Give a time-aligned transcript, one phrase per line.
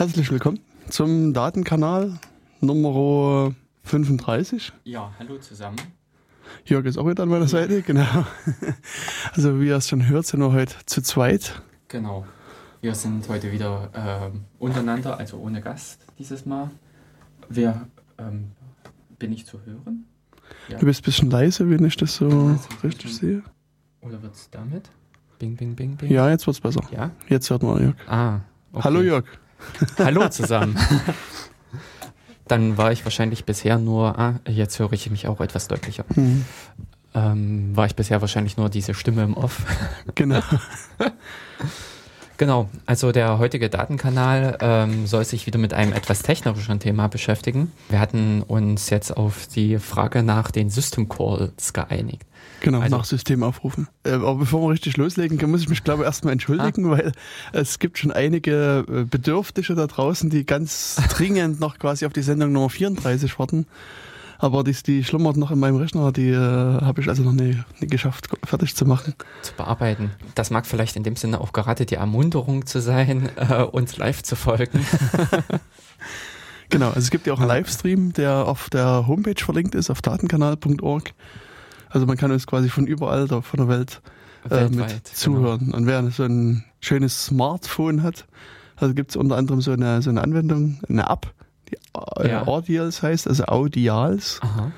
[0.00, 2.18] Herzlich willkommen zum Datenkanal
[2.62, 4.72] Nummer 35.
[4.84, 5.76] Ja, hallo zusammen.
[6.64, 8.24] Jörg ist auch wieder an meiner Seite, genau.
[9.34, 11.60] Also wie ihr es schon hört, sind wir heute zu zweit.
[11.88, 12.24] Genau.
[12.80, 16.70] Wir sind heute wieder ähm, untereinander, also ohne Gast dieses Mal.
[17.50, 17.86] Wer
[18.16, 18.52] ähm,
[19.18, 20.06] bin ich zu hören?
[20.70, 20.78] Ja.
[20.78, 23.42] Du bist ein bisschen leise, wenn ich das so also, richtig sehe.
[24.00, 24.88] Oder wird es damit?
[25.38, 26.10] Bing, bing, bing, bing.
[26.10, 26.88] Ja, jetzt wird es besser.
[26.90, 27.10] Ja?
[27.28, 27.96] Jetzt hört man Jörg.
[28.08, 28.40] Ah.
[28.72, 28.84] Okay.
[28.84, 29.26] Hallo Jörg.
[29.98, 30.78] Hallo zusammen.
[32.48, 36.04] Dann war ich wahrscheinlich bisher nur, ah, jetzt höre ich mich auch etwas deutlicher.
[36.14, 36.44] Mhm.
[37.14, 39.64] Ähm, war ich bisher wahrscheinlich nur diese Stimme im Off.
[40.14, 40.40] Genau.
[42.36, 47.72] genau, also der heutige Datenkanal ähm, soll sich wieder mit einem etwas technischeren Thema beschäftigen.
[47.88, 52.26] Wir hatten uns jetzt auf die Frage nach den System Calls geeinigt.
[52.60, 53.88] Genau, also, nach System aufrufen.
[54.04, 56.90] Äh, aber bevor wir richtig loslegen können, muss ich mich, glaube ich, erstmal entschuldigen, ah.
[56.90, 57.12] weil
[57.52, 62.22] es gibt schon einige äh, Bedürftige da draußen, die ganz dringend noch quasi auf die
[62.22, 63.66] Sendung Nummer 34 warten.
[64.38, 67.58] Aber die, die schlummert noch in meinem Rechner, die äh, habe ich also noch nie,
[67.78, 69.14] nie geschafft, fertig zu machen.
[69.42, 70.12] Zu bearbeiten.
[70.34, 74.22] Das mag vielleicht in dem Sinne auch gerade die Ermunterung zu sein, äh, uns live
[74.22, 74.86] zu folgen.
[76.70, 80.00] genau, also es gibt ja auch einen Livestream, der auf der Homepage verlinkt ist, auf
[80.00, 81.12] datenkanal.org.
[81.90, 84.00] Also man kann uns quasi von überall da von der Welt
[84.48, 84.86] äh, mit genau.
[85.12, 85.58] zuhören.
[85.66, 85.76] Genau.
[85.76, 88.26] Und wer so ein schönes Smartphone hat,
[88.76, 91.32] also gibt es unter anderem so eine, so eine Anwendung, eine App,
[91.68, 91.76] die
[92.18, 92.46] äh, ja.
[92.46, 94.38] Audials heißt, also Audials.
[94.42, 94.72] Aha.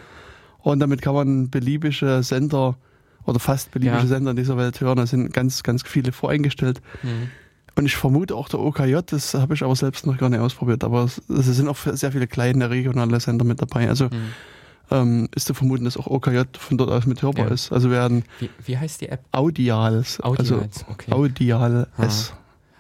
[0.59, 2.77] Und damit kann man beliebige Sender
[3.25, 4.07] oder fast beliebige ja.
[4.07, 4.97] Sender in dieser Welt hören.
[4.97, 6.81] Da sind ganz, ganz viele voreingestellt.
[7.03, 7.31] Mhm.
[7.75, 10.85] Und ich vermute auch der OKJ, das habe ich aber selbst noch gar nicht ausprobiert,
[10.85, 13.89] aber es, es sind auch sehr viele kleine regionale Sender mit dabei.
[13.89, 14.33] Also mhm
[14.93, 17.53] ähm, ist zu vermuten, dass auch OKJ von dort aus mit hörbar ja.
[17.53, 17.73] ist.
[17.73, 19.25] Also werden wie, wie heißt die App?
[19.33, 20.21] Audials.
[20.21, 21.13] Audials, also okay.
[21.13, 22.33] Audial S.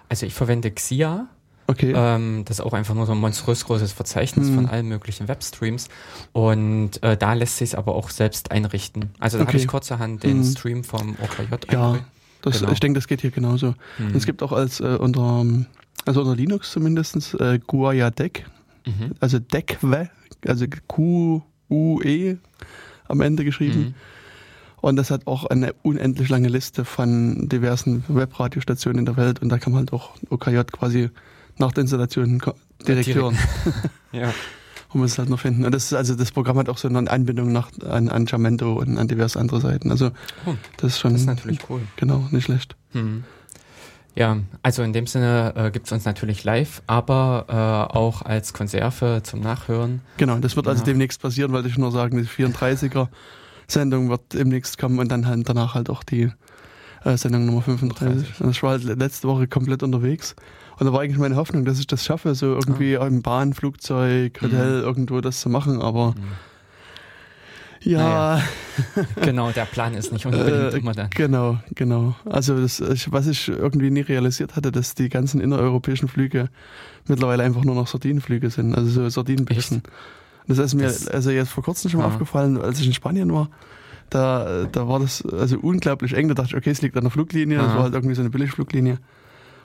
[0.08, 1.28] Also ich verwende Xia.
[1.66, 1.92] Okay.
[1.96, 4.54] Ähm, das ist auch einfach nur so ein monströs großes Verzeichnis hm.
[4.54, 5.88] von allen möglichen Webstreams.
[6.32, 9.10] Und äh, da lässt sich es aber auch selbst einrichten.
[9.18, 9.52] Also da okay.
[9.52, 10.44] habe ich kurzerhand den hm.
[10.44, 11.98] Stream vom OKJ Ja,
[12.42, 12.72] das, genau.
[12.72, 13.74] ich denke, das geht hier genauso.
[13.96, 14.14] Hm.
[14.14, 15.46] es gibt auch als äh, unter,
[16.04, 18.44] also unter Linux zumindest äh, Guaya Deck.
[18.84, 19.12] Mhm.
[19.20, 20.10] Also Deckwe,
[20.44, 22.38] also Q UE
[23.08, 23.80] am Ende geschrieben.
[23.80, 23.94] Mhm.
[24.80, 29.48] Und das hat auch eine unendlich lange Liste von diversen Webradiostationen in der Welt und
[29.48, 31.10] da kann man halt auch OKJ quasi
[31.56, 32.42] nach der Installation
[32.86, 33.38] direkt hören.
[34.12, 34.34] ja.
[34.92, 35.64] Und man es halt noch finden.
[35.64, 38.74] Und das ist, also das Programm hat auch so eine Anbindung nach, an, an Jamento
[38.74, 39.90] und an diverse andere Seiten.
[39.90, 40.10] Also
[40.44, 41.12] oh, das ist schon.
[41.12, 41.80] Das ist natürlich cool.
[41.96, 42.76] Genau, nicht schlecht.
[42.92, 43.24] Mhm.
[44.14, 48.52] Ja, also in dem Sinne äh, gibt es uns natürlich live, aber äh, auch als
[48.52, 50.02] Konserve zum Nachhören.
[50.18, 53.08] Genau, das wird also demnächst passieren, wollte ich nur sagen, die 34er
[53.68, 56.30] Sendung wird demnächst kommen und dann halt danach halt auch die
[57.04, 58.28] äh, Sendung Nummer 35.
[58.28, 58.40] 30.
[58.40, 60.36] Also ich war halt letzte Woche komplett unterwegs
[60.78, 63.06] und da war eigentlich meine Hoffnung, dass ich das schaffe, so irgendwie ah.
[63.06, 64.84] im Bahn, Flugzeug, Hotel, mhm.
[64.84, 66.51] irgendwo das zu machen, aber mhm
[67.84, 67.98] ja.
[67.98, 68.42] Naja.
[69.22, 71.10] genau, der Plan ist nicht unbedingt äh, immer dann.
[71.10, 72.14] Genau, genau.
[72.24, 76.48] Also das, was ich irgendwie nie realisiert hatte, dass die ganzen innereuropäischen Flüge
[77.06, 79.82] mittlerweile einfach nur noch Sardinenflüge sind, also so Sardinenbüchsen.
[80.46, 82.12] Das ist mir das, also jetzt vor kurzem schon mal ja.
[82.12, 83.48] aufgefallen, als ich in Spanien war.
[84.10, 86.28] Da, da war das also unglaublich eng.
[86.28, 87.58] Da dachte ich, okay, es liegt an der Fluglinie.
[87.58, 88.98] Das war halt irgendwie so eine Billigfluglinie.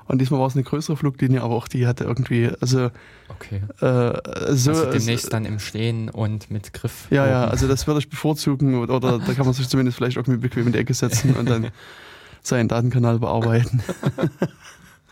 [0.08, 2.92] Und diesmal war es eine größere Fluglinie, aber auch die hatte irgendwie, also.
[3.30, 3.62] Okay.
[3.82, 7.08] Äh, so, also demnächst dann im Stehen und mit Griff.
[7.10, 7.32] Ja, oben.
[7.32, 10.40] ja, also das würde ich bevorzugen oder, oder da kann man sich zumindest vielleicht irgendwie
[10.40, 11.72] bequem in die Ecke setzen und dann
[12.42, 13.84] seinen Datenkanal bearbeiten.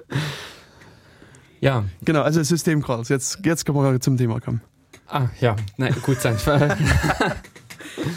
[1.59, 1.83] ja.
[2.03, 3.09] Genau, also Systemcalls.
[3.09, 4.61] Jetzt, jetzt können wir zum Thema kommen.
[5.07, 6.37] Ah, ja, na gut sein.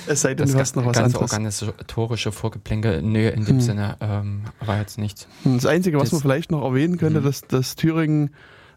[0.06, 1.32] Es sei denn, das du hast noch was ganze anderes.
[1.32, 3.60] organisatorische Vorgeplänke, nö, in dem hm.
[3.60, 5.28] Sinne ähm, war jetzt nichts.
[5.42, 7.24] Hm, das Einzige, was das, man vielleicht noch erwähnen könnte, hm.
[7.24, 8.30] dass, dass Thüringen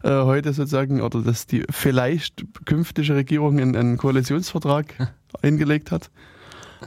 [0.03, 6.09] äh, heute sozusagen oder dass die vielleicht künftige Regierung einen, einen Koalitionsvertrag eingelegt hat.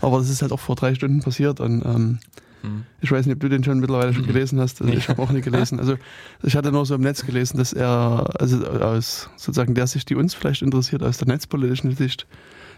[0.00, 2.18] Aber das ist halt auch vor drei Stunden passiert und ähm,
[2.62, 2.84] hm.
[3.00, 4.80] ich weiß nicht, ob du den schon mittlerweile schon gelesen hast.
[4.80, 4.92] Also.
[4.92, 5.78] Ich habe auch nicht gelesen.
[5.78, 5.96] Also
[6.42, 10.14] ich hatte nur so im Netz gelesen, dass er, also aus sozusagen der Sicht, die
[10.14, 12.26] uns vielleicht interessiert, aus der netzpolitischen Sicht,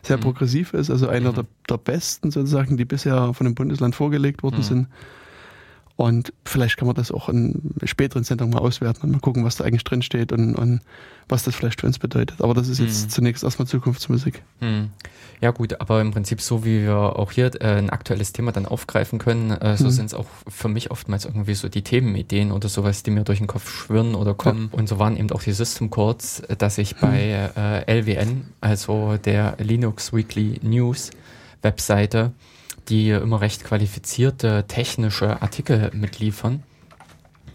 [0.03, 0.23] sehr mhm.
[0.23, 1.35] progressiv ist, also einer mhm.
[1.37, 4.63] der, der, besten sozusagen, die bisher von dem Bundesland vorgelegt worden mhm.
[4.63, 4.89] sind.
[5.97, 9.57] Und vielleicht kann man das auch in späteren Sendungen mal auswerten und mal gucken, was
[9.57, 10.81] da eigentlich drin steht und, und
[11.27, 12.43] was das vielleicht für uns bedeutet.
[12.43, 13.09] Aber das ist jetzt hm.
[13.09, 14.43] zunächst erstmal Zukunftsmusik.
[14.61, 14.91] Hm.
[15.41, 18.67] Ja gut, aber im Prinzip so, wie wir auch hier äh, ein aktuelles Thema dann
[18.67, 19.91] aufgreifen können, äh, so hm.
[19.91, 23.39] sind es auch für mich oftmals irgendwie so die Themenideen oder sowas, die mir durch
[23.39, 24.69] den Kopf schwirren oder kommen.
[24.73, 24.79] Ja.
[24.79, 29.17] Und so waren eben auch die System Codes, äh, dass ich bei äh, LWN, also
[29.17, 31.11] der Linux Weekly News
[31.63, 32.33] Webseite,
[32.89, 36.63] die immer recht qualifizierte technische Artikel mitliefern.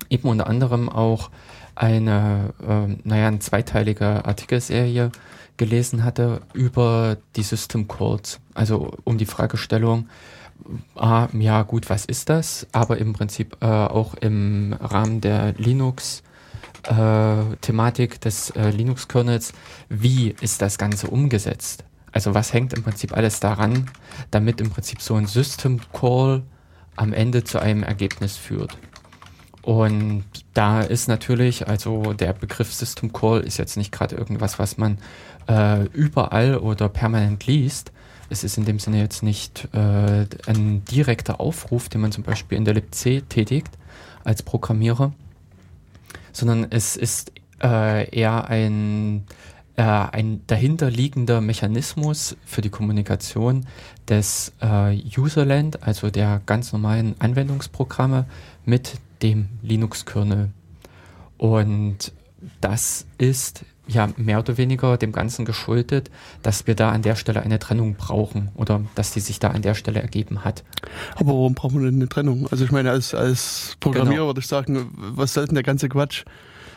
[0.10, 1.30] Eben unter anderem auch
[1.75, 5.12] eine, äh, naja, eine zweiteilige Artikelserie
[5.57, 8.39] gelesen hatte über die System Calls.
[8.54, 10.10] Also um die Fragestellung,
[10.95, 12.68] ah, ja gut, was ist das?
[12.72, 16.24] Aber im Prinzip äh, auch im Rahmen der Linux
[16.83, 19.54] äh, Thematik des äh, Linux-Kernels,
[19.89, 21.83] wie ist das Ganze umgesetzt?
[22.11, 23.89] Also was hängt im Prinzip alles daran,
[24.31, 26.43] damit im Prinzip so ein System Call
[26.95, 28.77] am Ende zu einem Ergebnis führt.
[29.61, 30.23] Und
[30.53, 34.97] da ist natürlich, also der Begriff System Call ist jetzt nicht gerade irgendwas, was man
[35.47, 37.91] äh, überall oder permanent liest.
[38.29, 42.57] Es ist in dem Sinne jetzt nicht äh, ein direkter Aufruf, den man zum Beispiel
[42.57, 43.77] in der libc tätigt
[44.23, 45.13] als Programmierer,
[46.31, 47.31] sondern es ist
[47.61, 49.25] äh, eher ein,
[49.75, 53.65] äh, ein dahinterliegender Mechanismus für die Kommunikation
[54.07, 58.25] des äh, Userland, also der ganz normalen Anwendungsprogramme
[58.65, 60.50] mit dem Linux-Kernel.
[61.38, 62.12] Und
[62.59, 66.12] das ist ja mehr oder weniger dem Ganzen geschuldet,
[66.44, 69.62] dass wir da an der Stelle eine Trennung brauchen oder dass die sich da an
[69.62, 70.63] der Stelle ergeben hat.
[71.15, 72.47] Aber warum brauchen wir denn eine Trennung?
[72.51, 74.27] Also ich meine, als, als Programmierer genau.
[74.27, 76.23] würde ich sagen, was soll denn der ganze Quatsch?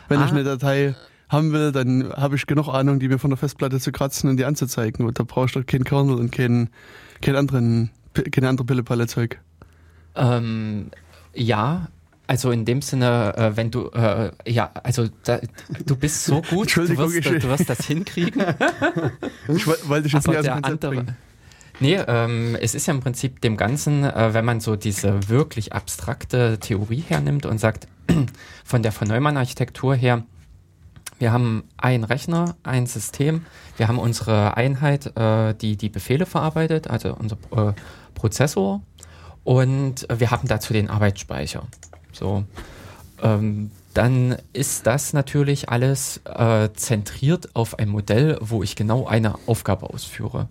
[0.07, 0.25] Wenn ah.
[0.25, 0.95] ich eine Datei
[1.29, 4.37] haben will, dann habe ich genug Ahnung, die mir von der Festplatte zu kratzen und
[4.37, 5.05] die anzuzeigen.
[5.05, 6.69] Und da brauchst du keinen Kernel und keinen,
[7.21, 7.89] keinen anderen,
[8.31, 9.39] keine andere Pille-Palle-Zeug.
[10.15, 10.91] Ähm,
[11.33, 11.87] ja,
[12.27, 15.39] also in dem Sinne, äh, wenn du, äh, ja, also da,
[15.85, 18.41] du bist so gut, du wirst, du wirst das hinkriegen.
[19.47, 21.05] ich wollte schon Aber der andere,
[21.81, 25.73] Nee, ähm, es ist ja im Prinzip dem Ganzen, äh, wenn man so diese wirklich
[25.73, 27.87] abstrakte Theorie hernimmt und sagt,
[28.63, 30.23] von der von Neumann-Architektur her,
[31.19, 33.45] wir haben einen Rechner, ein System,
[33.77, 37.73] wir haben unsere Einheit, äh, die die Befehle verarbeitet, also unser äh,
[38.13, 38.81] Prozessor,
[39.43, 41.63] und wir haben dazu den Arbeitsspeicher.
[42.11, 42.43] So.
[43.21, 49.35] Ähm, dann ist das natürlich alles äh, zentriert auf ein Modell, wo ich genau eine
[49.47, 50.49] Aufgabe ausführe.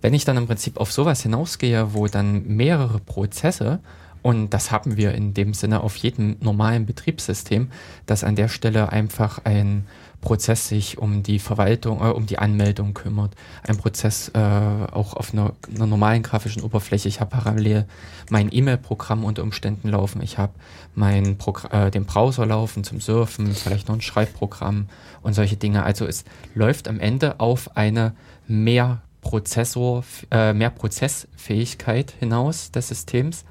[0.00, 3.80] Wenn ich dann im Prinzip auf sowas hinausgehe, wo dann mehrere Prozesse,
[4.22, 7.70] und das haben wir in dem Sinne auf jedem normalen Betriebssystem,
[8.06, 9.86] dass an der Stelle einfach ein
[10.20, 13.34] Prozess sich um die Verwaltung, äh, um die Anmeldung kümmert.
[13.66, 17.08] Ein Prozess äh, auch auf einer, einer, normalen grafischen Oberfläche.
[17.08, 17.86] Ich habe parallel
[18.28, 20.20] mein E-Mail-Programm unter Umständen laufen.
[20.22, 20.52] Ich habe
[20.94, 21.38] mein
[21.70, 24.88] äh, den Browser laufen zum Surfen, vielleicht noch ein Schreibprogramm
[25.22, 25.84] und solche Dinge.
[25.84, 26.24] Also es
[26.54, 28.14] läuft am Ende auf eine
[28.48, 33.44] mehr Prozessor, äh, mehr Prozessfähigkeit hinaus des Systems.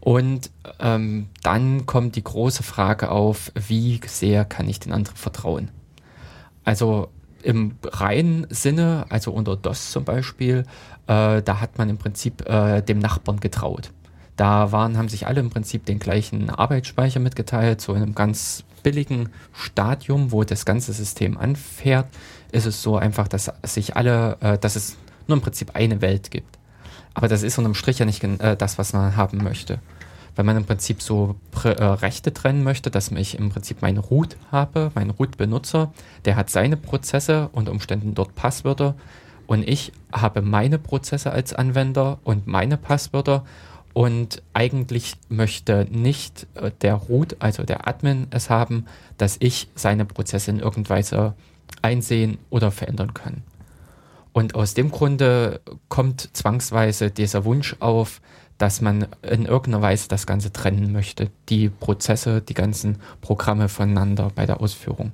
[0.00, 5.70] Und ähm, dann kommt die große Frage auf, wie sehr kann ich den anderen vertrauen?
[6.64, 7.08] Also
[7.42, 10.64] im reinen Sinne, also unter DOS zum Beispiel,
[11.06, 13.92] äh, da hat man im Prinzip äh, dem Nachbarn getraut.
[14.36, 18.64] Da waren, haben sich alle im Prinzip den gleichen Arbeitsspeicher mitgeteilt, so in einem ganz
[18.82, 22.06] billigen Stadium, wo das ganze System anfährt,
[22.50, 24.96] ist es so einfach, dass sich alle, äh, dass es
[25.28, 26.58] nur im Prinzip eine Welt gibt.
[27.20, 29.78] Aber das ist unterm Strich ja nicht äh, das, was man haben möchte.
[30.36, 34.38] Weil man im Prinzip so äh, Rechte trennen möchte, dass ich im Prinzip meinen Root
[34.50, 35.92] habe, meinen Root-Benutzer,
[36.24, 38.94] der hat seine Prozesse und Umständen dort Passwörter
[39.46, 43.44] und ich habe meine Prozesse als Anwender und meine Passwörter
[43.92, 48.86] und eigentlich möchte nicht äh, der Root, also der Admin, es haben,
[49.18, 51.34] dass ich seine Prozesse in irgendeiner Weise
[51.82, 53.42] einsehen oder verändern kann.
[54.32, 58.20] Und aus dem Grunde kommt zwangsweise dieser Wunsch auf,
[58.58, 64.30] dass man in irgendeiner Weise das Ganze trennen möchte, die Prozesse, die ganzen Programme voneinander
[64.34, 65.12] bei der Ausführung.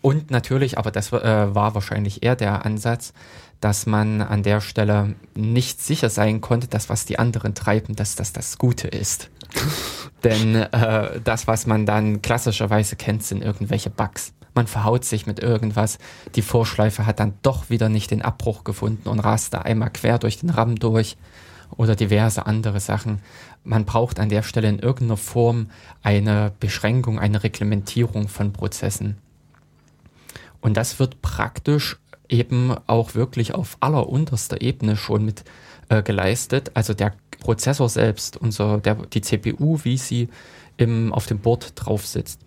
[0.00, 3.12] Und natürlich, aber das äh, war wahrscheinlich eher der Ansatz,
[3.60, 8.14] dass man an der Stelle nicht sicher sein konnte, dass was die anderen treiben, dass
[8.14, 9.30] das das Gute ist.
[10.24, 15.38] Denn äh, das, was man dann klassischerweise kennt, sind irgendwelche Bugs man verhaut sich mit
[15.38, 16.00] irgendwas,
[16.34, 20.18] die Vorschleife hat dann doch wieder nicht den Abbruch gefunden und rast da einmal quer
[20.18, 21.16] durch den RAM durch
[21.76, 23.20] oder diverse andere Sachen.
[23.62, 25.70] Man braucht an der Stelle in irgendeiner Form
[26.02, 29.16] eine Beschränkung, eine Reglementierung von Prozessen.
[30.60, 31.96] Und das wird praktisch
[32.28, 35.44] eben auch wirklich auf allerunterster Ebene schon mit
[35.88, 36.72] äh, geleistet.
[36.74, 40.28] Also der Prozessor selbst, unser, der, die CPU, wie sie
[40.78, 42.40] im, auf dem Board drauf sitzt,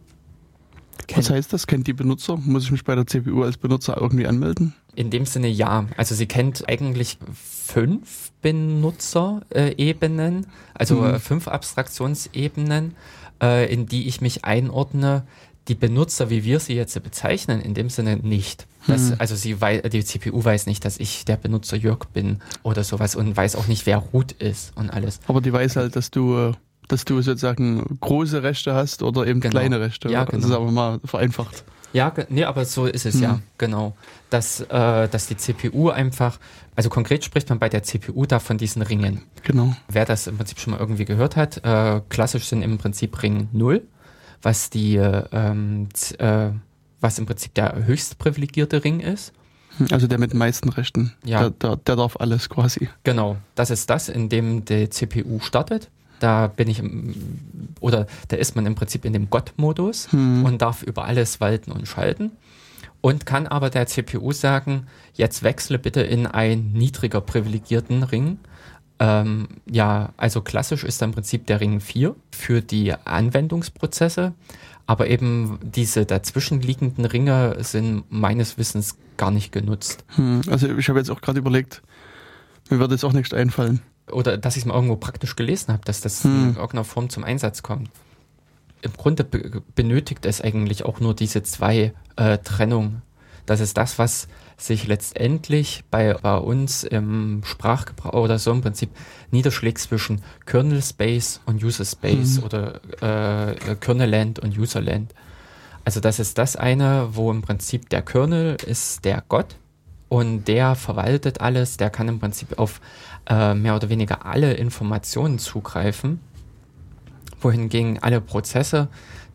[1.15, 1.67] was heißt das?
[1.67, 2.37] Kennt die Benutzer?
[2.37, 4.73] Muss ich mich bei der CPU als Benutzer irgendwie anmelden?
[4.95, 5.85] In dem Sinne ja.
[5.97, 11.19] Also sie kennt eigentlich fünf Benutzerebenen, also mhm.
[11.19, 12.95] fünf Abstraktionsebenen,
[13.41, 15.23] äh, in die ich mich einordne.
[15.67, 18.65] Die Benutzer, wie wir sie jetzt bezeichnen, in dem Sinne nicht.
[18.87, 19.15] Das, mhm.
[19.19, 23.15] Also sie weiß, die CPU weiß nicht, dass ich der Benutzer Jörg bin oder sowas
[23.15, 25.19] und weiß auch nicht, wer Root ist und alles.
[25.27, 26.53] Aber die weiß halt, dass du äh,
[26.91, 29.51] dass du sozusagen große Rechte hast oder eben genau.
[29.51, 30.09] kleine Rechte.
[30.09, 30.37] Ja, genau.
[30.41, 31.63] Das ist aber mal vereinfacht.
[31.93, 33.23] Ja, nee, aber so ist es mhm.
[33.23, 33.95] ja, genau.
[34.29, 36.39] Dass, äh, dass die CPU einfach,
[36.75, 39.21] also konkret spricht man bei der CPU da von diesen Ringen.
[39.43, 39.75] Genau.
[39.89, 43.49] Wer das im Prinzip schon mal irgendwie gehört hat, äh, klassisch sind im Prinzip Ring
[43.51, 43.81] 0,
[44.41, 46.49] was die, ähm, äh,
[47.01, 49.33] was im Prinzip der höchst privilegierte Ring ist.
[49.77, 51.13] Hm, also der mit den meisten Rechten.
[51.23, 51.41] Ja.
[51.41, 52.89] Der, der, der darf alles quasi.
[53.03, 55.89] Genau, das ist das, in dem die CPU startet.
[56.21, 57.15] Da bin ich, im,
[57.79, 60.45] oder da ist man im Prinzip in dem Gott-Modus hm.
[60.45, 62.31] und darf über alles walten und schalten
[63.01, 68.37] und kann aber der CPU sagen, jetzt wechsle bitte in einen niedriger privilegierten Ring.
[68.99, 74.33] Ähm, ja, also klassisch ist im Prinzip der Ring 4 für die Anwendungsprozesse,
[74.85, 80.05] aber eben diese dazwischenliegenden Ringe sind meines Wissens gar nicht genutzt.
[80.15, 81.81] Hm, also ich habe jetzt auch gerade überlegt,
[82.69, 85.83] mir wird jetzt auch nichts einfallen oder dass ich es mal irgendwo praktisch gelesen habe,
[85.85, 86.31] dass das hm.
[86.31, 87.89] in irgendeiner Form zum Einsatz kommt.
[88.81, 93.03] Im Grunde benötigt es eigentlich auch nur diese zwei äh, Trennungen.
[93.45, 94.27] Das ist das, was
[94.57, 98.89] sich letztendlich bei, bei uns im Sprachgebrauch oder so im Prinzip
[99.31, 102.43] niederschlägt zwischen Kernel Space und User Space hm.
[102.43, 105.13] oder äh, Kernel Land und User Land.
[105.83, 109.55] Also das ist das eine, wo im Prinzip der Kernel ist der Gott
[110.09, 112.81] und der verwaltet alles, der kann im Prinzip auf
[113.27, 116.19] äh, mehr oder weniger alle Informationen zugreifen,
[117.39, 118.87] wohingegen alle Prozesse,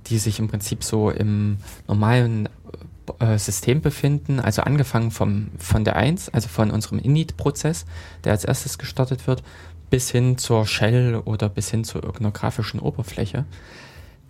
[0.06, 2.48] die sich im Prinzip so im normalen
[3.18, 7.86] äh, System befinden, also angefangen vom, von der 1, also von unserem Init-Prozess,
[8.24, 9.42] der als erstes gestartet wird,
[9.90, 13.44] bis hin zur Shell oder bis hin zu irgendeiner grafischen Oberfläche.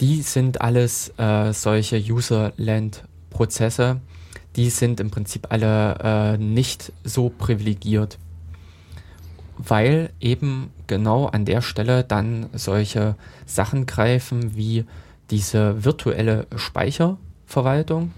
[0.01, 4.01] Die sind alles äh, solche User-Land-Prozesse,
[4.57, 8.19] die sind im Prinzip alle äh, nicht so privilegiert
[9.59, 14.85] weil eben genau an der Stelle dann solche Sachen greifen wie
[15.31, 18.13] diese virtuelle Speicherverwaltung,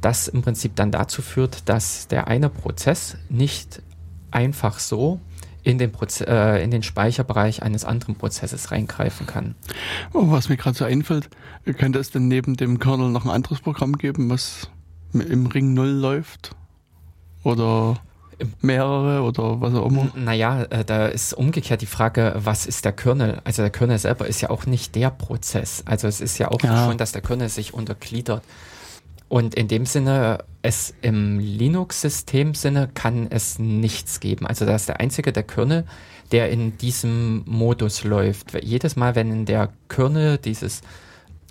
[0.00, 3.82] das im Prinzip dann dazu führt, dass der eine Prozess nicht
[4.30, 5.20] einfach so
[5.62, 9.54] in den, Proze äh, in den Speicherbereich eines anderen Prozesses reingreifen kann.
[10.12, 11.28] Oh, was mir gerade so einfällt,
[11.78, 14.70] könnte es denn neben dem Kernel noch ein anderes Programm geben, was
[15.12, 16.56] im Ring 0 läuft?
[17.42, 18.00] Oder
[18.60, 20.10] mehrere oder was auch immer?
[20.14, 23.40] Naja, äh, da ist umgekehrt die Frage, was ist der Kernel?
[23.44, 25.82] Also der Kernel selber ist ja auch nicht der Prozess.
[25.86, 26.86] Also es ist ja auch ja.
[26.86, 28.42] schon, dass der Kernel sich untergliedert.
[29.28, 34.46] Und in dem Sinne, es im Linux-System-Sinne kann es nichts geben.
[34.46, 35.84] Also da ist der einzige, der Kernel,
[36.32, 38.52] der in diesem Modus läuft.
[38.62, 40.82] Jedes Mal, wenn der Kernel dieses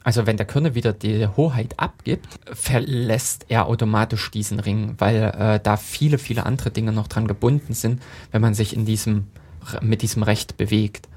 [0.03, 5.59] also wenn der Kernel wieder die Hoheit abgibt, verlässt er automatisch diesen Ring, weil äh,
[5.61, 8.01] da viele, viele andere Dinge noch dran gebunden sind,
[8.31, 9.27] wenn man sich in diesem,
[9.81, 11.09] mit diesem Recht bewegt.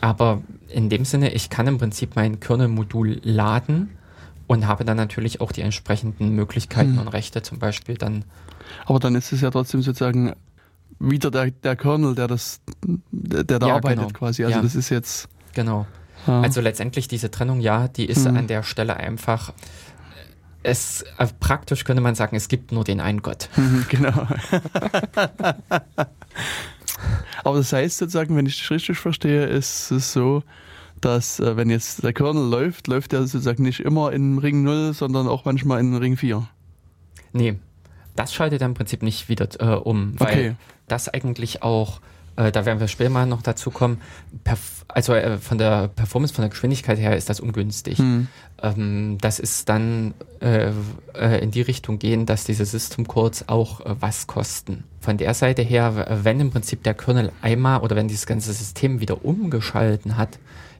[0.00, 3.90] Aber in dem Sinne, ich kann im Prinzip mein Kernel-Modul laden
[4.46, 6.98] und habe dann natürlich auch die entsprechenden Möglichkeiten hm.
[6.98, 8.24] und Rechte zum Beispiel dann.
[8.86, 10.34] Aber dann ist es ja trotzdem sozusagen
[10.98, 12.60] wieder der, der Kernel, der das,
[13.10, 14.18] der da ja, arbeitet genau.
[14.18, 14.44] quasi.
[14.44, 14.62] Also ja.
[14.62, 15.28] das ist jetzt.
[15.54, 15.86] Genau.
[16.26, 16.40] Ja.
[16.40, 18.36] Also letztendlich diese Trennung, ja, die ist mhm.
[18.36, 19.52] an der Stelle einfach
[20.64, 23.48] es äh, praktisch könnte man sagen, es gibt nur den einen Gott.
[23.56, 24.26] Mhm, genau.
[27.44, 30.42] Aber das heißt sozusagen, wenn ich das richtig verstehe, ist es so,
[31.00, 34.94] dass äh, wenn jetzt der Kernel läuft, läuft er sozusagen nicht immer in Ring 0,
[34.94, 36.46] sondern auch manchmal in Ring 4.
[37.32, 37.56] Nee,
[38.16, 40.54] das schaltet er im Prinzip nicht wieder äh, um, weil okay.
[40.88, 42.00] das eigentlich auch
[42.36, 44.00] äh, da werden wir später mal noch dazu kommen.
[44.42, 47.98] Perf also äh, von der Performance, von der Geschwindigkeit her ist das ungünstig.
[47.98, 48.28] Hm.
[48.62, 50.70] Ähm, das ist dann äh,
[51.14, 54.84] äh in die Richtung gehen, dass diese System Codes auch äh, was kosten.
[55.00, 59.00] Von der Seite her, wenn im Prinzip der Kernel einmal oder wenn dieses ganze System
[59.00, 60.38] wieder umgeschalten hat,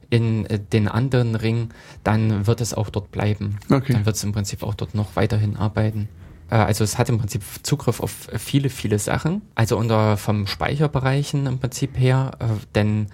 [0.09, 1.69] in den anderen Ring,
[2.03, 3.57] dann wird es auch dort bleiben.
[3.69, 3.93] Okay.
[3.93, 6.07] Dann wird es im Prinzip auch dort noch weiterhin arbeiten.
[6.49, 9.41] Äh, also es hat im Prinzip Zugriff auf viele, viele Sachen.
[9.55, 13.07] Also unter vom Speicherbereichen im Prinzip her, äh, denn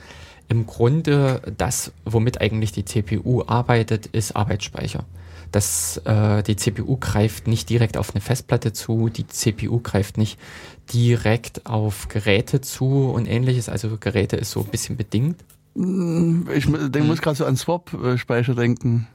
[0.47, 5.05] im Grunde das, womit eigentlich die CPU arbeitet, ist Arbeitsspeicher.
[5.51, 10.39] Das, äh, die CPU greift nicht direkt auf eine Festplatte zu, die CPU greift nicht
[10.93, 13.69] direkt auf Geräte zu und ähnliches.
[13.69, 15.43] Also Geräte ist so ein bisschen bedingt.
[15.75, 17.07] Mm, ich denke, hm.
[17.07, 19.07] muss gerade so an Swap-Speicher denken.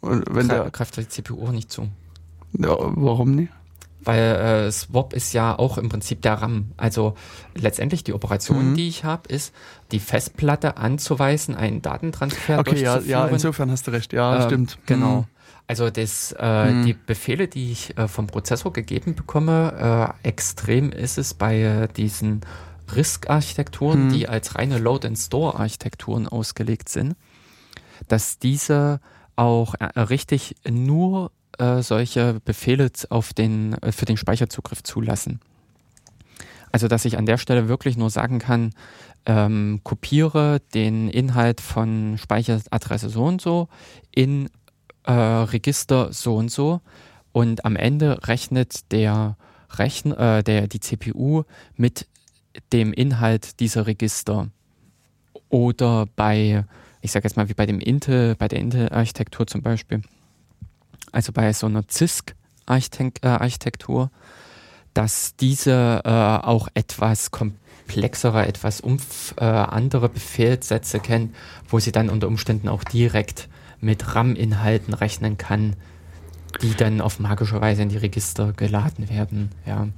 [0.00, 1.88] Und wenn Gra der greift die CPU auch nicht zu.
[2.52, 3.52] Ja, warum nicht?
[4.00, 4.20] Weil
[4.66, 6.72] äh, Swap ist ja auch im Prinzip der RAM.
[6.76, 7.14] Also
[7.54, 8.74] letztendlich die Operation, mhm.
[8.74, 9.54] die ich habe, ist,
[9.90, 13.08] die Festplatte anzuweisen, einen Datentransfer okay, durchzuführen.
[13.08, 14.12] Ja, ja, insofern hast du recht.
[14.12, 14.78] Ja, äh, stimmt.
[14.86, 15.20] Genau.
[15.20, 15.24] Mhm.
[15.66, 16.86] Also das, äh, mhm.
[16.86, 21.88] die Befehle, die ich äh, vom Prozessor gegeben bekomme, äh, extrem ist es bei äh,
[21.88, 22.40] diesen
[22.94, 24.12] RISC-Architekturen, mhm.
[24.12, 27.16] die als reine Load-and-Store-Architekturen ausgelegt sind.
[28.06, 29.00] dass diese
[29.36, 35.40] auch äh, richtig nur äh, solche Befehle auf den, äh, für den Speicherzugriff zulassen.
[36.70, 38.72] Also dass ich an der Stelle wirklich nur sagen kann,
[39.26, 43.68] ähm, kopiere den Inhalt von Speicheradresse so und so
[44.14, 44.48] in
[45.04, 46.80] äh, Register so und so
[47.32, 49.36] und am Ende rechnet der
[49.70, 51.44] Rechn äh, der, die CPU
[51.76, 52.06] mit
[52.72, 54.48] dem Inhalt dieser Register.
[55.48, 56.64] Oder bei,
[57.00, 60.02] ich sage jetzt mal wie bei dem Intel, bei der Intel-Architektur zum Beispiel,
[61.12, 64.10] also bei so einer CISC-Architektur,
[64.94, 71.34] dass diese äh, auch etwas komplexere, etwas umf äh, andere Befehlssätze kennt,
[71.68, 73.48] wo sie dann unter Umständen auch direkt
[73.80, 75.76] mit RAM-Inhalten rechnen kann,
[76.62, 79.50] die dann auf magische Weise in die Register geladen werden.
[79.66, 79.88] Ja.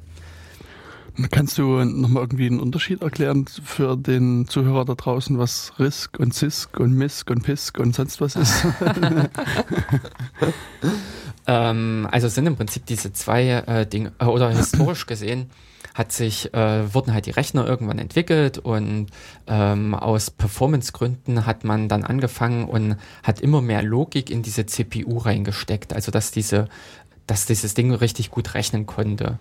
[1.30, 6.34] Kannst du nochmal irgendwie einen Unterschied erklären für den Zuhörer da draußen, was RISC und
[6.34, 8.64] CISC und MISC und PISC und sonst was ist?
[11.46, 15.50] ähm, also sind im Prinzip diese zwei äh, Dinge, äh, oder historisch gesehen,
[15.94, 19.06] hat sich, äh, wurden halt die Rechner irgendwann entwickelt und
[19.46, 25.18] ähm, aus Performancegründen hat man dann angefangen und hat immer mehr Logik in diese CPU
[25.18, 26.68] reingesteckt, also dass diese,
[27.26, 29.38] dass dieses Ding richtig gut rechnen konnte.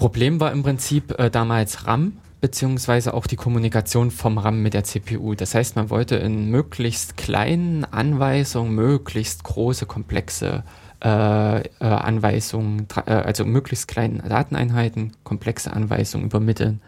[0.00, 4.82] Problem war im Prinzip äh, damals RAM, beziehungsweise auch die Kommunikation vom RAM mit der
[4.82, 5.34] CPU.
[5.34, 10.64] Das heißt, man wollte in möglichst kleinen Anweisungen möglichst große, komplexe
[11.04, 16.80] äh, äh, Anweisungen, äh, also möglichst kleinen Dateneinheiten, komplexe Anweisungen übermitteln.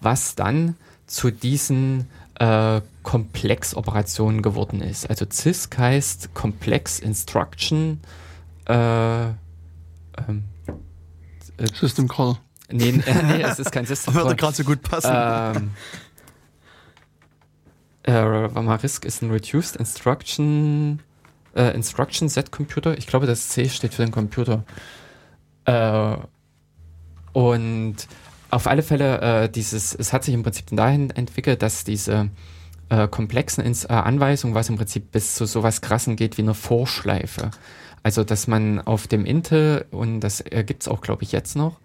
[0.00, 0.74] Was dann
[1.06, 2.08] zu diesen
[2.40, 5.08] äh, Komplexoperationen geworden ist.
[5.08, 8.00] Also CISC heißt Complex Instruction
[8.64, 9.26] äh,
[11.56, 12.36] äh, System Call.
[12.70, 14.24] Nee, äh, nee, es ist kein System Call.
[14.24, 15.10] Würde gerade so gut passen.
[15.14, 15.70] Ähm,
[18.04, 21.00] äh, mal, RISC ist ein Reduced Instruction
[21.54, 22.96] äh, Instruction Set Computer.
[22.98, 24.64] Ich glaube, das C steht für den Computer.
[25.64, 26.16] Äh,
[27.32, 27.96] und
[28.50, 32.28] auf alle Fälle, äh, dieses, es hat sich im Prinzip dahin entwickelt, dass diese
[32.88, 37.50] äh, komplexen äh, Anweisungen, was im Prinzip bis zu sowas krassen geht wie eine Vorschleife.
[38.02, 41.54] Also, dass man auf dem Intel, und das äh, gibt es auch, glaube ich, jetzt
[41.56, 41.78] noch,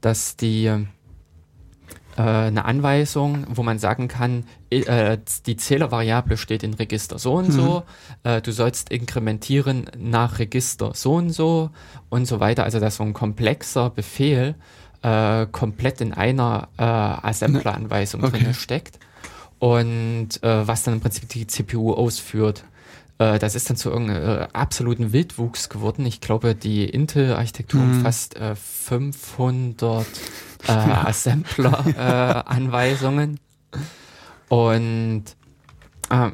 [0.00, 0.70] dass die
[2.16, 7.48] äh, eine Anweisung, wo man sagen kann, äh, die Zählervariable steht in Register so und
[7.48, 7.52] mhm.
[7.52, 7.82] so,
[8.22, 11.70] äh, du sollst inkrementieren nach Register so und so
[12.08, 12.64] und so weiter.
[12.64, 14.54] Also, dass so ein komplexer Befehl
[15.52, 18.40] komplett in einer Assembler-Anweisung okay.
[18.40, 18.98] drin steckt
[19.60, 22.64] und was dann im Prinzip die CPU ausführt.
[23.18, 26.04] Äh, das ist dann zu irgendeinem äh, absoluten Wildwuchs geworden.
[26.06, 27.98] Ich glaube, die Intel-Architektur mhm.
[27.98, 30.06] umfasst äh, 500
[30.66, 33.40] äh, Assembler-Anweisungen.
[34.48, 35.24] Und
[36.08, 36.30] ah,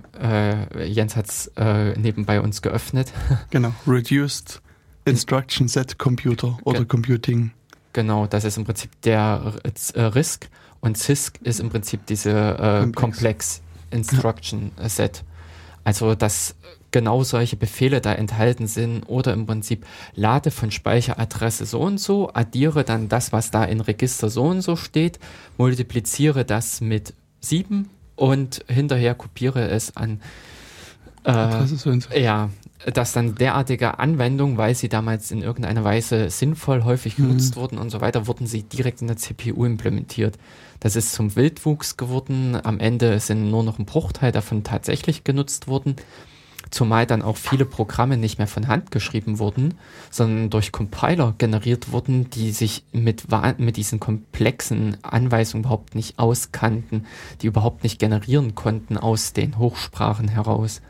[0.84, 1.50] Jens hat es
[1.96, 3.10] nebenbei uns geöffnet.
[3.50, 4.60] Genau, Reduced
[5.06, 7.52] Instruction Set Computer oder Ge Computing.
[7.94, 9.54] Genau, das ist im Prinzip der
[9.96, 13.00] RISC und CISC ist im Prinzip diese äh, Complex.
[13.00, 15.24] Complex Instruction Set.
[15.84, 16.54] Also, dass
[16.90, 22.30] genau solche Befehle da enthalten sind oder im Prinzip lade von Speicheradresse so und so,
[22.32, 25.18] addiere dann das, was da in Register so und so steht,
[25.58, 30.20] multipliziere das mit 7 und hinterher kopiere es an
[31.24, 32.50] äh, ja,
[32.92, 37.28] dass dann derartige Anwendungen, weil sie damals in irgendeiner Weise sinnvoll häufig mhm.
[37.28, 37.61] genutzt mhm.
[37.61, 40.38] wurden und so weiter, wurden sie direkt in der CPU implementiert.
[40.80, 42.58] Das ist zum Wildwuchs geworden.
[42.62, 45.96] Am Ende sind nur noch ein Bruchteil davon tatsächlich genutzt worden.
[46.70, 49.74] Zumal dann auch viele Programme nicht mehr von Hand geschrieben wurden,
[50.11, 53.26] sondern durch Compiler generiert wurden, die sich mit,
[53.58, 57.06] mit diesen komplexen Anweisungen überhaupt nicht auskannten,
[57.42, 60.80] die überhaupt nicht generieren konnten aus den Hochsprachen heraus.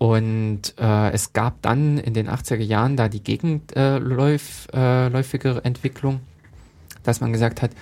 [0.00, 6.20] Und äh, es gab dann in den 80er Jahren da die gegenläufige äh, Entwicklung,
[7.02, 7.72] dass man gesagt hat,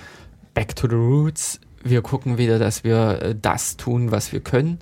[0.52, 4.81] back to the roots, wir gucken wieder, dass wir äh, das tun, was wir können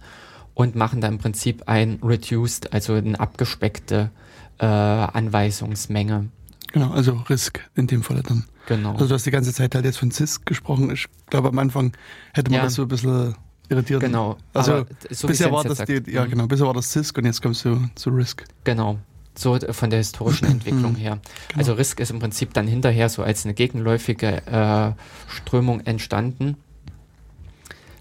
[0.54, 4.10] und machen da im Prinzip ein reduced, also eine abgespeckte
[4.56, 6.30] äh, Anweisungsmenge.
[6.72, 8.46] Genau, also RISC in dem Fall dann.
[8.64, 8.92] Genau.
[8.92, 10.90] Also du hast die ganze Zeit halt jetzt von CISC gesprochen.
[10.90, 11.92] Ich glaube, am Anfang
[12.32, 12.64] hätte man ja.
[12.64, 13.34] das so ein bisschen
[13.68, 14.00] irritiert.
[14.00, 14.36] Genau.
[14.52, 16.30] Also so bisher war das die, ja mhm.
[16.30, 18.44] genau, bisher war das CISC und jetzt kommst du zu RISC.
[18.64, 18.98] Genau.
[19.34, 21.18] So von der historischen Entwicklung her.
[21.48, 21.58] Genau.
[21.58, 24.92] Also RISC ist im Prinzip dann hinterher so als eine gegenläufige äh,
[25.30, 26.56] Strömung entstanden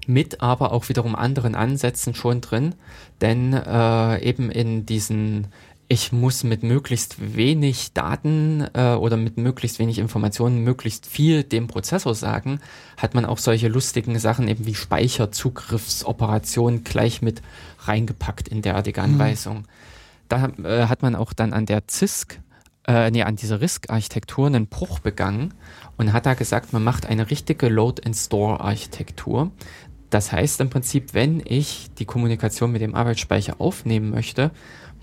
[0.08, 2.76] mit aber auch wiederum anderen Ansätzen schon drin,
[3.22, 5.48] denn äh, eben in diesen
[5.88, 11.68] ich muss mit möglichst wenig Daten äh, oder mit möglichst wenig Informationen möglichst viel dem
[11.68, 12.60] Prozessor sagen,
[12.98, 17.44] hat man auch solche lustigen Sachen eben wie Speicherzugriffsoperationen gleich mit
[17.80, 19.02] reingepackt in derartige.
[19.02, 19.58] Anweisung.
[19.58, 19.66] Mhm.
[20.28, 22.40] Da äh, hat man auch dann an der CISC,
[22.88, 25.54] äh, nee, an dieser RISC-Architektur einen Bruch begangen
[25.98, 29.52] und hat da gesagt, man macht eine richtige Load-and-Store-Architektur.
[30.10, 34.52] Das heißt im Prinzip, wenn ich die Kommunikation mit dem Arbeitsspeicher aufnehmen möchte,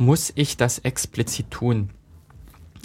[0.03, 1.91] muss ich das explizit tun.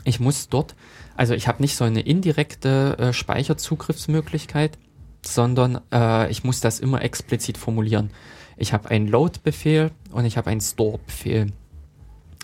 [0.04, 0.76] Ich muss dort,
[1.16, 4.78] also ich habe nicht so eine indirekte äh, Speicherzugriffsmöglichkeit,
[5.22, 8.12] sondern äh, ich muss das immer explizit formulieren.
[8.56, 11.52] Ich habe einen Load-Befehl und ich habe einen Store-Befehl.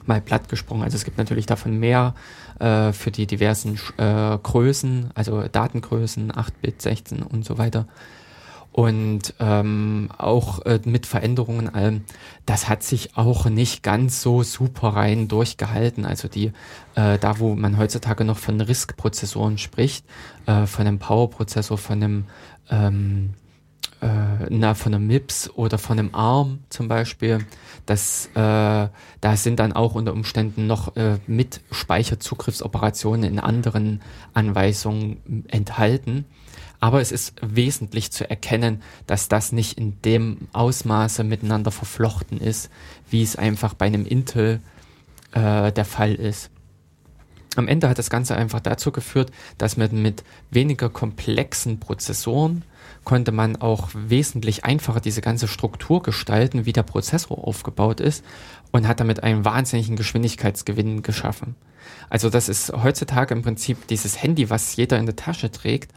[0.06, 0.82] Mal platt gesprochen.
[0.82, 2.14] Also es gibt natürlich davon mehr
[2.60, 7.88] äh, für die diversen äh, Größen, also Datengrößen, 8-Bit, 16 und so weiter
[8.74, 12.02] und ähm, auch äh, mit Veränderungen allem,
[12.46, 16.06] das hat sich auch nicht ganz so super rein durchgehalten.
[16.06, 16.48] Also die,
[16.96, 20.06] äh, da wo man heutzutage noch von RISC-Prozessoren spricht,
[20.48, 22.26] äh, von einem Power-Prozessor, von einem
[22.72, 23.36] ähm,
[24.02, 27.46] äh, na, von einem MIPS oder von einem ARM zum Beispiel,
[27.86, 28.90] das, äh, da
[29.36, 34.02] sind dann auch unter Umständen noch äh, mit Speicherzugriffsoperationen in anderen
[34.34, 36.26] Anweisungen enthalten.
[36.84, 42.69] Aber es ist wesentlich zu erkennen, dass das nicht in dem Ausmaße miteinander verflochten ist,
[43.10, 44.60] wie es einfach bei einem Intel
[45.32, 46.50] äh, der Fall ist.
[47.56, 52.65] Am Ende hat das Ganze einfach dazu geführt, dass man mit weniger komplexen Prozessoren
[53.06, 58.26] konnte man auch wesentlich einfacher diese ganze Struktur gestalten, wie der Prozessor aufgebaut ist
[58.74, 61.56] und hat damit einen wahnsinnigen Geschwindigkeitsgewinn geschaffen.
[62.10, 65.93] Also das ist heutzutage im Prinzip dieses Handy, was jeder in der Tasche trägt,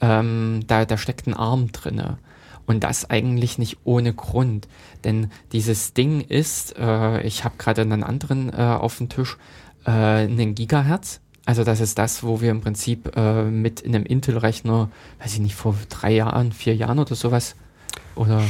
[0.00, 2.18] ähm, da, da steckt ein Arm drinne.
[2.66, 4.68] Und das eigentlich nicht ohne Grund.
[5.02, 9.38] Denn dieses Ding ist, äh, ich habe gerade einen anderen äh, auf dem Tisch,
[9.84, 11.20] äh, einen Gigahertz.
[11.46, 15.40] Also das ist das, wo wir im Prinzip äh, mit in einem Intel-Rechner, weiß ich
[15.40, 17.56] nicht, vor drei Jahren, vier Jahren oder sowas,
[18.14, 18.42] oder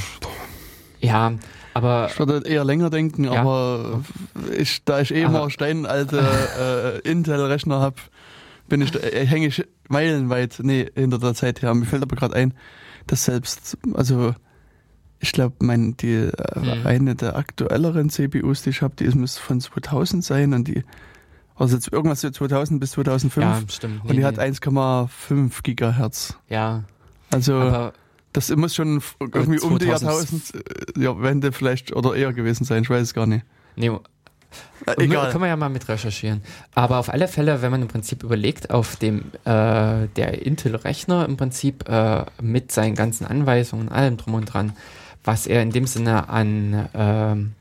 [1.01, 1.33] ja,
[1.73, 3.41] aber ich würde eher länger denken, ja.
[3.41, 4.03] aber
[4.57, 7.97] ich, da ich eh immer steinalte äh, Intel-Rechner habe,
[8.71, 11.75] bin ich, äh, hänge ich meilenweit nee, hinter der Zeit her.
[11.75, 12.55] Mir fällt aber gerade ein,
[13.07, 14.35] dass selbst, also
[15.19, 16.87] ich glaube, mein, die äh, mhm.
[16.87, 20.85] eine der aktuelleren CPUs, die ich habe, die ist muss von 2000 sein und die
[21.57, 23.97] also jetzt irgendwas so 2000 bis 2005 ja, stimmt.
[23.97, 24.25] Nee, und die nee.
[24.25, 26.39] hat 1,5 Gigahertz.
[26.49, 26.85] Ja.
[27.31, 27.93] Also aber
[28.33, 33.03] das muss schon irgendwie um die Jahrtausend äh, vielleicht oder eher gewesen sein, ich weiß
[33.03, 33.45] es gar nicht.
[33.77, 33.91] Nee,
[34.87, 35.31] äh, egal.
[35.31, 36.43] Können wir ja mal mit recherchieren.
[36.75, 41.37] Aber auf alle Fälle, wenn man im Prinzip überlegt, auf dem äh, der Intel-Rechner im
[41.37, 44.73] Prinzip äh, mit seinen ganzen Anweisungen, allem drum und dran,
[45.25, 47.53] was er in dem Sinne an ähm,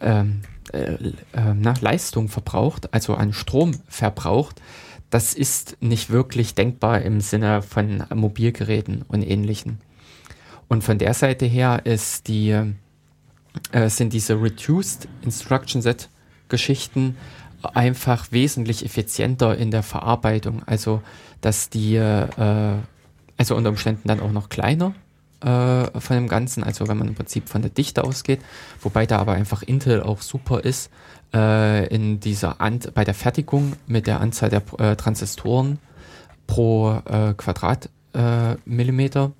[0.00, 0.94] ähm, äh,
[1.32, 4.60] äh, Leistung verbraucht, also an Strom verbraucht,
[5.10, 9.80] das ist nicht wirklich denkbar im Sinne von Mobilgeräten und ähnlichen.
[10.68, 12.74] Und von der Seite her ist die
[13.72, 16.08] äh, sind diese Reduced Instruction Set
[16.48, 17.16] Geschichten
[17.74, 20.62] einfach wesentlich effizienter in der Verarbeitung.
[20.66, 21.02] Also,
[21.40, 22.76] dass die, äh,
[23.36, 24.94] also unter Umständen dann auch noch kleiner
[25.40, 28.40] äh, von dem Ganzen, also wenn man im Prinzip von der Dichte ausgeht,
[28.80, 30.90] wobei da aber einfach Intel auch super ist
[31.34, 35.78] äh, in dieser Ant bei der Fertigung mit der Anzahl der äh, Transistoren
[36.46, 39.32] pro äh, Quadratmillimeter,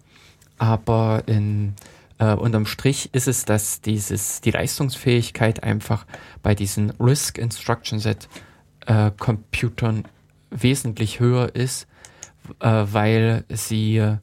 [0.59, 1.75] aber in
[2.19, 6.07] äh, unterm Strich ist es, dass dieses, die Leistungsfähigkeit einfach
[6.43, 8.29] bei diesen Risk Instruction Set
[8.87, 10.05] äh, Computern
[10.51, 11.87] wesentlich höher ist,
[12.61, 14.19] äh, weil sie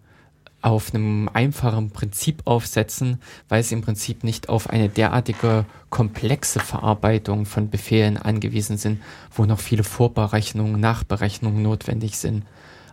[0.65, 7.45] auf einem einfachen Prinzip aufsetzen, weil sie im Prinzip nicht auf eine derartige komplexe Verarbeitung
[7.45, 12.45] von Befehlen angewiesen sind, wo noch viele Vorberechnungen, Nachberechnungen notwendig sind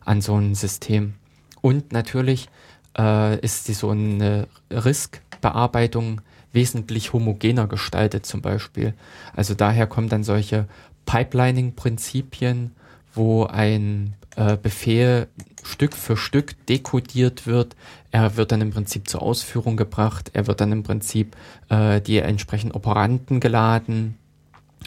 [0.05, 1.15] an so einem System.
[1.63, 2.51] Und natürlich
[2.99, 6.21] äh, ist die so eine Risk-Bearbeitung
[6.53, 8.95] wesentlich homogener gestaltet zum Beispiel.
[9.35, 10.67] Also daher kommen dann solche
[11.07, 12.73] Pipelining-Prinzipien,
[13.15, 15.29] wo ein äh, Befehl
[15.63, 17.77] Stück für Stück dekodiert wird.
[18.11, 20.31] Er wird dann im Prinzip zur Ausführung gebracht.
[20.33, 21.37] Er wird dann im Prinzip
[21.69, 24.17] äh, die entsprechenden Operanten geladen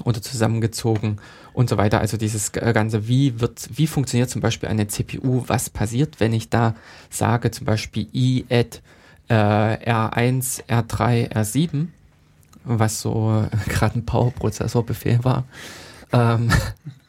[0.03, 1.17] oder zusammengezogen
[1.55, 1.99] und so weiter.
[1.99, 5.43] Also dieses ganze, wie wird, wie funktioniert zum Beispiel eine CPU?
[5.47, 6.75] Was passiert, wenn ich da
[7.09, 8.79] sage, zum Beispiel i add
[9.29, 11.87] äh, R1, R3, R7,
[12.65, 15.45] was so äh, gerade ein Power-Prozessor-Befehl war.
[16.11, 16.51] Ähm,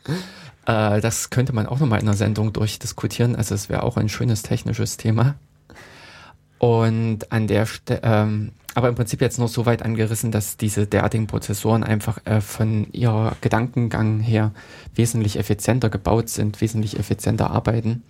[0.66, 3.36] äh, das könnte man auch nochmal in einer Sendung durchdiskutieren.
[3.36, 5.34] Also es wäre auch ein schönes technisches Thema.
[6.58, 10.86] Und an der Stelle, ähm, aber im Prinzip jetzt nur so weit angerissen, dass diese
[10.86, 14.52] derartigen Prozessoren einfach äh, von ihrer Gedankengang her
[14.94, 18.02] wesentlich effizienter gebaut sind, wesentlich effizienter arbeiten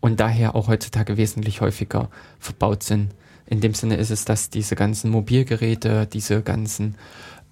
[0.00, 3.10] und daher auch heutzutage wesentlich häufiger verbaut sind.
[3.44, 6.94] In dem Sinne ist es, dass diese ganzen Mobilgeräte, diese ganzen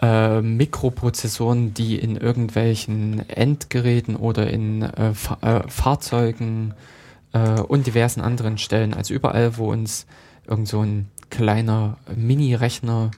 [0.01, 6.73] äh, Mikroprozessoren, die in irgendwelchen Endgeräten oder in äh, Fa äh, Fahrzeugen
[7.35, 10.07] äh, und diversen anderen Stellen, also überall, wo uns
[10.49, 13.11] irgend so ein kleiner Mini-Rechner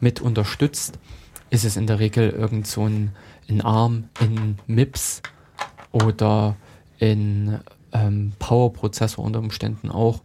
[0.00, 0.98] mit unterstützt,
[1.50, 3.12] ist es in der Regel irgend so ein,
[3.48, 5.22] ein ARM in MIPS
[5.92, 6.56] oder
[6.98, 7.58] in
[7.92, 10.22] ähm, Power-Prozessor unter Umständen auch,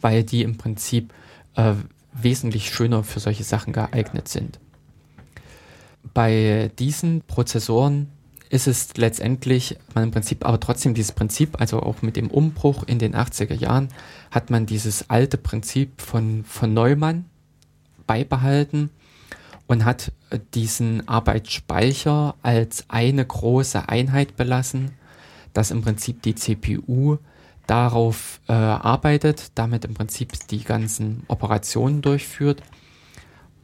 [0.00, 1.12] weil die im Prinzip
[1.54, 1.74] äh,
[2.12, 4.58] wesentlich schöner für solche Sachen geeignet sind.
[6.14, 8.08] Bei diesen Prozessoren
[8.48, 12.84] ist es letztendlich, man im Prinzip, aber trotzdem dieses Prinzip, also auch mit dem Umbruch
[12.84, 13.88] in den 80er Jahren,
[14.30, 17.26] hat man dieses alte Prinzip von, von Neumann
[18.06, 18.90] beibehalten
[19.66, 20.12] und hat
[20.54, 24.92] diesen Arbeitsspeicher als eine große Einheit belassen,
[25.52, 27.18] dass im Prinzip die CPU
[27.66, 32.62] darauf äh, arbeitet, damit im Prinzip die ganzen Operationen durchführt.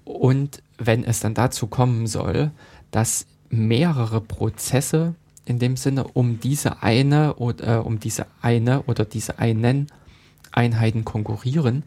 [0.05, 2.51] Und wenn es dann dazu kommen soll,
[2.91, 9.05] dass mehrere Prozesse in dem Sinne um diese eine oder äh, um diese eine oder
[9.05, 9.89] diese einen
[10.51, 11.83] Einheiten konkurrieren,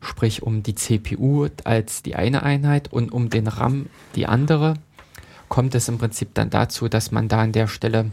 [0.00, 4.74] sprich um die CPU als die eine Einheit und um den RAM die andere,
[5.48, 8.10] kommt es im Prinzip dann dazu, dass man da an der Stelle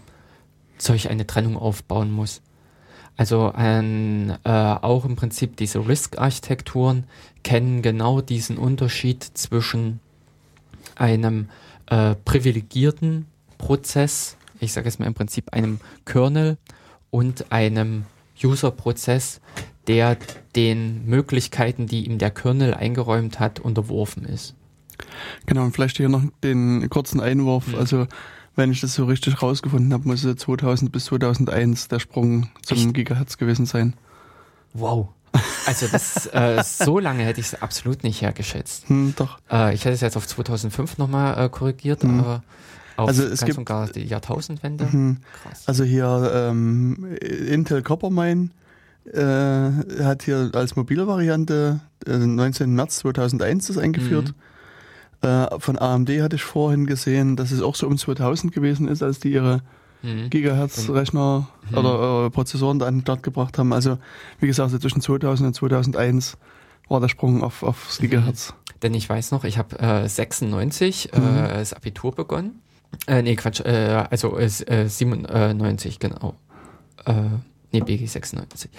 [0.77, 2.41] solch eine Trennung aufbauen muss.
[3.15, 7.03] Also ein, äh, auch im Prinzip diese RISC-Architekturen
[7.43, 9.99] kennen genau diesen Unterschied zwischen
[10.95, 11.49] einem
[11.89, 13.25] äh, privilegierten
[13.57, 16.57] Prozess, ich sage es mal im Prinzip einem Kernel
[17.11, 18.05] und einem
[18.43, 19.41] User-Prozess,
[19.87, 20.17] der
[20.55, 24.55] den Möglichkeiten, die ihm der Kernel eingeräumt hat, unterworfen ist.
[25.45, 27.67] Genau, und vielleicht hier noch den kurzen Einwurf.
[27.67, 27.75] Mhm.
[27.75, 28.07] Also,
[28.55, 32.77] wenn ich das so richtig rausgefunden habe, muss es 2000 bis 2001 der Sprung zum
[32.77, 32.93] Echt?
[32.93, 33.93] Gigahertz gewesen sein.
[34.73, 35.09] Wow.
[35.65, 38.89] Also das, äh, so lange hätte ich es absolut nicht hergeschätzt.
[38.89, 39.37] Hm, doch.
[39.51, 42.19] Äh, ich hätte es jetzt auf 2005 nochmal äh, korrigiert, hm.
[42.19, 42.43] aber
[42.97, 44.91] also es gibt, und gar die Jahrtausendwende.
[44.91, 45.17] Hm.
[45.43, 45.63] Krass.
[45.67, 48.49] Also hier ähm, Intel Coppermine
[49.13, 52.73] äh, hat hier als mobile Variante äh, 19.
[52.73, 54.33] März 2001 das eingeführt.
[55.21, 55.29] Mhm.
[55.29, 59.03] Äh, von AMD hatte ich vorhin gesehen, dass es auch so um 2000 gewesen ist,
[59.03, 59.61] als die ihre
[60.01, 60.29] mhm.
[60.29, 61.77] Gigahertz-Rechner mhm.
[61.77, 63.73] oder äh, Prozessoren da an den Start gebracht haben.
[63.73, 63.97] Also
[64.39, 66.37] wie gesagt, so zwischen 2000 und 2001
[66.87, 68.03] war der Sprung auf, aufs mhm.
[68.09, 68.53] Gigahertz.
[68.81, 71.35] Denn ich weiß noch, ich habe äh, 96 äh, mhm.
[71.49, 72.61] das Abitur begonnen.
[73.07, 76.35] Äh, nee, Quatsch, äh, also äh, 97, genau.
[77.05, 77.13] Äh,
[77.71, 78.71] nee, BG 96.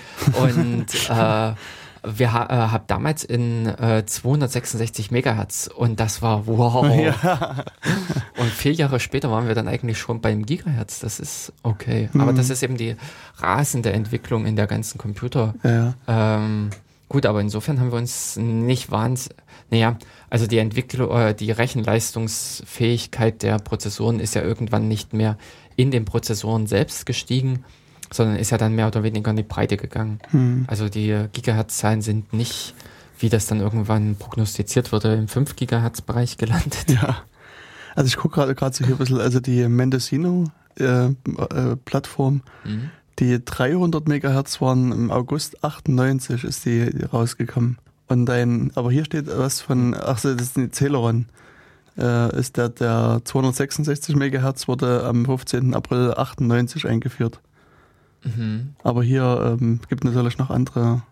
[0.43, 1.55] Und äh,
[2.03, 6.87] wir ha äh, haben damals in äh, 266 Megahertz und das war wow.
[7.01, 7.65] Ja.
[8.39, 11.01] Und vier Jahre später waren wir dann eigentlich schon beim Gigahertz.
[11.01, 12.09] Das ist okay.
[12.13, 12.21] Mhm.
[12.21, 12.97] Aber das ist eben die
[13.39, 15.55] rasende Entwicklung in der ganzen Computer.
[15.63, 15.95] Ja.
[16.07, 16.71] Ähm,
[17.09, 19.37] gut, aber insofern haben wir uns nicht wahnsinnig,
[19.71, 19.97] naja,
[20.31, 25.37] also die Entwicklung, äh, die Rechenleistungsfähigkeit der Prozessoren ist ja irgendwann nicht mehr
[25.77, 27.65] in den Prozessoren selbst gestiegen,
[28.13, 30.21] sondern ist ja dann mehr oder weniger in die Breite gegangen.
[30.31, 30.65] Hm.
[30.67, 32.75] Also die Gigahertz-Zahlen sind nicht,
[33.19, 36.91] wie das dann irgendwann prognostiziert wurde, im 5 Gigahertz-Bereich gelandet.
[36.91, 37.23] Ja.
[37.95, 42.91] Also ich gucke gerade gerade so hier ein bisschen, also die Mendocino-Plattform, äh, äh, mhm.
[43.19, 47.79] die 300 Megahertz waren im August 98 ist die rausgekommen.
[48.07, 51.27] Und ein, aber hier steht was von, ach so, das ist ein Celeron.
[51.99, 55.75] Äh, ist der, der 266 Megahertz wurde am 15.
[55.75, 57.41] April 98 eingeführt.
[58.25, 58.75] Mhm.
[58.83, 61.03] Aber hier ähm, gibt natürlich noch andere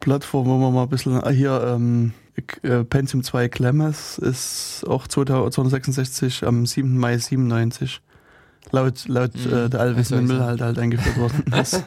[0.00, 2.12] Plattformen, wo man mal ein bisschen, ah, hier ähm,
[2.62, 6.96] äh, Pentium 2 Clemens ist auch 266 am 7.
[6.96, 8.00] Mai 97
[8.70, 9.52] laut, laut mhm.
[9.52, 11.44] äh, der Alvis also, Müll halt, halt eingeführt worden.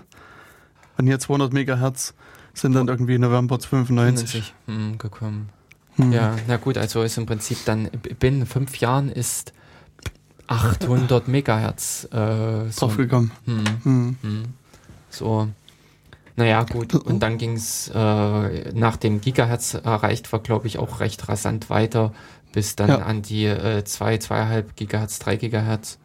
[0.97, 2.13] Und hier 200 Megahertz
[2.53, 5.49] sind dann irgendwie November 95 hm, gekommen.
[5.95, 6.11] Hm.
[6.11, 9.53] Ja, na gut, also ist im Prinzip dann binnen fünf Jahren ist
[10.47, 13.31] 800 Megahertz äh, so, draufgekommen.
[13.45, 14.15] Hm, hm.
[14.21, 14.43] Hm.
[15.09, 15.47] So,
[16.35, 16.95] naja, gut.
[16.95, 21.69] Und dann ging es äh, nach dem Gigahertz erreicht war, glaube ich, auch recht rasant
[21.69, 22.13] weiter,
[22.53, 22.97] bis dann ja.
[22.99, 25.99] an die äh, 2, 2,5 Gigahertz, 3 Gigahertz.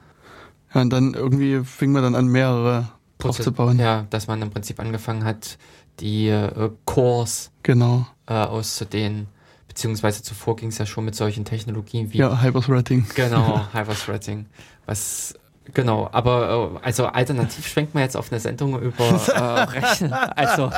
[0.74, 3.78] Ja, und dann irgendwie fing man dann an, mehrere drauf zu bauen.
[3.78, 5.58] Ja, dass man im Prinzip angefangen hat,
[6.00, 8.06] die äh, Cores genau.
[8.26, 9.28] äh, auszudehnen
[9.76, 12.16] beziehungsweise zuvor ging es ja schon mit solchen Technologien wie.
[12.16, 13.04] Ja, Hyperthreading.
[13.14, 14.46] Genau, Hyperthreading.
[14.86, 15.34] Was
[15.74, 19.40] Genau, aber äh, also alternativ schwenkt man jetzt auf eine Sendung über äh,
[19.78, 20.70] Rechnen, also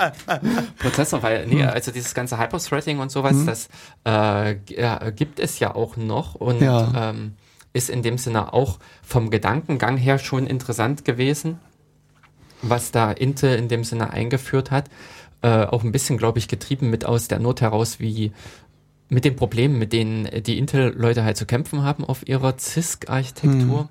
[0.78, 1.68] Prozessor, weil nee, hm.
[1.68, 3.46] also dieses ganze Hyperthreading und sowas, mhm.
[3.46, 3.68] das
[4.04, 4.54] äh,
[5.14, 7.10] gibt es ja auch noch und ja.
[7.10, 7.34] ähm,
[7.74, 11.60] ist in dem Sinne auch vom Gedankengang her schon interessant gewesen,
[12.62, 14.86] was da Intel in dem Sinne eingeführt hat.
[15.42, 18.32] Äh, auch ein bisschen, glaube ich, getrieben mit aus der Not heraus, wie
[19.08, 23.80] mit den Problemen, mit denen die Intel-Leute halt zu kämpfen haben auf ihrer CISC-Architektur.
[23.80, 23.88] Hm.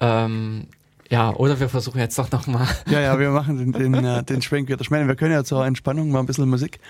[0.00, 0.66] Ähm,
[1.08, 2.66] ja, oder wir versuchen jetzt doch nochmal.
[2.88, 4.80] Ja, ja, wir machen den, den, äh, den Schwenk wieder.
[4.80, 6.80] Ich meine, wir können ja zur Entspannung mal ein bisschen Musik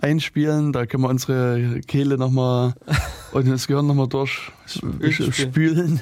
[0.00, 0.72] einspielen.
[0.72, 2.74] Da können wir unsere Kehle nochmal
[3.32, 6.00] und das Gehirn nochmal durchspülen.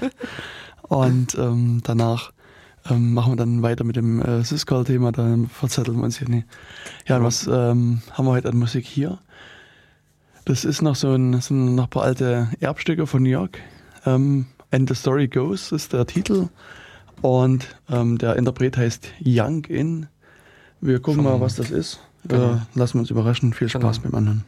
[0.83, 2.33] Und ähm, danach
[2.91, 5.13] ähm, machen wir dann weiter mit dem äh, Syscall-Thema.
[5.13, 6.47] Da verzetteln wir uns hier nicht.
[7.07, 9.19] Ja, und was ähm, haben wir heute an Musik hier?
[10.45, 13.59] Das ist noch so ein, sind noch ein paar alte Erbstücke von New York.
[14.05, 16.49] Ähm, And the Story Goes ist der Titel.
[17.23, 20.07] Und ähm, der Interpret heißt Young In.
[20.81, 22.01] Wir gucken Schon mal, was das ist.
[22.27, 22.55] Genau.
[22.55, 23.53] Äh, lassen wir uns überraschen.
[23.55, 24.13] Viel Spaß genau.
[24.13, 24.45] beim anderen.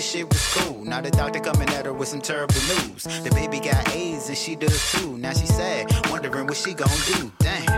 [0.00, 0.84] Shit was cool.
[0.84, 3.04] Now the doctor coming at her with some terrible news.
[3.04, 5.18] The baby got AIDS and she does too.
[5.18, 7.32] Now she sad, wondering what she gon' do.
[7.38, 7.69] Damn.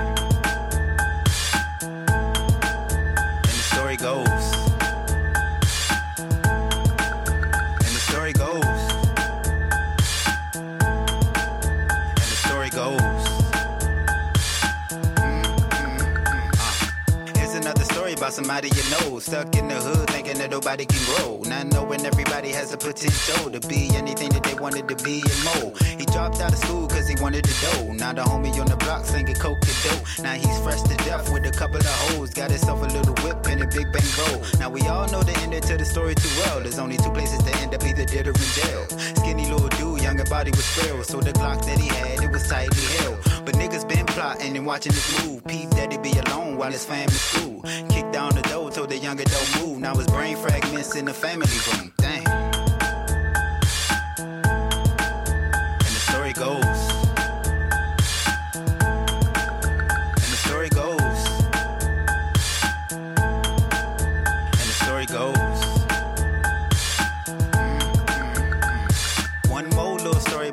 [20.72, 21.42] Nobody can grow.
[21.44, 25.44] Not knowing everybody has the potential to be anything that they wanted to be and
[25.44, 25.72] more.
[25.98, 27.92] He dropped out of school cause he wanted to dough.
[27.92, 30.04] Now the homie on the block singing coke and dope.
[30.22, 32.30] Now he's fresh to death with a couple of hoes.
[32.30, 34.40] Got himself a little whip and a big bang roll.
[34.58, 36.60] Now we all know the end to the story too well.
[36.60, 38.82] There's only two places to end up, either dead or in jail.
[39.20, 41.04] Skinny little dude, younger body was frail.
[41.04, 43.31] So the Glock that he had, it was tightly held.
[43.62, 45.46] Niggas been plotting and watching this move.
[45.46, 47.62] Pete daddy be alone while his fam in school.
[47.88, 49.78] Kicked down the door, told the younger don't move.
[49.78, 51.92] Now his brain fragments in the family room.
[51.98, 52.42] Damn.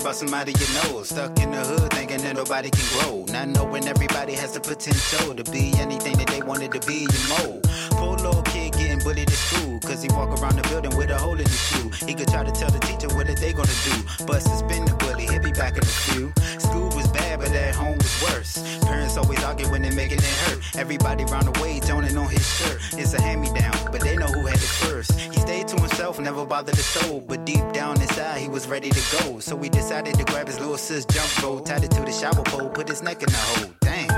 [0.09, 1.03] about somebody you know.
[1.03, 3.25] Stuck in the hood thinking that nobody can grow.
[3.31, 7.29] Not knowing everybody has the potential to be anything that they wanted to be and
[7.29, 7.61] more.
[7.91, 9.79] Poor little kid getting bullied at school.
[9.79, 11.89] Cause he walk around the building with a hole in his shoe.
[12.05, 14.25] He could try to tell the teacher what they gonna do.
[14.25, 16.33] But suspend the bully, he'll be back in a few.
[16.59, 18.79] School was bad, but at home was worse.
[18.83, 20.59] Parents always argue when they're making it hurt.
[20.75, 22.79] Everybody round the way joning on his shirt.
[22.93, 25.19] It's a hand me down, but they know who had it first.
[25.19, 25.67] He stayed
[25.99, 27.21] himself, never bothered the soul.
[27.27, 29.39] But deep down inside, he was ready to go.
[29.39, 32.43] So he decided to grab his little sis jump rope, tied it to the shower
[32.45, 33.73] pole, put his neck in the hole.
[33.81, 34.08] Damn.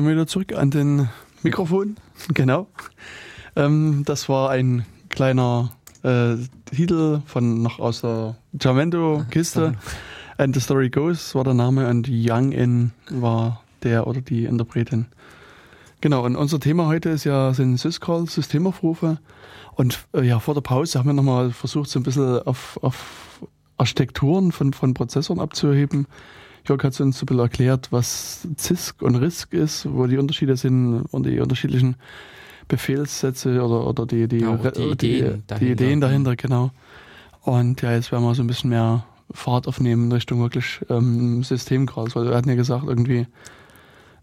[0.00, 1.08] Sind wir wieder zurück an den
[1.42, 1.96] Mikrofon.
[2.32, 2.68] Genau.
[3.54, 5.72] Ähm, das war ein kleiner
[6.02, 6.36] äh,
[6.74, 9.74] Titel von noch aus der Jamendo-Kiste.
[10.38, 15.04] And the Story Goes war der Name und Young In war der oder die Interpretin.
[16.00, 19.18] Genau, und unser Thema heute ist ja, sind Syscall, Systemaufrufe.
[19.74, 23.46] Und äh, ja, vor der Pause haben wir nochmal versucht, so ein bisschen auf, auf
[23.76, 26.06] Architekturen von, von Prozessoren abzuheben.
[26.66, 30.56] Jörg hat uns so ein bisschen erklärt, was CISC und RISC ist, wo die Unterschiede
[30.56, 31.96] sind und die unterschiedlichen
[32.68, 36.70] Befehlssätze oder, oder die, die, ja, die, die, Ideen, die, die Ideen dahinter, genau.
[37.42, 41.42] Und ja, jetzt werden wir so ein bisschen mehr Fahrt aufnehmen in Richtung wirklich ähm,
[41.42, 42.14] Systemgrad.
[42.14, 43.26] Weil wir hatten ja gesagt, irgendwie.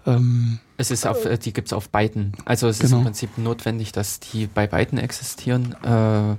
[0.05, 2.33] Ähm, es ist auf, die gibt es auf beiden.
[2.45, 2.87] Also es genau.
[2.87, 6.35] ist im Prinzip notwendig, dass die bei beiden existieren, äh,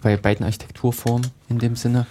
[0.00, 2.06] bei beiden Architekturformen in dem Sinne.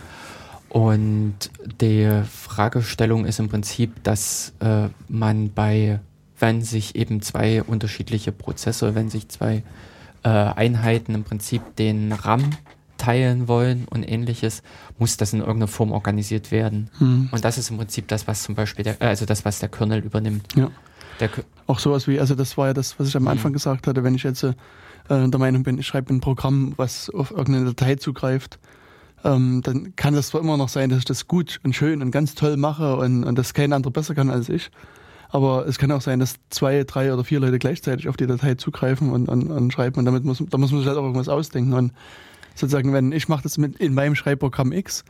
[0.72, 1.36] Und
[1.82, 6.00] die Fragestellung ist im Prinzip, dass äh, man bei,
[6.40, 9.64] wenn sich eben zwei unterschiedliche Prozesse, wenn sich zwei
[10.24, 12.52] äh, Einheiten im Prinzip den RAM
[12.98, 14.64] teilen wollen und ähnliches,
[14.98, 16.90] muss das in irgendeiner Form organisiert werden.
[17.00, 17.28] Hm.
[17.34, 20.00] Und das ist im Prinzip das, was zum Beispiel der, also das, was der Kernel
[20.00, 20.56] übernimmt.
[20.56, 20.72] Ja.
[21.20, 21.30] Der,
[21.68, 23.28] Auch sowas wie, also das war ja das, was ich am hm.
[23.30, 24.54] Anfang gesagt hatte, wenn ich jetzt äh,
[25.10, 28.58] der Meinung bin, ich schreibe ein Programm, was auf irgendeine Datei zugreift,
[29.24, 32.12] ähm, dann kann das zwar immer noch sein, dass ich das gut und schön und
[32.12, 34.72] ganz toll mache und, und das kein anderer besser kann als ich.
[35.30, 38.56] Aber es kann auch sein, dass zwei, drei oder vier Leute gleichzeitig auf die Datei
[38.56, 39.98] zugreifen und, und, und schreiben.
[39.98, 41.74] Und damit muss, da muss man sich halt auch irgendwas ausdenken.
[41.74, 41.94] Und
[42.56, 45.06] sozusagen, wenn ich mache das mit in meinem Schreibprogramm X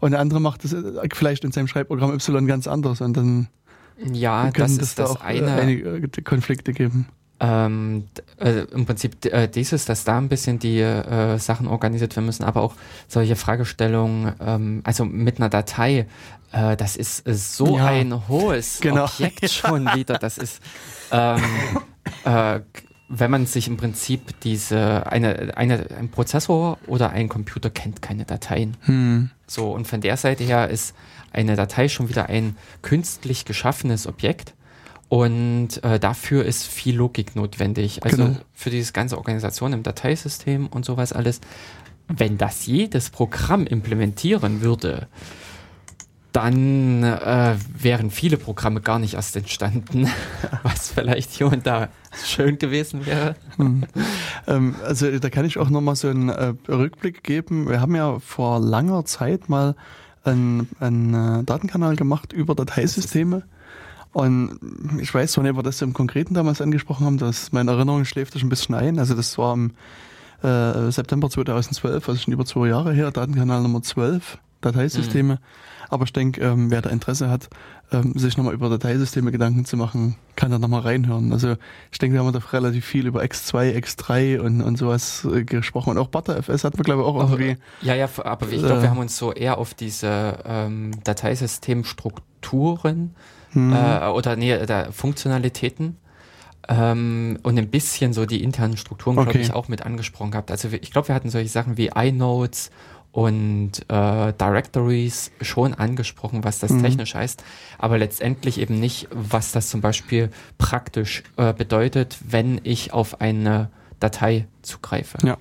[0.00, 3.48] und der andere macht das äh, vielleicht in seinem Schreibprogramm Y ganz anders und dann
[4.12, 5.52] ja, das ist da das auch äh, eine.
[5.52, 7.06] einige Konflikte geben.
[7.40, 8.08] Ähm,
[8.40, 12.42] äh, Im Prinzip äh, dieses, dass da ein bisschen die äh, Sachen organisiert werden müssen,
[12.42, 12.74] aber auch
[13.06, 16.06] solche Fragestellungen, ähm, also mit einer Datei,
[16.52, 17.86] äh, das ist so ja.
[17.86, 19.04] ein hohes genau.
[19.04, 20.18] Objekt schon wieder.
[20.18, 20.60] Das ist,
[21.12, 21.42] ähm,
[22.24, 22.60] äh,
[23.08, 28.24] wenn man sich im Prinzip diese, eine, eine, ein Prozessor oder ein Computer kennt keine
[28.24, 28.76] Dateien.
[28.82, 29.30] Hm.
[29.46, 30.94] So, und von der Seite her ist
[31.32, 34.54] eine Datei schon wieder ein künstlich geschaffenes Objekt
[35.08, 38.04] und äh, dafür ist viel Logik notwendig.
[38.04, 38.36] Also genau.
[38.52, 41.40] für diese ganze Organisation im Dateisystem und sowas alles.
[42.08, 45.08] Wenn das jedes Programm implementieren würde,
[46.32, 50.08] dann äh, wären viele Programme gar nicht erst entstanden,
[50.62, 51.88] was vielleicht hier und da
[52.24, 53.34] schön gewesen wäre.
[53.56, 53.84] Hm.
[54.46, 57.68] Ähm, also da kann ich auch nochmal so einen äh, Rückblick geben.
[57.68, 59.74] Wir haben ja vor langer Zeit mal
[60.24, 63.44] einen, einen äh, Datenkanal gemacht über Dateisysteme.
[64.18, 64.58] Und
[65.00, 68.04] ich weiß zwar nicht, ob wir das im Konkreten damals angesprochen haben, dass meine Erinnerung
[68.04, 68.98] schläft das ein bisschen ein.
[68.98, 69.70] Also das war im
[70.42, 75.34] äh, September 2012, also schon über zwei Jahre her, Datenkanal Nummer 12, Dateisysteme.
[75.34, 75.38] Mhm.
[75.88, 77.48] Aber ich denke, ähm, wer da Interesse hat,
[77.92, 81.32] ähm, sich nochmal über Dateisysteme Gedanken zu machen, kann da nochmal reinhören.
[81.32, 81.54] Also
[81.92, 85.90] ich denke, wir haben da relativ viel über X2, X3 und, und sowas äh, gesprochen.
[85.90, 87.56] Und auch ButterFS hatten wir, glaube ich, auch irgendwie.
[87.82, 93.14] Ja, ja, aber ich glaube, äh, wir haben uns so eher auf diese ähm, Dateisystemstrukturen
[93.52, 93.72] hm.
[93.72, 95.96] äh, oder nee, da, Funktionalitäten
[96.68, 99.40] ähm, und ein bisschen so die internen Strukturen, glaube okay.
[99.40, 100.50] ich, auch mit angesprochen gehabt.
[100.50, 102.70] Also ich glaube, wir hatten solche Sachen wie iNotes
[103.10, 106.82] und äh, Directories schon angesprochen, was das mhm.
[106.82, 107.42] technisch heißt,
[107.78, 113.70] aber letztendlich eben nicht, was das zum Beispiel praktisch äh, bedeutet, wenn ich auf eine
[113.98, 115.18] Datei zugreife.
[115.26, 115.38] Ja.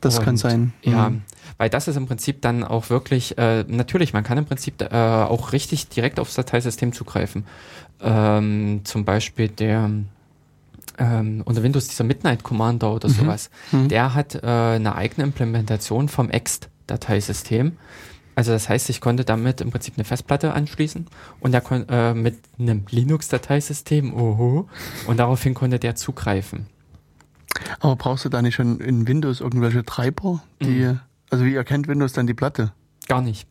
[0.00, 0.72] Das und, kann sein.
[0.82, 1.22] Ja, mhm.
[1.58, 4.88] Weil das ist im Prinzip dann auch wirklich, äh, natürlich, man kann im Prinzip äh,
[4.94, 7.44] auch richtig direkt aufs Dateisystem zugreifen.
[8.00, 9.90] Ähm, zum Beispiel der
[10.98, 13.12] ähm, unter Windows dieser Midnight Commander oder mhm.
[13.12, 13.88] sowas, mhm.
[13.88, 17.76] der hat äh, eine eigene Implementation vom ext-Dateisystem.
[18.36, 21.06] Also das heißt, ich konnte damit im Prinzip eine Festplatte anschließen
[21.40, 24.68] und der kon äh, mit einem Linux-Dateisystem, oho,
[25.06, 26.66] und daraufhin konnte der zugreifen.
[27.78, 31.00] Aber brauchst du da nicht schon in Windows irgendwelche Treiber, die, mhm.
[31.30, 32.72] Also wie erkennt Windows dann die Platte?
[33.08, 33.46] Gar nicht.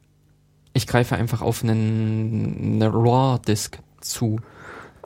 [0.74, 4.40] Ich greife einfach auf einen, eine RAW-Disk zu.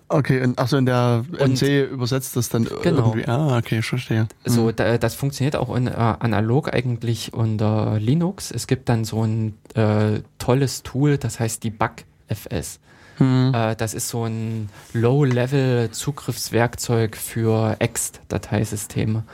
[0.10, 3.08] Okay, und achso, in der MC übersetzt das dann genau.
[3.08, 3.28] irgendwie.
[3.28, 4.30] Ah, okay, ich verstehe.
[4.46, 8.52] So, da, das funktioniert auch in, äh, analog eigentlich unter Linux.
[8.52, 12.80] Es gibt dann so ein äh, tolles Tool, das heißt DebugFS.
[13.20, 13.52] Mhm.
[13.54, 19.26] Äh, das ist so ein Low-Level-Zugriffswerkzeug für Ext-Dateisysteme.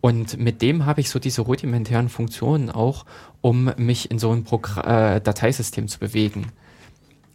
[0.00, 3.04] Und mit dem habe ich so diese rudimentären Funktionen auch,
[3.42, 6.52] um mich in so ein Progr äh, Dateisystem zu bewegen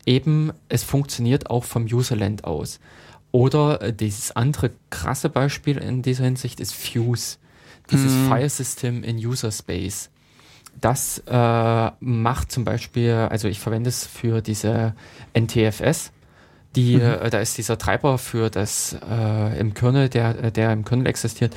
[0.06, 2.80] eben, es funktioniert auch vom Userland aus.
[3.32, 7.38] Oder äh, dieses andere krasse Beispiel in dieser Hinsicht ist Fuse,
[7.92, 8.28] dieses hm.
[8.28, 10.10] File System in User Space.
[10.80, 14.94] Das äh, macht zum Beispiel, also ich verwende es für diese
[15.34, 16.12] NTFS,
[16.76, 17.02] die, mhm.
[17.02, 21.56] äh, da ist dieser Treiber für das äh, im Kernel, der, der im Kernel existiert,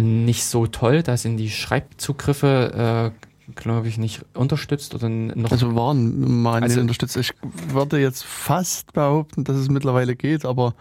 [0.00, 1.02] nicht so toll.
[1.02, 5.50] Da sind die Schreibzugriffe äh, glaube ich, nicht unterstützt oder noch.
[5.50, 7.16] Also waren mal also, nicht unterstützt.
[7.16, 7.32] Ich
[7.68, 10.74] würde jetzt fast behaupten, dass es mittlerweile geht, aber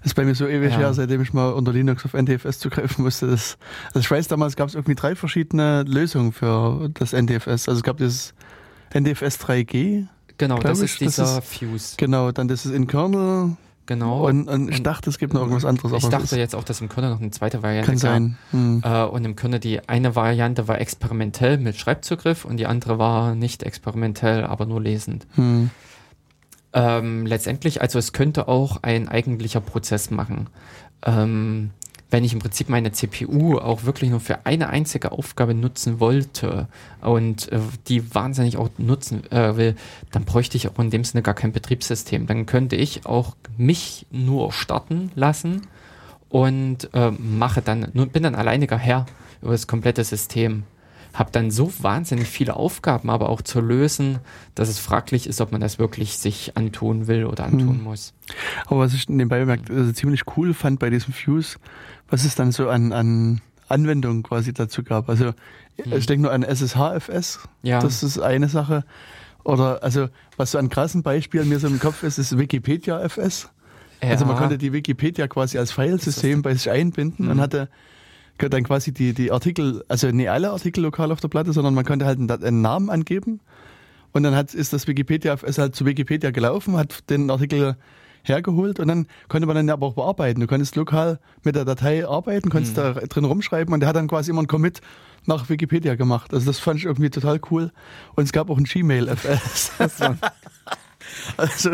[0.00, 0.78] es ist bei mir so ewig ja.
[0.78, 3.26] her, seitdem ich mal unter Linux auf NTFS zugreifen musste.
[3.26, 3.56] Das,
[3.88, 7.68] also ich weiß, damals gab es irgendwie drei verschiedene Lösungen für das NTFS.
[7.68, 8.34] Also es gab dieses
[8.92, 10.06] NTFS 3G.
[10.36, 10.92] Genau, das ich.
[10.92, 11.94] ist dieser das ist, Fuse.
[11.96, 13.56] Genau, dann das ist in Kernel
[13.86, 14.26] Genau.
[14.26, 15.92] Und, und ich dachte, es gibt noch irgendwas anderes.
[15.92, 18.38] Ich dachte jetzt auch, dass im Kernel noch eine zweite Variante kann sein.
[18.50, 18.82] Hm.
[18.82, 23.34] Äh, und im Kernel die eine Variante war experimentell mit Schreibzugriff und die andere war
[23.34, 25.26] nicht experimentell, aber nur lesend.
[25.34, 25.70] Hm.
[26.72, 30.48] Ähm, letztendlich, also es könnte auch ein eigentlicher Prozess machen.
[31.04, 31.70] Ähm,
[32.10, 36.68] wenn ich im Prinzip meine CPU auch wirklich nur für eine einzige Aufgabe nutzen wollte
[37.00, 39.74] und äh, die wahnsinnig auch nutzen äh, will,
[40.12, 42.26] dann bräuchte ich auch in dem Sinne gar kein Betriebssystem.
[42.26, 45.62] Dann könnte ich auch mich nur starten lassen
[46.28, 49.06] und äh, mache dann, bin dann alleiniger Herr
[49.42, 50.64] über das komplette System
[51.14, 54.18] habe dann so wahnsinnig viele Aufgaben aber auch zu lösen,
[54.56, 57.84] dass es fraglich ist, ob man das wirklich sich antun will oder antun mhm.
[57.84, 58.14] muss.
[58.66, 61.56] Aber was ich nebenbei bemerkt, also ziemlich cool fand bei diesem Fuse,
[62.08, 65.08] was es dann so an, an Anwendungen quasi dazu gab.
[65.08, 65.26] Also
[65.84, 65.92] mhm.
[65.92, 67.78] ich denke nur an SSHFS, ja.
[67.78, 68.84] das ist eine Sache.
[69.44, 73.50] Oder also was so an krassen Beispielen mir so im Kopf ist, ist Wikipedia FS.
[74.02, 74.10] Ja.
[74.10, 77.32] Also man konnte die Wikipedia quasi als Filesystem bei sich einbinden mhm.
[77.32, 77.68] und hatte
[78.38, 81.84] dann quasi die, die Artikel, also nicht alle Artikel lokal auf der Platte, sondern man
[81.84, 83.40] konnte halt einen, einen Namen angeben
[84.12, 87.76] und dann hat, ist das Wikipedia, ist halt zu Wikipedia gelaufen, hat den Artikel
[88.22, 90.40] hergeholt und dann konnte man dann aber auch bearbeiten.
[90.40, 92.80] Du konntest lokal mit der Datei arbeiten, konntest mhm.
[92.80, 94.80] da drin rumschreiben und der hat dann quasi immer einen Commit
[95.26, 96.32] nach Wikipedia gemacht.
[96.32, 97.70] Also das fand ich irgendwie total cool.
[98.14, 99.72] Und es gab auch ein Gmail-FS.
[101.36, 101.70] also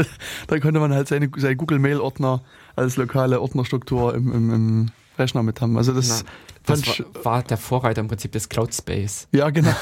[0.46, 2.42] da konnte man halt seine, seine Google-Mail-Ordner
[2.76, 5.76] als lokale Ordnerstruktur im, im, im Rechner mit haben.
[5.76, 6.30] Also das, Na,
[6.66, 9.28] das war, war, der Vorreiter im Prinzip des Cloud Space.
[9.32, 9.74] Ja, genau.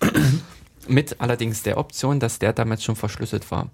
[0.88, 3.70] mit allerdings der Option, dass der damals schon verschlüsselt war.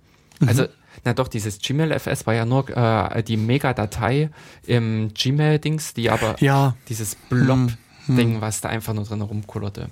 [0.47, 0.69] Also mhm.
[1.05, 4.31] Na doch, dieses Gmail-FS war ja nur äh, die Megadatei
[4.67, 6.75] im Gmail-Dings, die aber ja.
[6.89, 8.41] dieses Blob-Ding, hm.
[8.41, 9.89] was da einfach nur drin rumkullerte.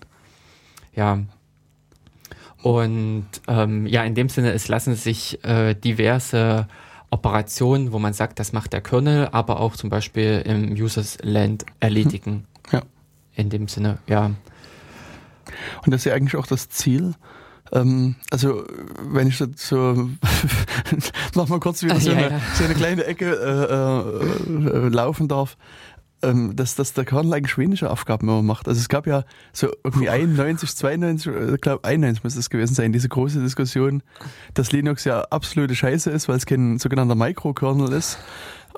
[0.94, 1.20] Ja.
[2.62, 6.66] Und ähm, ja, in dem Sinne, es lassen sich äh, diverse
[7.16, 11.64] Operationen, wo man sagt, das macht der Kernel, aber auch zum Beispiel im Users Land
[11.80, 12.46] erledigen.
[12.70, 12.82] Ja.
[13.34, 14.26] In dem Sinne, ja.
[14.26, 17.14] Und das ist ja eigentlich auch das Ziel,
[17.72, 18.64] ähm, also
[19.00, 20.10] wenn ich so
[21.34, 22.40] noch mal kurz wieder so, ja, eine, ja.
[22.54, 25.56] so eine kleine Ecke äh, äh, laufen darf,
[26.22, 28.68] dass, dass der Kernel eigentlich weniger Aufgaben immer macht.
[28.68, 32.92] Also es gab ja so irgendwie 91, 92, ich glaube 91 muss es gewesen sein,
[32.92, 34.02] diese große Diskussion,
[34.54, 38.18] dass Linux ja absolute Scheiße ist, weil es kein sogenannter Mikrokernel ist.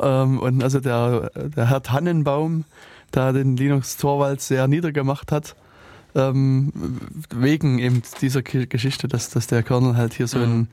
[0.00, 2.64] Ähm, und also der, der Herr Tannenbaum,
[3.12, 5.54] da den Linux Torvalds sehr niedergemacht hat,
[6.14, 6.72] ähm,
[7.30, 10.68] wegen eben dieser Geschichte, dass, dass der Kernel halt hier so ein,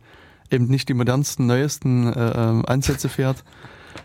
[0.50, 3.44] eben nicht die modernsten, neuesten äh, ähm, Ansätze fährt.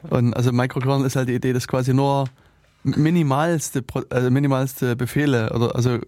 [0.09, 2.27] Und also Microkernel ist halt die Idee, dass quasi nur
[2.83, 5.99] minimalste, also minimalste Befehle oder also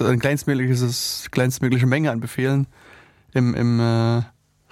[0.00, 2.66] ein kleinstmögliches, kleinstmögliche Menge an Befehlen
[3.32, 4.22] im, im äh,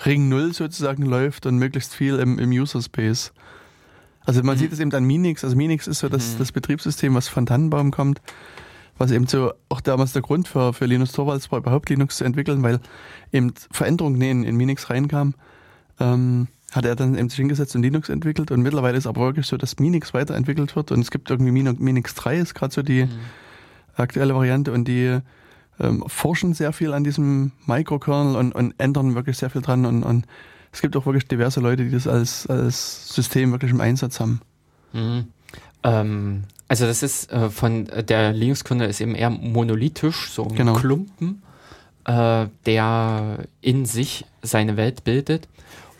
[0.05, 3.33] Ring Null sozusagen läuft und möglichst viel im, im User Space.
[4.25, 4.61] Also man mhm.
[4.61, 5.45] sieht es eben an Minix.
[5.45, 6.39] Also Minix ist so das, mhm.
[6.39, 8.21] das Betriebssystem, was von Tannenbaum kommt
[8.99, 12.25] was eben so auch damals der Grund für, für Linus Torvalds war, überhaupt Linux zu
[12.25, 12.81] entwickeln, weil
[13.33, 15.35] eben Veränderungen in, in Minix reinkamen.
[16.01, 19.47] Ähm, hat er dann eben sich hingesetzt und Linux entwickelt und mittlerweile ist aber wirklich
[19.47, 23.05] so, dass Minix weiterentwickelt wird und es gibt irgendwie Minix 3 ist gerade so die
[23.05, 23.11] mhm.
[23.97, 25.19] aktuelle Variante und die
[25.81, 30.03] ähm, forschen sehr viel an diesem Microkernel und, und ändern wirklich sehr viel dran und,
[30.03, 30.27] und
[30.73, 34.41] es gibt auch wirklich diverse Leute, die das als, als System wirklich im Einsatz haben.
[34.93, 35.25] Mhm.
[35.83, 40.55] Ähm, also das ist äh, von äh, der Linux-Kernel ist eben eher monolithisch, so ein
[40.55, 40.75] genau.
[40.75, 41.43] Klumpen,
[42.05, 45.49] äh, der in sich seine Welt bildet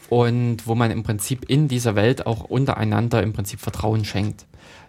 [0.09, 4.47] und wo man im Prinzip in dieser Welt auch untereinander im Prinzip Vertrauen schenkt.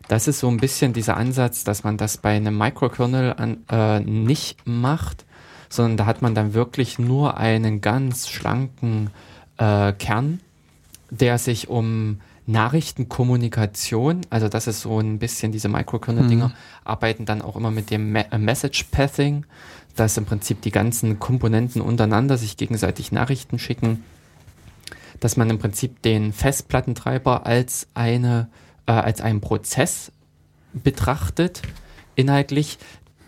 [0.07, 3.99] Das ist so ein bisschen dieser Ansatz, dass man das bei einem Microkernel an, äh,
[3.99, 5.25] nicht macht,
[5.69, 9.09] sondern da hat man dann wirklich nur einen ganz schlanken
[9.57, 10.39] äh, Kern,
[11.09, 16.53] der sich um Nachrichtenkommunikation, also das ist so ein bisschen diese Microkernel-Dinger, mhm.
[16.85, 19.45] arbeiten dann auch immer mit dem Me äh, Message Pathing,
[19.97, 24.03] dass im Prinzip die ganzen Komponenten untereinander sich gegenseitig Nachrichten schicken,
[25.19, 28.49] dass man im Prinzip den Festplattentreiber als eine,
[28.85, 30.11] äh, als einen Prozess
[30.73, 31.61] betrachtet,
[32.15, 32.77] inhaltlich.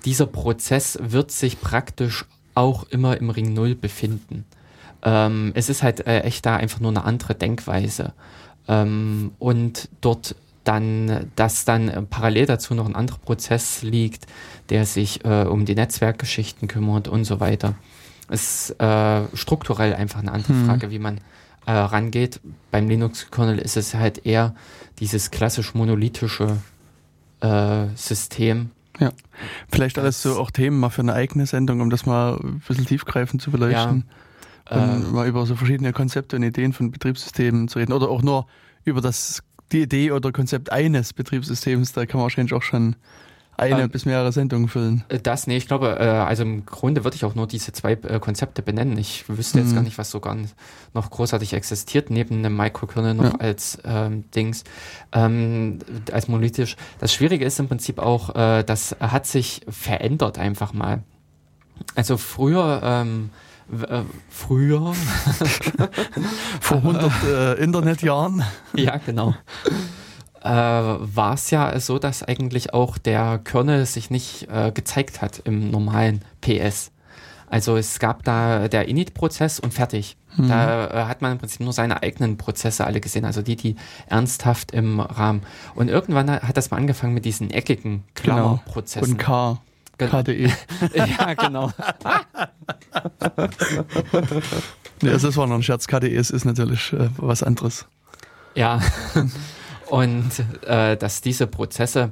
[0.05, 2.25] Dieser Prozess wird sich praktisch
[2.55, 4.45] auch immer im Ring Null befinden.
[5.03, 8.13] Ähm, es ist halt äh, echt da einfach nur eine andere Denkweise.
[8.67, 14.27] Ähm, und dort dann, dass dann parallel dazu noch ein anderer Prozess liegt,
[14.69, 17.75] der sich äh, um die Netzwerkgeschichten kümmert und so weiter.
[18.29, 20.65] Es ist äh, strukturell einfach eine andere hm.
[20.65, 21.19] Frage, wie man
[21.65, 22.39] äh, rangeht.
[22.71, 24.55] Beim Linux-Kernel ist es halt eher
[24.99, 26.57] dieses klassisch monolithische
[27.41, 28.71] äh, System.
[28.99, 29.11] Ja,
[29.69, 32.85] vielleicht alles so auch Themen mal für eine eigene Sendung, um das mal ein bisschen
[32.85, 34.05] tiefgreifend zu beleuchten.
[34.69, 37.93] Ja, und äh, mal über so verschiedene Konzepte und Ideen von Betriebssystemen zu reden.
[37.93, 38.45] Oder auch nur
[38.83, 39.41] über das,
[39.71, 41.93] die Idee oder Konzept eines Betriebssystems.
[41.93, 42.95] Da kann man wahrscheinlich auch schon
[43.59, 45.03] eine ähm, bis mehrere Sendungen füllen.
[45.09, 47.93] Äh, das, nee, ich glaube, äh, also im Grunde würde ich auch nur diese zwei
[47.93, 48.97] äh, Konzepte benennen.
[48.97, 49.75] Ich wüsste jetzt mhm.
[49.75, 50.37] gar nicht, was so gar
[50.93, 53.39] noch großartig existiert, neben einem Microkernel noch ja.
[53.39, 54.63] als ähm, Dings,
[55.11, 55.79] ähm,
[56.11, 56.75] als monolithisch.
[56.99, 61.03] Das Schwierige ist im Prinzip auch, äh, das hat sich verändert einfach mal.
[61.95, 63.29] Also früher, ähm,
[63.71, 64.93] äh, früher.
[66.61, 68.43] Vor 100 äh, Internetjahren.
[68.73, 69.35] Ja, genau
[70.41, 75.41] äh, war es ja so, dass eigentlich auch der Kernel sich nicht äh, gezeigt hat
[75.45, 76.91] im normalen PS.
[77.47, 80.17] Also es gab da der Init-Prozess und fertig.
[80.37, 80.47] Mhm.
[80.49, 83.75] Da äh, hat man im Prinzip nur seine eigenen Prozesse alle gesehen, also die, die
[84.07, 85.41] ernsthaft im Rahmen.
[85.73, 88.35] Und irgendwann hat das mal angefangen mit diesen eckigen genau.
[88.35, 89.17] Klammerprozessen.
[89.17, 89.51] Genau.
[89.51, 90.21] Und K.
[90.21, 90.51] KDE.
[90.93, 91.71] ja, genau.
[95.01, 95.87] nee, das war noch ein Scherz.
[95.87, 97.85] KDE ist natürlich äh, was anderes.
[98.55, 98.79] Ja.
[99.89, 100.31] Und
[100.65, 102.11] äh, dass diese Prozesse,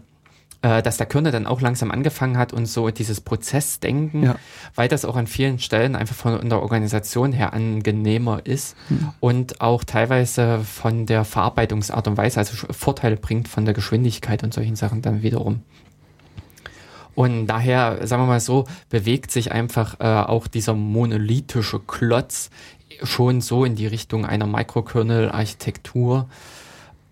[0.61, 4.35] äh, dass der Kernel dann auch langsam angefangen hat und so dieses Prozessdenken, ja.
[4.75, 9.13] weil das auch an vielen Stellen einfach von der Organisation her angenehmer ist mhm.
[9.19, 14.53] und auch teilweise von der Verarbeitungsart und Weise, also Vorteile bringt von der Geschwindigkeit und
[14.53, 15.61] solchen Sachen dann wiederum.
[17.17, 22.51] Und daher, sagen wir mal so, bewegt sich einfach äh, auch dieser monolithische Klotz
[23.01, 26.29] schon so in die Richtung einer Microkernel-Architektur,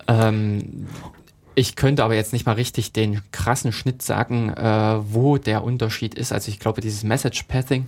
[0.07, 0.87] ähm,
[1.57, 6.13] ich könnte aber jetzt nicht mal richtig den krassen Schnitt sagen, äh, wo der Unterschied
[6.13, 6.33] ist.
[6.33, 7.87] Also ich glaube, dieses Message Pathing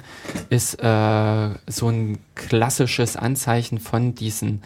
[0.50, 4.64] ist äh, so ein klassisches Anzeichen von diesen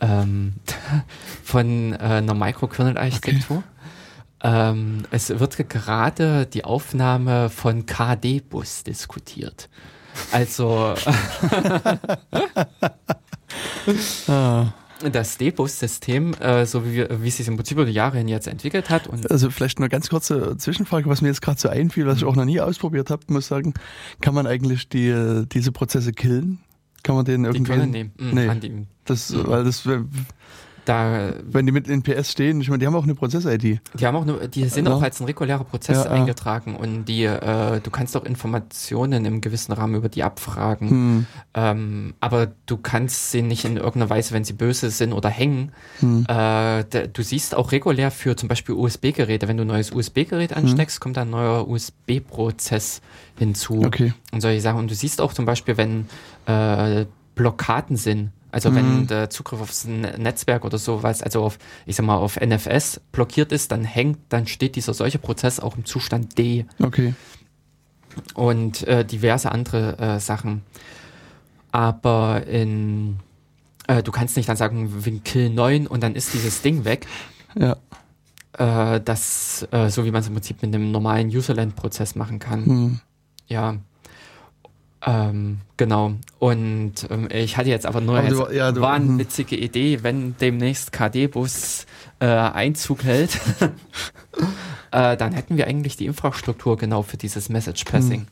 [0.00, 0.54] ähm,
[1.44, 3.58] von äh, einer Microkernel-Architektur.
[3.58, 3.66] Okay.
[4.44, 9.68] Ähm, es wird gerade die Aufnahme von KD-Bus diskutiert.
[10.32, 10.94] Also
[14.28, 14.66] ah
[15.10, 18.46] das D-Bus-System, äh, so wie, wie es sich im Prinzip über die Jahre hin jetzt
[18.46, 19.08] entwickelt hat.
[19.30, 22.36] Also vielleicht eine ganz kurze Zwischenfrage, was mir jetzt gerade so einfiel, was ich auch
[22.36, 23.74] noch nie ausprobiert habe, muss sagen,
[24.20, 26.58] kann man eigentlich die, diese Prozesse killen?
[27.02, 27.72] Kann man den irgendwie...
[27.72, 28.12] Die können nehmen.
[28.18, 29.46] Mhm, nee, das, mhm.
[29.46, 29.88] weil das
[30.84, 33.80] da, Wenn die mit in PS stehen, ich meine, die haben auch eine Prozess-ID.
[33.94, 34.94] Die haben auch eine, die sind ja.
[34.94, 39.40] auch als ein regulärer Prozess ja, eingetragen und die, äh, du kannst auch Informationen im
[39.40, 40.90] gewissen Rahmen über die abfragen.
[40.90, 41.26] Hm.
[41.54, 45.70] Ähm, aber du kannst sie nicht in irgendeiner Weise, wenn sie böse sind oder hängen.
[46.00, 46.26] Hm.
[46.28, 50.64] Äh, du siehst auch regulär für zum Beispiel USB-Geräte, wenn du ein neues USB-Gerät hm.
[50.64, 51.00] ansteckst, hm.
[51.00, 53.02] kommt da ein neuer USB-Prozess
[53.38, 53.82] hinzu.
[53.84, 54.14] Okay.
[54.32, 54.80] Und solche Sachen.
[54.80, 56.08] Und du siehst auch zum Beispiel, wenn
[56.46, 57.06] äh,
[57.36, 58.76] Blockaden sind, also mhm.
[58.76, 63.50] wenn der Zugriff aufs Netzwerk oder sowas, also auf, ich sag mal, auf NFS blockiert
[63.50, 66.66] ist, dann hängt, dann steht dieser solche Prozess auch im Zustand D.
[66.80, 67.14] Okay.
[68.34, 70.62] Und äh, diverse andere äh, Sachen.
[71.72, 73.18] Aber in
[73.86, 77.06] äh, du kannst nicht dann sagen, wir kill 9 und dann ist dieses Ding weg.
[77.54, 77.76] Ja.
[78.52, 82.64] Äh, das, äh, so wie man es im Prinzip mit einem normalen Userland-Prozess machen kann.
[82.64, 83.00] Mhm.
[83.48, 83.76] Ja.
[85.04, 86.14] Ähm, genau.
[86.38, 89.62] Und ähm, ich hatte jetzt aber nur aber du, ja, du, wahnwitzige hm.
[89.62, 91.86] Idee, wenn demnächst KD-Bus
[92.20, 93.40] äh, Einzug hält,
[94.92, 98.26] äh, dann hätten wir eigentlich die Infrastruktur genau für dieses Message Passing.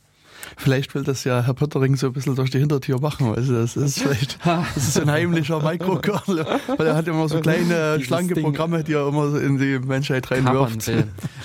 [0.57, 3.34] Vielleicht will das ja Herr Pöttering so ein bisschen durch die Hintertür machen.
[3.34, 6.46] Also das ist vielleicht das ist ein heimlicher Mikrokernel,
[6.76, 10.30] weil er hat immer so kleine, schlanke Ding Programme, die er immer in die Menschheit
[10.30, 10.90] reinwirft.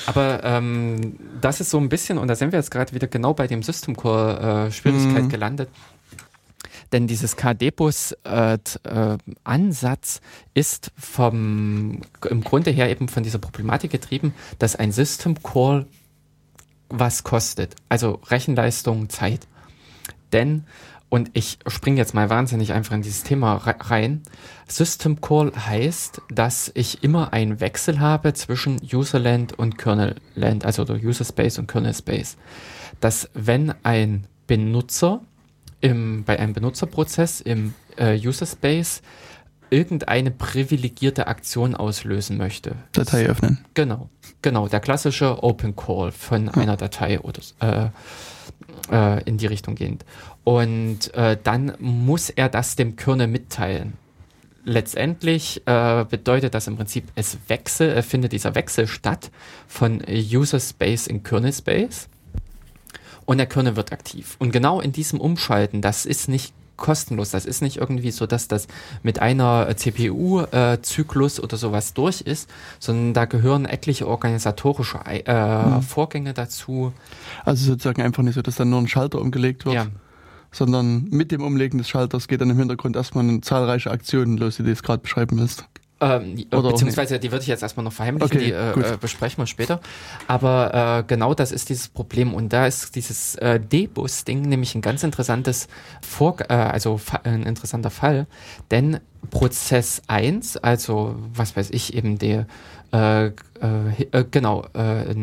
[0.05, 3.33] Aber ähm, das ist so ein bisschen, und da sind wir jetzt gerade wieder genau
[3.33, 5.29] bei dem System Core äh, mhm.
[5.29, 5.69] gelandet.
[6.91, 10.21] Denn dieses KD-Bus-Ansatz
[10.53, 15.85] äh, ist vom, im Grunde her eben von dieser Problematik getrieben, dass ein System Call
[16.89, 17.75] was kostet.
[17.89, 19.47] Also Rechenleistung, Zeit.
[20.33, 20.65] Denn,
[21.09, 24.23] und ich springe jetzt mal wahnsinnig einfach in dieses Thema rein,
[24.67, 31.25] System Call heißt, dass ich immer einen Wechsel habe zwischen Userland und Kernelland, also User
[31.25, 32.37] Space und Kernel Space.
[32.99, 35.21] Dass wenn ein Benutzer
[35.81, 39.01] im, bei einem Benutzerprozess im äh, User Space
[39.75, 42.75] irgendeine privilegierte Aktion auslösen möchte.
[42.93, 43.65] Datei öffnen.
[43.73, 44.09] Genau,
[44.41, 46.53] genau, der klassische Open Call von ja.
[46.53, 47.89] einer Datei oder äh,
[48.89, 50.05] äh, in die Richtung gehend.
[50.45, 53.93] Und äh, dann muss er das dem Kernel mitteilen.
[54.63, 59.29] letztendlich äh, bedeutet das im Prinzip, es wechsel, äh, findet dieser Wechsel statt
[59.67, 62.07] von User Space in Kernel Space
[63.25, 64.35] und der Kernel wird aktiv.
[64.39, 67.31] Und genau in diesem Umschalten, das ist nicht kostenlos.
[67.31, 68.67] Das ist nicht irgendwie so, dass das
[69.03, 72.49] mit einer CPU-Zyklus äh, oder sowas durch ist,
[72.79, 75.81] sondern da gehören etliche organisatorische äh, mhm.
[75.81, 76.93] Vorgänge dazu.
[77.43, 79.75] Also sozusagen einfach nicht so, dass dann nur ein Schalter umgelegt wird.
[79.75, 79.87] Ja.
[80.51, 84.63] Sondern mit dem Umlegen des Schalters geht dann im Hintergrund erstmal zahlreiche Aktionen los, die
[84.63, 85.65] du jetzt gerade beschreiben willst.
[86.05, 89.47] Ähm, beziehungsweise die würde ich jetzt erstmal noch verheimlichen, okay, die äh, äh, besprechen wir
[89.47, 89.79] später.
[90.27, 94.81] Aber äh, genau das ist dieses Problem und da ist dieses äh, D-Bus-Ding nämlich ein
[94.81, 95.67] ganz interessantes
[96.01, 98.27] Vor äh, also ein interessanter Fall,
[98.71, 98.99] denn
[99.31, 102.45] Prozess 1, also was weiß ich, eben der
[102.91, 105.13] äh, äh, genau, äh,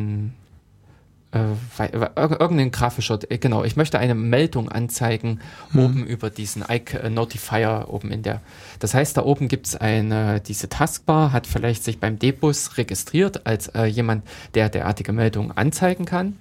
[1.32, 5.40] äh, irgendein grafischer, äh, genau, ich möchte eine Meldung anzeigen
[5.72, 5.84] hm.
[5.84, 8.40] oben über diesen Ike äh, Notifier oben in der.
[8.80, 13.46] Das heißt, da oben gibt es eine, diese Taskbar, hat vielleicht sich beim Debus registriert
[13.46, 14.24] als äh, jemand,
[14.54, 16.36] der derartige Meldungen anzeigen kann.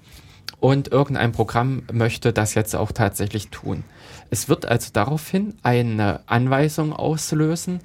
[0.60, 3.84] Und irgendein Programm möchte das jetzt auch tatsächlich tun.
[4.30, 7.80] Es wird also daraufhin eine Anweisung auslösen.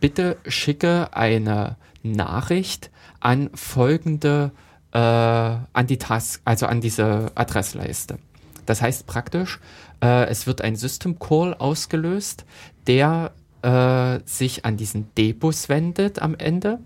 [0.00, 2.90] Bitte schicke eine Nachricht
[3.20, 8.18] an folgende äh, an die Task, also an diese Adressleiste.
[8.66, 9.60] Das heißt praktisch,
[10.02, 12.44] äh, es wird ein System Call ausgelöst,
[12.86, 13.32] der
[13.62, 16.78] äh, sich an diesen D-Bus wendet am Ende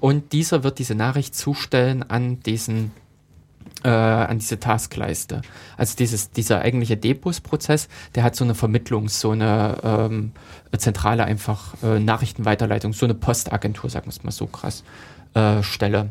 [0.00, 2.92] und dieser wird diese Nachricht zustellen an diesen
[3.84, 5.42] äh, an diese Taskleiste.
[5.76, 10.32] Also dieses, dieser eigentliche D-Bus-Prozess, der hat so eine Vermittlung, so eine ähm,
[10.76, 14.82] zentrale einfach äh, Nachrichtenweiterleitung, so eine Postagentur, sagen wir es mal so krass,
[15.34, 16.10] äh, Stelle.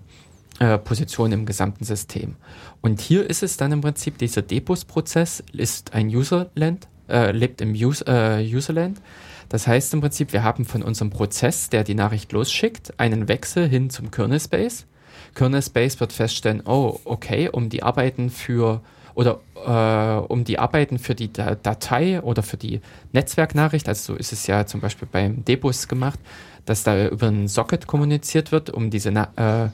[0.57, 2.35] Äh, Position im gesamten System.
[2.81, 7.73] Und hier ist es dann im Prinzip, dieser Debus-Prozess ist ein Userland, äh, lebt im
[7.73, 9.01] Use, äh, Userland.
[9.49, 13.67] Das heißt im Prinzip, wir haben von unserem Prozess, der die Nachricht losschickt, einen Wechsel
[13.67, 14.85] hin zum Kernel Space.
[15.33, 18.81] Kernel Space wird feststellen, oh, okay, um die Arbeiten für
[19.13, 22.81] oder äh, um die Arbeiten für die Datei oder für die
[23.13, 26.19] Netzwerknachricht, also so ist es ja zum Beispiel beim Debus gemacht,
[26.65, 29.69] dass da über ein Socket kommuniziert wird, um diese äh,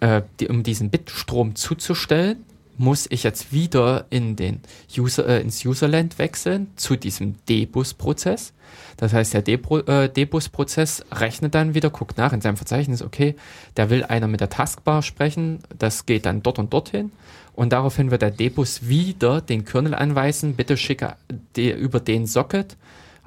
[0.00, 2.44] äh, die, um diesen Bitstrom zuzustellen,
[2.80, 4.60] muss ich jetzt wieder in den
[4.96, 8.54] User, äh, ins Userland wechseln zu diesem Debus-Prozess.
[8.96, 13.36] Das heißt, der äh, Debus-Prozess rechnet dann wieder, guckt nach in seinem Verzeichnis, okay,
[13.76, 17.12] der will einer mit der Taskbar sprechen, das geht dann dort und dorthin.
[17.54, 21.16] Und daraufhin wird der Debus wieder den Kernel anweisen, bitte schicke
[21.56, 22.78] die, über den Socket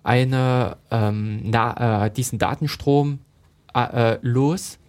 [0.02, 3.20] eine, ähm, na, äh, diesen Datenstrom
[3.76, 4.80] äh, los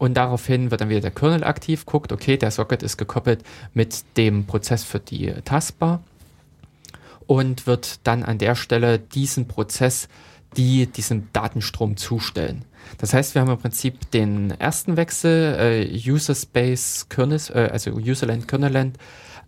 [0.00, 3.44] und daraufhin wird dann wieder der Kernel aktiv, guckt, okay, der Socket ist gekoppelt
[3.74, 6.02] mit dem Prozess für die Taskbar
[7.26, 10.08] und wird dann an der Stelle diesen Prozess,
[10.56, 12.64] die diesem Datenstrom zustellen.
[12.96, 17.90] Das heißt, wir haben im Prinzip den ersten Wechsel, äh, User Space Kernel, äh, also
[17.90, 18.96] Userland Kernelland,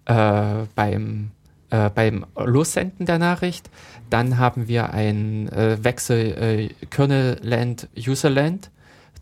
[0.04, 1.30] äh, beim,
[1.70, 3.70] äh, beim Lossenden der Nachricht.
[4.10, 8.70] Dann haben wir einen äh, Wechsel äh, Kernelland Userland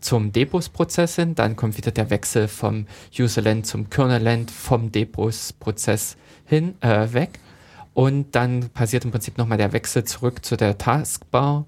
[0.01, 2.87] zum Debus-Prozess hin, dann kommt wieder der Wechsel vom
[3.17, 7.39] Userland zum Kernelland vom Debus-Prozess hin äh, weg
[7.93, 11.65] und dann passiert im Prinzip nochmal der Wechsel zurück zu der Taskbar,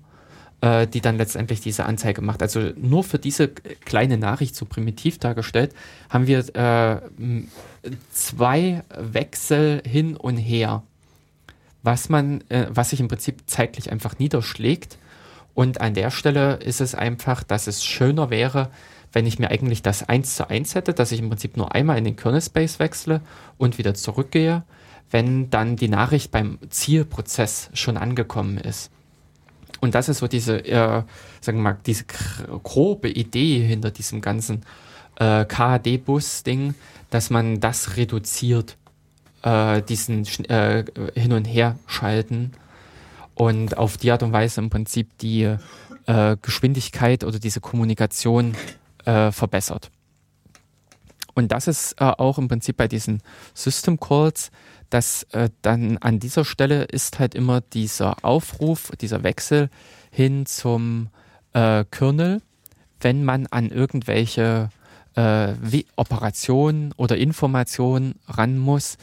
[0.62, 2.42] äh, die dann letztendlich diese Anzeige macht.
[2.42, 5.74] Also nur für diese kleine Nachricht, so primitiv dargestellt,
[6.10, 7.02] haben wir äh,
[8.12, 10.84] zwei Wechsel hin und her,
[11.82, 14.98] was man, äh, was sich im Prinzip zeitlich einfach niederschlägt
[15.54, 18.70] und an der Stelle ist es einfach, dass es schöner wäre,
[19.12, 21.97] wenn ich mir eigentlich das eins zu eins hätte, dass ich im Prinzip nur einmal
[21.97, 23.22] in den Kernel Space wechsle
[23.58, 24.64] und wieder zurückgehe,
[25.12, 28.89] wenn dann die Nachricht beim Zielprozess schon angekommen ist.
[29.80, 31.04] Und das ist so diese, äh,
[31.41, 32.06] sagen wir mal, diese
[32.64, 34.64] grobe Idee hinter diesem ganzen
[35.20, 36.74] äh, KD-Bus-Ding,
[37.12, 38.78] dass man das reduziert,
[39.43, 42.54] äh, diesen äh, Hin- und Her-Schalten
[43.36, 45.56] und auf die Art und Weise im Prinzip die
[46.06, 48.56] äh, Geschwindigkeit oder diese Kommunikation
[49.06, 49.92] äh, verbessert.
[51.34, 53.22] Und das ist äh, auch im Prinzip bei diesen
[53.54, 54.52] System Calls,
[54.90, 59.70] dass äh, dann an dieser Stelle ist halt immer dieser Aufruf, dieser Wechsel
[60.12, 61.10] hin zum
[61.54, 62.42] äh, Kernel,
[63.00, 64.70] wenn man an irgendwelche
[65.16, 65.54] äh,
[65.96, 68.98] Operationen oder Informationen ran muss,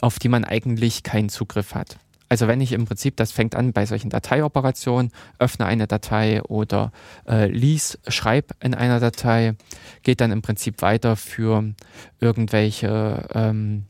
[0.00, 1.98] auf die man eigentlich keinen Zugriff hat.
[2.28, 6.92] Also wenn ich im Prinzip, das fängt an bei solchen Dateioperationen, öffne eine Datei oder
[7.28, 9.54] äh, lies, schreib in einer Datei,
[10.02, 11.64] geht dann im Prinzip weiter für
[12.20, 13.84] irgendwelche ähm,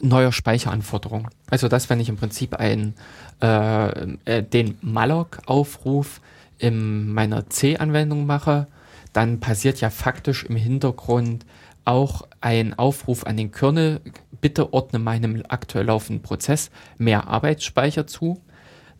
[0.00, 1.28] neue Speicheranforderungen.
[1.50, 2.94] Also das, wenn ich im Prinzip ein,
[3.42, 6.20] äh, äh, den Malloc-Aufruf
[6.58, 8.66] in meiner C-Anwendung mache,
[9.12, 11.44] dann passiert ja faktisch im Hintergrund
[11.84, 14.00] auch ein Aufruf an den Kernel,
[14.40, 18.40] bitte ordne meinem aktuell laufenden Prozess mehr Arbeitsspeicher zu,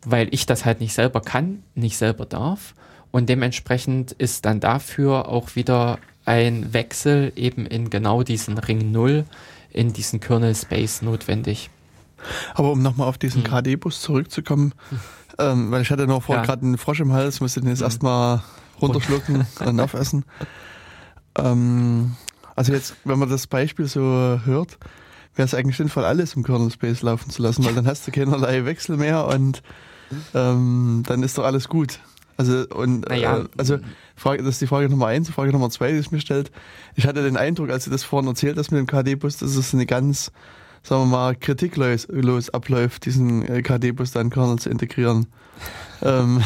[0.04, 2.74] weil ich das halt nicht selber kann, nicht selber darf.
[3.10, 9.24] Und dementsprechend ist dann dafür auch wieder ein Wechsel eben in genau diesen Ring 0,
[9.70, 11.70] in diesen Kernel Space notwendig.
[12.54, 13.50] Aber um nochmal auf diesen hm.
[13.50, 15.00] KD-Bus zurückzukommen, hm.
[15.38, 16.46] ähm, weil ich hatte noch vorher ja.
[16.46, 17.86] gerade einen Frosch im Hals, musste den jetzt hm.
[17.86, 18.42] erstmal
[18.80, 20.24] runterschlucken und aufessen.
[21.38, 22.16] Ähm,
[22.60, 24.02] also jetzt, wenn man das Beispiel so
[24.44, 24.76] hört,
[25.34, 28.10] wäre es eigentlich sinnvoll, alles im Kernel Space laufen zu lassen, weil dann hast du
[28.12, 29.62] keinerlei Wechsel mehr und
[30.34, 32.00] ähm, dann ist doch alles gut.
[32.36, 33.38] Also, und, naja.
[33.38, 33.78] äh, also,
[34.14, 35.30] Frage, das ist die Frage Nummer eins.
[35.30, 36.50] Frage Nummer zwei, die sich mir stellt.
[36.96, 39.72] Ich hatte den Eindruck, als du das vorhin erzählt hast mit dem KD-Bus, dass es
[39.72, 40.30] eine ganz,
[40.82, 45.26] sagen wir mal, kritiklos los abläuft, diesen äh, KD-Bus dann Kernel zu integrieren.
[46.02, 46.42] ähm.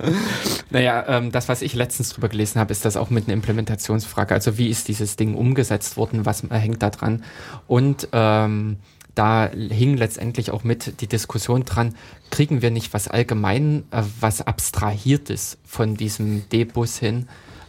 [0.70, 4.34] naja, ähm, das, was ich letztens drüber gelesen habe, ist das auch mit einer Implementationsfrage.
[4.34, 6.24] Also wie ist dieses Ding umgesetzt worden?
[6.24, 7.24] Was äh, hängt da dran?
[7.66, 8.76] Und ähm,
[9.14, 11.94] da hing letztendlich auch mit die Diskussion dran,
[12.30, 17.28] kriegen wir nicht was allgemein, äh, was abstrahiertes von diesem D-Bus hin,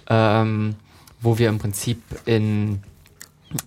[0.10, 0.76] ähm,
[1.20, 2.82] wo wir im Prinzip in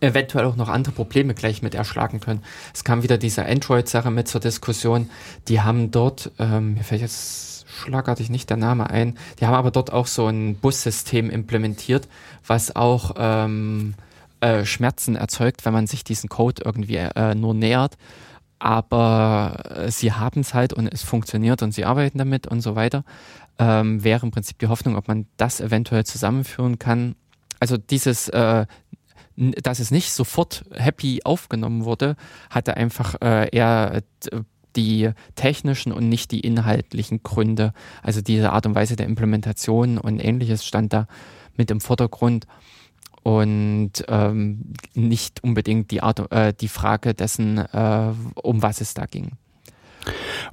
[0.00, 2.42] eventuell auch noch andere Probleme gleich mit erschlagen können.
[2.74, 5.10] Es kam wieder diese Android-Sache mit zur Diskussion.
[5.48, 9.70] Die haben dort, ähm, mir fällt jetzt schlagartig nicht der Name ein, die haben aber
[9.70, 12.08] dort auch so ein Bussystem implementiert,
[12.46, 13.94] was auch ähm,
[14.40, 17.96] äh, Schmerzen erzeugt, wenn man sich diesen Code irgendwie äh, nur nähert.
[18.58, 22.74] Aber äh, sie haben es halt und es funktioniert und sie arbeiten damit und so
[22.74, 23.04] weiter.
[23.58, 27.14] Ähm, wäre im Prinzip die Hoffnung, ob man das eventuell zusammenführen kann.
[27.60, 28.66] Also dieses, äh,
[29.36, 32.16] dass es nicht sofort happy aufgenommen wurde,
[32.50, 34.02] hatte einfach äh, eher
[34.76, 37.72] die technischen und nicht die inhaltlichen Gründe.
[38.02, 41.06] Also diese Art und Weise der Implementation und ähnliches stand da
[41.56, 42.46] mit im Vordergrund
[43.22, 48.12] und ähm, nicht unbedingt die Art, äh, die Frage dessen, äh,
[48.42, 49.32] um was es da ging.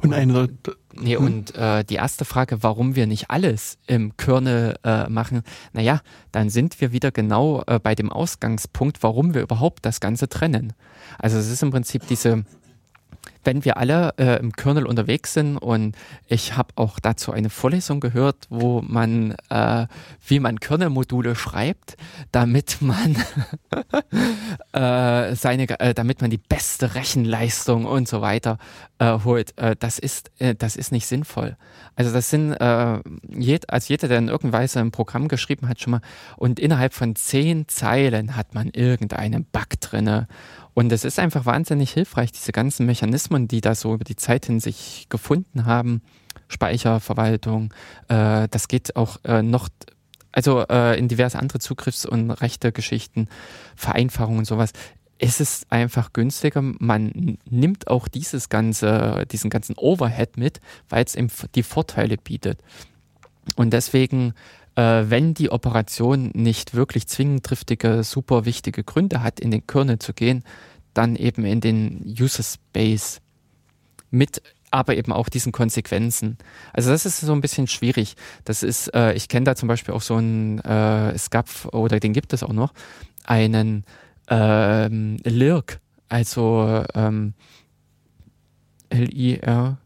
[0.02, 0.50] Und eine
[0.94, 1.26] nee, hm?
[1.26, 6.02] und äh, die erste Frage, warum wir nicht alles im Kernel äh, machen, naja,
[6.32, 10.74] dann sind wir wieder genau äh, bei dem Ausgangspunkt, warum wir überhaupt das Ganze trennen.
[11.20, 12.46] Also es ist im Prinzip diese
[13.44, 15.96] wenn wir alle äh, im Kernel unterwegs sind und
[16.28, 19.88] ich habe auch dazu eine Vorlesung gehört, wo man, äh,
[20.26, 21.98] wie man Kernel-Module schreibt,
[22.32, 23.16] damit man
[24.74, 28.58] äh, seine, äh, damit man die beste Rechenleistung und so weiter
[29.00, 29.58] äh, holt.
[29.58, 31.58] Äh, das ist, das ist nicht sinnvoll.
[31.96, 32.56] Also das sind,
[33.30, 36.02] jed, also jeder, der in irgendeiner Weise ein Programm geschrieben hat, schon mal,
[36.38, 40.28] und innerhalb von zehn Zeilen hat man irgendeinen Bug drinne
[40.74, 44.46] und es ist einfach wahnsinnig hilfreich, diese ganzen Mechanismen, die da so über die Zeit
[44.46, 46.02] hin sich gefunden haben,
[46.48, 47.74] Speicherverwaltung,
[48.08, 49.70] äh, das geht auch äh, noch,
[50.32, 53.28] also äh, in diverse andere Zugriffs- und rechte Geschichten,
[53.76, 54.72] Vereinfachungen und sowas.
[55.20, 56.62] Es ist einfach günstiger.
[56.62, 60.60] Man nimmt auch dieses ganze, diesen ganzen Overhead mit,
[60.90, 62.60] weil es eben die Vorteile bietet.
[63.56, 64.34] Und deswegen
[64.76, 70.00] äh, wenn die Operation nicht wirklich zwingend triftige, super wichtige Gründe hat, in den Kernel
[70.00, 70.44] zu gehen,
[70.94, 73.22] dann eben in den User Space
[74.14, 74.42] mit
[74.72, 76.38] aber eben auch diesen Konsequenzen.
[76.74, 78.16] Also das ist so ein bisschen schwierig.
[78.44, 82.00] Das ist, äh, ich kenne da zum Beispiel auch so einen, äh, es gab, oder
[82.00, 82.74] den gibt es auch noch,
[83.24, 83.86] einen
[84.30, 87.34] ähm, LIRC, also ähm,
[88.90, 89.78] L-I-R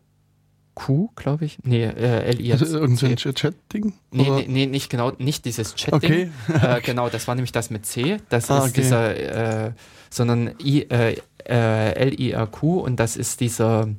[0.73, 1.57] Q, glaube ich.
[1.63, 2.51] Nee, äh, LI.
[2.51, 3.93] Also irgendein Chat-Ding?
[4.11, 6.31] Nee, nee, nee, nicht genau, nicht dieses Chat-Ding.
[6.47, 6.67] Okay.
[6.77, 8.17] Äh, genau, das war nämlich das mit C.
[8.29, 8.81] Das ah, ist okay.
[8.81, 9.71] dieser, äh,
[10.11, 11.17] sondern I, äh,
[11.49, 13.89] äh, LIRQ und das ist dieser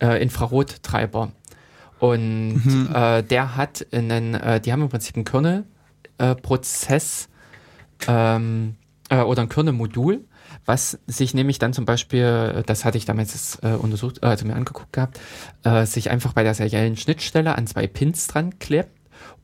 [0.00, 1.32] äh, Infrarottreiber.
[1.98, 2.90] Und mhm.
[2.92, 7.28] äh, der hat einen, äh, die haben im Prinzip einen Kernel-Prozess
[8.06, 8.76] ähm,
[9.08, 10.24] äh, oder ein Kernel-Modul
[10.66, 14.92] was sich nämlich dann zum Beispiel, das hatte ich damals äh, untersucht, also mir angeguckt
[14.92, 15.20] gehabt,
[15.62, 18.90] äh, sich einfach bei der seriellen Schnittstelle an zwei Pins dran klebt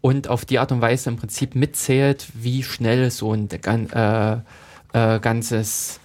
[0.00, 4.38] und auf die Art und Weise im Prinzip mitzählt, wie schnell so ein äh,
[4.92, 6.00] äh, ganzes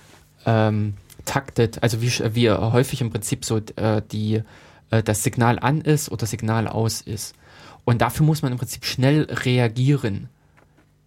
[0.46, 0.94] ähm,
[1.28, 4.42] taktet, also wie, wie häufig im Prinzip so äh, die,
[4.90, 7.36] äh, das Signal an ist oder Signal aus ist.
[7.86, 10.30] Und dafür muss man im Prinzip schnell reagieren.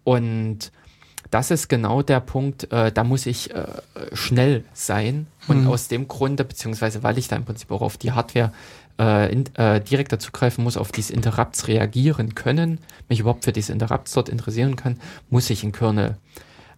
[0.03, 0.71] Und
[1.29, 3.65] das ist genau der Punkt, äh, da muss ich äh,
[4.13, 5.27] schnell sein.
[5.47, 5.67] Und mhm.
[5.67, 8.51] aus dem Grunde, beziehungsweise weil ich da im Prinzip auch auf die Hardware
[8.99, 13.73] äh, in, äh, direkt dazugreifen muss, auf diese Interrupts reagieren können, mich überhaupt für diese
[13.73, 14.99] Interrupts dort interessieren kann,
[15.29, 16.17] muss ich in Kernel.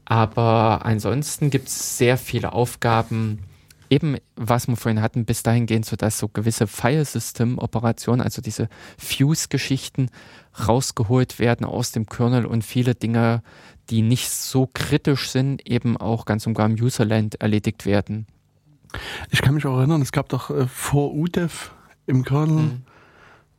[0.06, 3.40] Aber ansonsten gibt es sehr viele Aufgaben
[3.90, 10.10] eben, was wir vorhin hatten, bis dahin gehen, sodass so gewisse File-System-Operationen, also diese Fuse-Geschichten,
[10.68, 13.44] rausgeholt werden aus dem Kernel und viele Dinge,
[13.90, 18.28] die nicht so kritisch sind, eben auch ganz und gar im Userland erledigt werden.
[19.30, 21.72] Ich kann mich auch erinnern, es gab doch äh, vor UDEV
[22.06, 22.82] im Kernel mhm.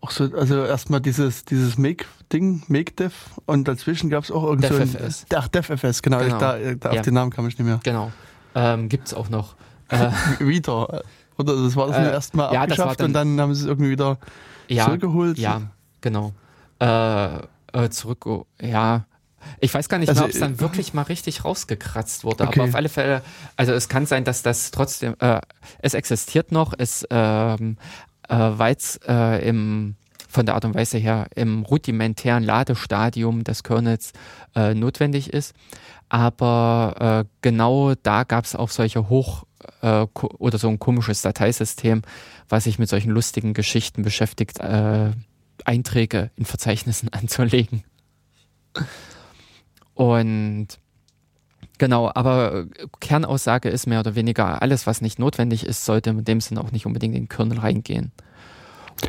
[0.05, 3.14] Auch so, also erstmal dieses, dieses Make-Ding, Make-Dev
[3.46, 6.34] und dazwischen gab es auch irgend so ein, ach, DevFS, genau, genau.
[6.34, 7.00] Ich, da, da ja.
[7.00, 7.80] auf den Namen kam ich nicht mehr.
[7.82, 8.12] Genau.
[8.55, 9.57] Ähm, Gibt es auch noch.
[9.90, 11.02] Äh, wieder.
[11.36, 13.90] Oder das war das äh, erstmal ja, abgeschafft dann, und dann haben sie es irgendwie
[13.90, 14.18] wieder
[14.66, 15.36] ja, zurückgeholt.
[15.36, 15.61] Ja,
[16.00, 16.32] genau.
[16.80, 17.36] Äh,
[17.74, 19.05] äh, zurück, oh, ja.
[19.61, 22.44] Ich weiß gar nicht also, mehr, ob es dann äh, wirklich mal richtig rausgekratzt wurde,
[22.44, 22.61] okay.
[22.61, 23.20] aber auf alle Fälle,
[23.57, 25.40] also es kann sein, dass das trotzdem, äh,
[25.80, 27.76] es existiert noch, es ähm,
[28.29, 29.97] äh, weil es äh, im
[30.35, 34.12] von der Art und Weise her im rudimentären Ladestadium des Kernels
[34.57, 35.55] äh, notwendig ist.
[36.09, 39.45] Aber äh, genau da gab es auch solche Hoch-
[39.81, 40.07] äh,
[40.39, 42.03] oder so ein komisches Dateisystem,
[42.49, 45.12] was sich mit solchen lustigen Geschichten beschäftigt, äh,
[45.64, 47.85] Einträge in Verzeichnissen anzulegen.
[49.95, 50.66] Und
[51.79, 52.66] genau, aber
[53.01, 56.72] Kernaussage ist mehr oder weniger, alles, was nicht notwendig ist, sollte in dem Sinne auch
[56.72, 58.12] nicht unbedingt in den Kernel reingehen.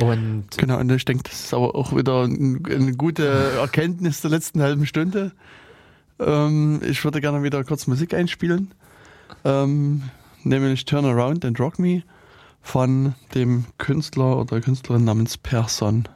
[0.00, 4.60] Und genau, und ich denke, das ist aber auch wieder eine gute Erkenntnis der letzten
[4.60, 5.32] halben Stunde.
[6.18, 8.72] Ähm, ich würde gerne wieder kurz Musik einspielen,
[9.44, 10.02] ähm,
[10.42, 12.02] nämlich Turn Around and Rock Me
[12.62, 16.08] von dem Künstler oder Künstlerin namens Person.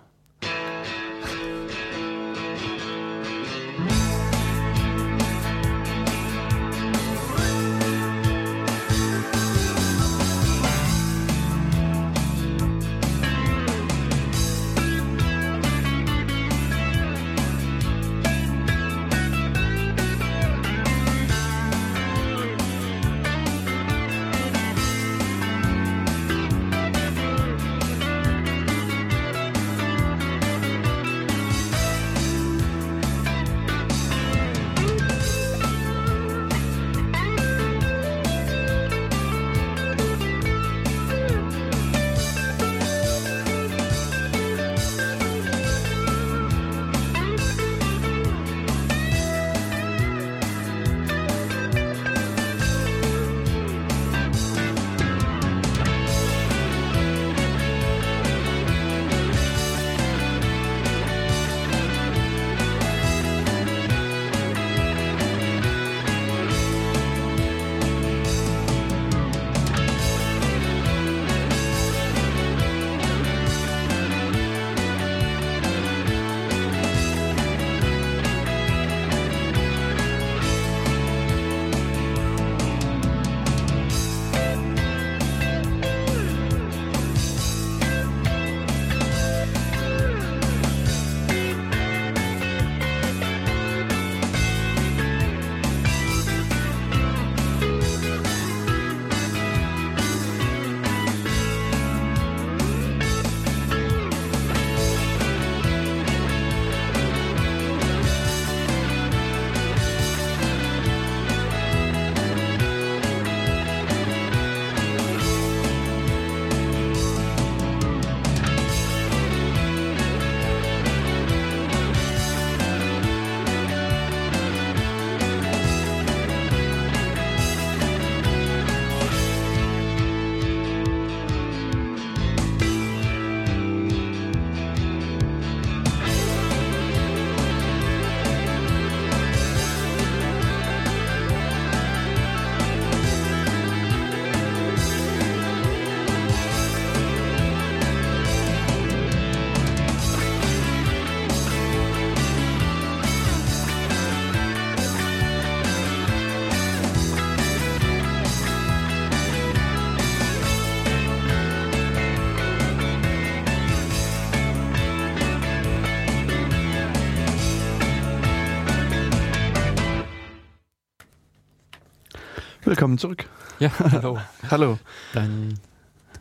[172.71, 173.25] Willkommen zurück.
[173.59, 174.19] Ja, hallo.
[174.49, 174.79] hallo.
[175.13, 175.55] Dann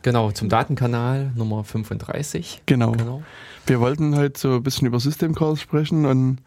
[0.02, 2.62] genau zum Datenkanal Nummer 35.
[2.66, 2.90] Genau.
[2.90, 3.22] genau.
[3.66, 6.38] Wir wollten heute so ein bisschen über System Calls sprechen und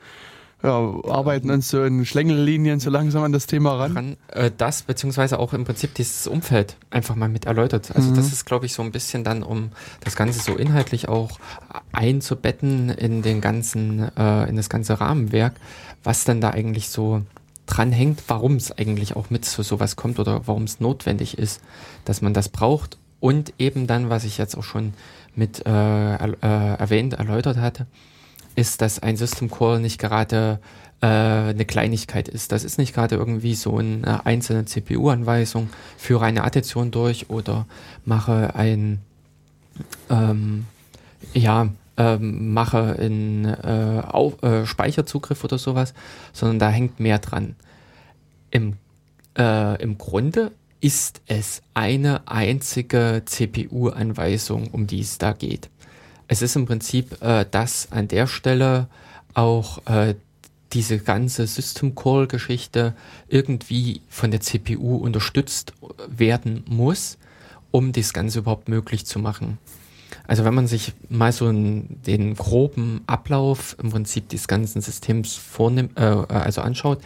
[0.62, 0.72] ja,
[1.08, 3.94] arbeiten uns so in Schlängellinien so langsam an das Thema ran.
[3.94, 7.96] ran äh, das, beziehungsweise auch im Prinzip dieses Umfeld einfach mal mit erläutert.
[7.96, 8.16] Also mhm.
[8.16, 9.70] das ist, glaube ich, so ein bisschen dann, um
[10.02, 11.40] das Ganze so inhaltlich auch
[11.94, 15.54] einzubetten in den ganzen, äh, in das ganze Rahmenwerk,
[16.04, 17.22] was denn da eigentlich so
[17.66, 21.62] dranhängt, warum es eigentlich auch mit zu sowas kommt oder warum es notwendig ist,
[22.06, 22.98] dass man das braucht.
[23.20, 24.94] Und eben dann, was ich jetzt auch schon
[25.36, 27.88] mit äh, äh, erwähnt, erläutert hatte,
[28.56, 30.60] ist, dass ein System Call nicht gerade
[31.02, 32.52] äh, eine Kleinigkeit ist.
[32.52, 37.66] Das ist nicht gerade irgendwie so eine einzelne CPU-Anweisung, führe eine Addition durch oder
[38.06, 39.00] mache ein
[40.10, 40.66] ähm,
[41.34, 45.94] ja, ähm, mache in äh, auf, äh, Speicherzugriff oder sowas,
[46.32, 47.56] sondern da hängt mehr dran.
[48.52, 48.78] Im,
[49.38, 55.70] äh, im Grunde ist es eine einzige CPU-Anweisung, um die es da geht.
[56.28, 58.88] Es ist im Prinzip, äh, dass an der Stelle
[59.34, 60.16] auch äh,
[60.74, 62.96] diese ganze System Call Geschichte
[63.28, 65.74] irgendwie von der CPU unterstützt
[66.08, 67.18] werden muss,
[67.72, 69.60] um das Ganze überhaupt möglich zu machen.
[70.26, 75.36] Also wenn man sich mal so einen, den groben Ablauf im Prinzip des ganzen Systems
[75.36, 77.00] vornimmt, äh, also anschaut,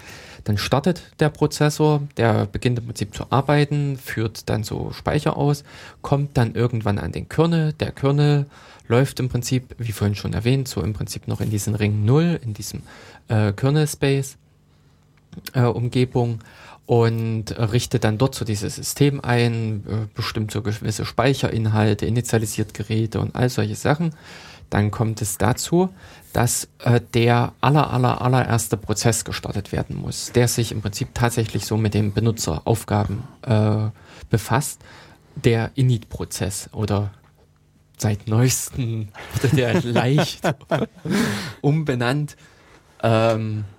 [0.43, 5.63] dann startet der Prozessor, der beginnt im Prinzip zu arbeiten, führt dann so Speicher aus,
[6.01, 7.73] kommt dann irgendwann an den Kernel.
[7.73, 8.45] Der Kernel
[8.87, 12.39] läuft im Prinzip, wie vorhin schon erwähnt, so im Prinzip noch in diesen Ring 0,
[12.43, 12.83] in diesem
[13.27, 14.37] äh, Kernel-Space
[15.53, 15.63] äh,
[16.87, 23.19] und richtet dann dort so dieses System ein, äh, bestimmt so gewisse Speicherinhalte, initialisiert Geräte
[23.19, 24.15] und all solche Sachen.
[24.69, 25.89] Dann kommt es dazu,
[26.31, 31.65] dass äh, der aller, aller, allererste Prozess gestartet werden muss, der sich im Prinzip tatsächlich
[31.65, 33.89] so mit den Benutzeraufgaben äh,
[34.29, 34.81] befasst.
[35.35, 37.11] Der Init-Prozess oder
[37.97, 40.41] seit neuesten wurde der leicht
[41.61, 42.37] umbenannt.
[43.03, 43.76] Ähm, äh,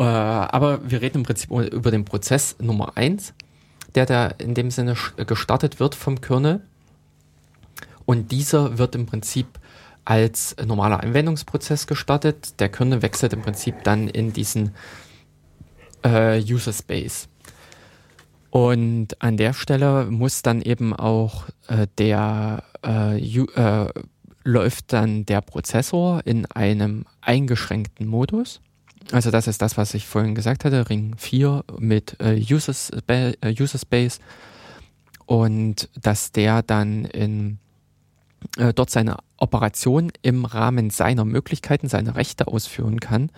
[0.00, 3.34] aber wir reden im Prinzip über den Prozess Nummer eins,
[3.94, 6.62] der da in dem Sinne gestartet wird vom Kernel.
[8.04, 9.46] Und dieser wird im Prinzip
[10.04, 12.58] als normaler Anwendungsprozess gestartet.
[12.60, 14.74] Der Kernel wechselt im Prinzip dann in diesen
[16.02, 17.28] äh, User Space.
[18.50, 23.88] Und an der Stelle muss dann eben auch äh, der äh, äh,
[24.44, 28.60] läuft dann der Prozessor in einem eingeschränkten Modus.
[29.10, 33.78] Also das ist das, was ich vorhin gesagt hatte, Ring 4 mit äh, äh, User
[33.78, 34.20] Space
[35.26, 37.58] und dass der dann in
[38.58, 43.30] äh, dort seine Operation im Rahmen seiner Möglichkeiten, seine Rechte ausführen kann.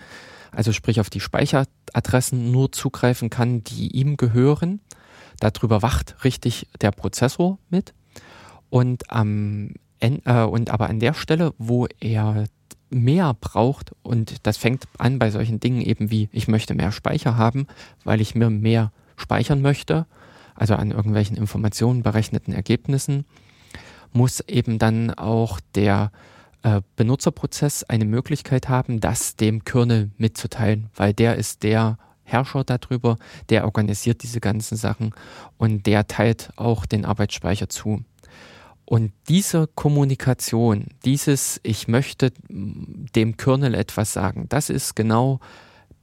[0.51, 4.79] Also sprich auf die Speicheradressen nur zugreifen kann, die ihm gehören.
[5.39, 7.93] Darüber wacht richtig der Prozessor mit.
[8.69, 12.45] Und, am, äh, und aber an der Stelle, wo er
[12.89, 17.37] mehr braucht und das fängt an bei solchen Dingen eben wie, ich möchte mehr Speicher
[17.37, 17.67] haben,
[18.03, 20.05] weil ich mir mehr speichern möchte,
[20.55, 23.25] also an irgendwelchen Informationen, berechneten Ergebnissen,
[24.13, 26.11] muss eben dann auch der
[26.63, 33.17] äh, Benutzerprozess eine Möglichkeit haben, das dem Kernel mitzuteilen, weil der ist der Herrscher darüber,
[33.49, 35.13] der organisiert diese ganzen Sachen
[35.57, 38.03] und der teilt auch den Arbeitsspeicher zu.
[38.85, 45.39] Und diese Kommunikation, dieses Ich möchte dem Kernel etwas sagen, das ist genau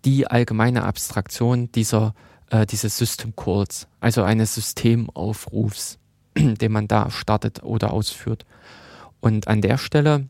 [0.04, 2.14] die allgemeine Abstraktion dieser,
[2.50, 5.98] äh, dieses System Calls, also eines Systemaufrufs,
[6.36, 8.44] den man da startet oder ausführt.
[9.20, 10.28] Und an der Stelle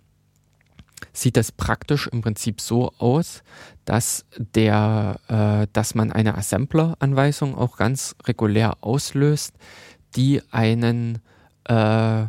[1.15, 3.43] sieht das praktisch im Prinzip so aus,
[3.87, 9.55] dass der, äh, dass man eine Assembler-Anweisung auch ganz regulär auslöst,
[10.17, 11.21] die einen
[11.65, 12.27] äh,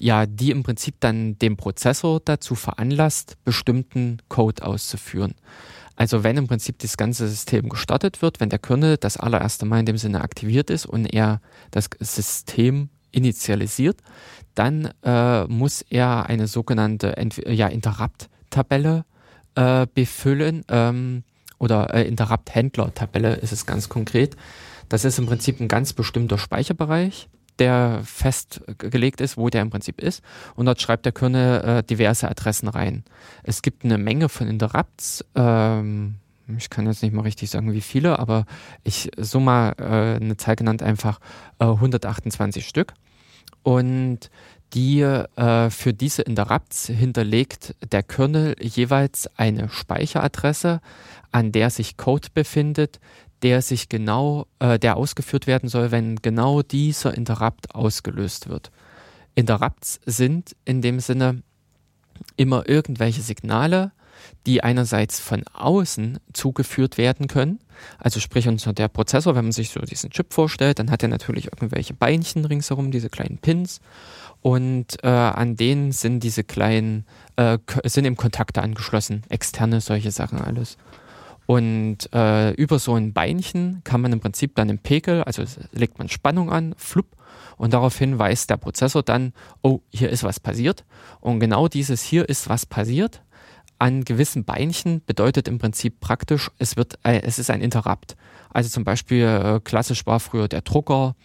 [0.00, 5.34] ja, die im Prinzip dann den Prozessor dazu veranlasst, bestimmten Code auszuführen.
[5.94, 9.80] Also wenn im Prinzip das ganze System gestartet wird, wenn der Kernel das allererste Mal
[9.80, 14.00] in dem Sinne aktiviert ist und er das System initialisiert,
[14.54, 17.14] dann äh, muss er eine sogenannte
[17.46, 19.04] ja, Interrupt-Tabelle
[19.54, 21.24] äh, befüllen ähm,
[21.58, 24.36] oder äh, Interrupt-Händler-Tabelle ist es ganz konkret.
[24.88, 27.28] Das ist im Prinzip ein ganz bestimmter Speicherbereich,
[27.60, 30.22] der festgelegt ist, wo der im Prinzip ist.
[30.56, 33.04] Und dort schreibt der Kernel äh, diverse Adressen rein.
[33.42, 35.24] Es gibt eine Menge von Interrupts.
[35.34, 36.16] Ähm,
[36.56, 38.46] ich kann jetzt nicht mal richtig sagen, wie viele, aber
[38.82, 41.20] ich so mal äh, eine Zahl genannt, einfach
[41.60, 42.94] äh, 128 Stück.
[43.62, 44.30] Und
[44.72, 50.80] die äh, für diese Interrupts hinterlegt der Kernel jeweils eine Speicheradresse,
[51.32, 53.00] an der sich Code befindet,
[53.42, 58.70] der sich genau, äh, der ausgeführt werden soll, wenn genau dieser Interrupt ausgelöst wird.
[59.34, 61.42] Interrupts sind in dem Sinne
[62.36, 63.92] immer irgendwelche Signale,
[64.46, 67.58] die einerseits von außen zugeführt werden können.
[67.98, 71.08] Also sprich unser der Prozessor, wenn man sich so diesen Chip vorstellt, dann hat er
[71.08, 73.80] natürlich irgendwelche Beinchen ringsherum, diese kleinen Pins.
[74.42, 77.04] Und äh, an denen sind diese kleinen,
[77.36, 80.76] äh, sind im Kontakte angeschlossen, externe solche Sachen alles.
[81.50, 85.98] Und äh, über so ein Beinchen kann man im Prinzip dann im Pegel, also legt
[85.98, 87.16] man Spannung an, flupp,
[87.56, 90.84] und daraufhin weiß der Prozessor dann, oh, hier ist was passiert.
[91.20, 93.22] Und genau dieses hier ist was passiert
[93.80, 98.16] an gewissen Beinchen bedeutet im Prinzip praktisch, es wird, äh, es ist ein Interrupt.
[98.50, 101.16] Also zum Beispiel äh, klassisch war früher der Drucker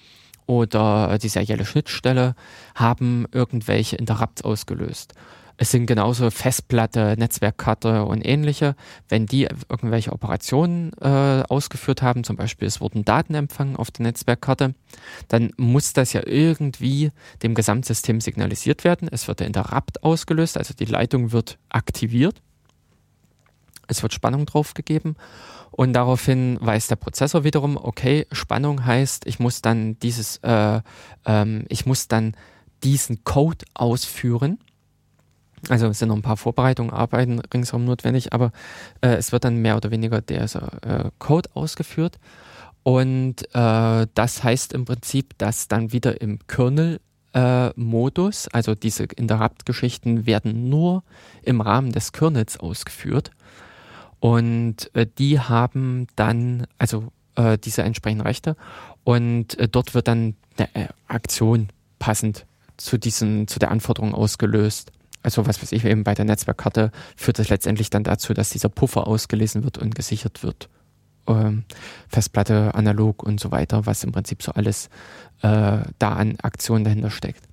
[0.47, 2.33] oder die serielle Schnittstelle
[2.73, 5.13] haben irgendwelche Interrupts ausgelöst.
[5.57, 8.75] Es sind genauso Festplatte, Netzwerkkarte und ähnliche.
[9.07, 14.03] Wenn die irgendwelche Operationen äh, ausgeführt haben, zum Beispiel es wurden Daten empfangen auf der
[14.03, 14.75] Netzwerkkarte,
[15.29, 17.11] dann muss das ja irgendwie
[17.41, 19.07] dem Gesamtsystem signalisiert werden.
[19.09, 22.41] Es wird der Interrupt ausgelöst, also die Leitung wird aktiviert.
[23.87, 25.15] Es wird Spannung draufgegeben
[25.71, 30.81] und daraufhin weiß der Prozessor wiederum, okay, Spannung heißt, ich muss dann dieses, äh,
[31.25, 32.35] ähm, ich muss dann
[32.83, 34.57] diesen Code ausführen.
[35.69, 38.51] Also es sind noch ein paar Vorbereitungen, Arbeiten ringsherum notwendig, aber
[39.01, 42.17] äh, es wird dann mehr oder weniger der äh, Code ausgeführt.
[42.83, 46.99] Und äh, das heißt im Prinzip, dass dann wieder im Kernel
[47.33, 51.03] äh, Modus, also diese Interrupt-Geschichten werden nur
[51.41, 53.31] im Rahmen des Kernels ausgeführt.
[54.19, 58.55] Und äh, die haben dann, also äh, diese entsprechenden Rechte.
[59.03, 61.69] Und dort wird dann eine Aktion
[61.99, 62.45] passend
[62.77, 64.91] zu diesen, zu der Anforderung ausgelöst.
[65.25, 68.69] Also was weiß ich, eben bei der Netzwerkkarte führt das letztendlich dann dazu, dass dieser
[68.69, 70.69] Puffer ausgelesen wird und gesichert wird.
[71.25, 71.63] Ähm,
[72.07, 74.89] Festplatte, analog und so weiter, was im Prinzip so alles
[75.41, 77.43] äh, da an Aktionen dahinter steckt.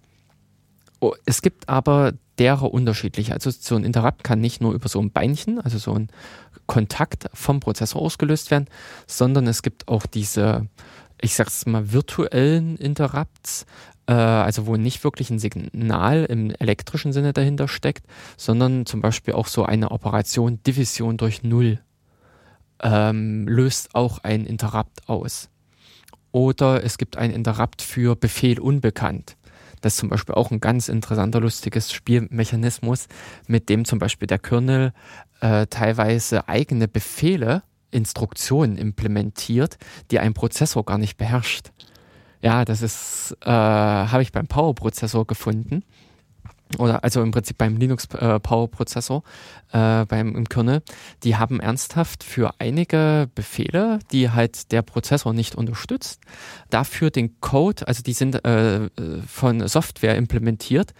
[1.00, 3.32] Oh, es gibt aber derer unterschiedlich.
[3.32, 6.08] Also so ein Interrupt kann nicht nur über so ein Beinchen, also so ein
[6.66, 8.66] Kontakt vom Prozessor ausgelöst werden,
[9.06, 10.66] sondern es gibt auch diese,
[11.22, 13.64] ich sag's mal, virtuellen Interrupts,
[14.06, 18.04] äh, also wo nicht wirklich ein Signal im elektrischen Sinne dahinter steckt,
[18.36, 21.80] sondern zum Beispiel auch so eine Operation Division durch Null
[22.82, 25.48] ähm, löst auch ein Interrupt aus.
[26.32, 29.36] Oder es gibt ein Interrupt für Befehl unbekannt.
[29.80, 33.08] Das ist zum Beispiel auch ein ganz interessanter, lustiges Spielmechanismus,
[33.46, 34.92] mit dem zum Beispiel der Kernel
[35.40, 37.62] äh, teilweise eigene Befehle,
[37.92, 39.78] Instruktionen implementiert,
[40.10, 41.70] die ein Prozessor gar nicht beherrscht.
[42.40, 45.84] Ja, das ist, äh, habe ich beim Power-Prozessor gefunden
[46.78, 50.82] oder also im Prinzip beim Linux äh, äh, beim im Kernel,
[51.22, 56.20] die haben ernsthaft für einige Befehle, die halt der Prozessor nicht unterstützt,
[56.70, 58.88] dafür den Code, also die sind äh,
[59.26, 60.94] von Software implementiert,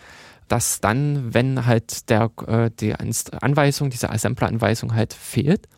[0.48, 5.69] dass dann, wenn halt der äh, die Anweisung, diese Assembler-Anweisung halt fehlt,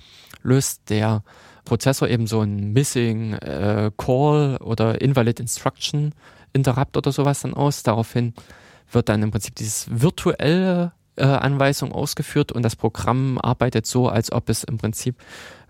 [0.45, 1.25] löst der
[1.65, 6.15] Prozessor eben so ein Missing äh, Call oder Invalid Instruction
[6.53, 7.83] Interrupt oder sowas dann aus.
[7.83, 8.35] Daraufhin
[8.93, 14.31] wird dann im Prinzip dieses virtuelle äh, Anweisung ausgeführt und das Programm arbeitet so, als
[14.31, 15.17] ob es im Prinzip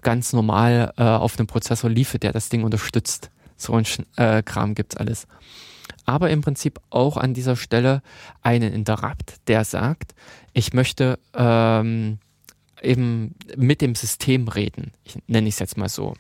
[0.03, 3.31] ganz normal äh, auf einem Prozessor liefert, der das Ding unterstützt.
[3.57, 3.85] So ein
[4.17, 5.27] äh, Kram gibt's alles.
[6.07, 8.03] Aber im Prinzip auch an dieser Stelle
[8.43, 10.15] einen Interrupt, der sagt,
[10.53, 12.19] ich möchte ähm,
[12.85, 14.93] eben mit dem System reden.
[15.05, 16.15] Ich nenne ich es jetzt mal so.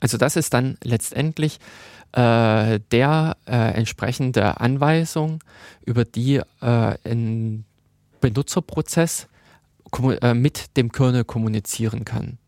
[0.00, 1.58] Also das ist dann letztendlich
[2.12, 5.42] äh, der äh, entsprechende Anweisung,
[5.84, 7.64] über die äh, ein
[8.20, 9.28] Benutzerprozess
[10.20, 12.38] äh, mit dem Kernel kommunizieren kann.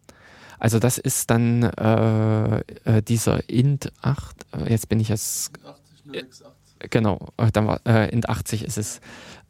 [0.58, 5.52] Also das ist dann äh, äh, dieser int 8, jetzt bin ich jetzt...
[5.64, 9.00] 80, genau, dann war, int 80 ist es.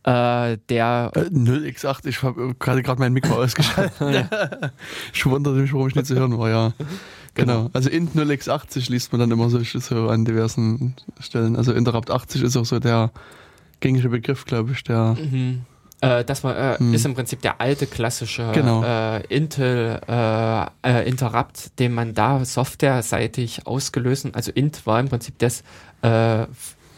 [0.03, 4.29] Äh, der äh, 0x8, ich habe gerade gerade mein Mikro ausgeschaltet.
[5.13, 6.73] ich wunderte mich, warum ich nicht zu hören war, ja.
[7.35, 7.65] Genau.
[7.65, 7.71] genau.
[7.75, 11.55] Also int 0x80 liest man dann immer so, so an diversen Stellen.
[11.55, 13.11] Also Interrupt 80 ist auch so der
[13.81, 15.17] gängige Begriff, glaube ich, der.
[15.21, 15.67] Mhm.
[16.01, 16.95] Äh, das war, äh, hm.
[16.95, 18.83] ist im Prinzip der alte klassische genau.
[18.83, 25.39] äh, Intel äh, äh, Interrupt, den man da softwareseitig ausgelöst, also int war im Prinzip
[25.39, 25.63] das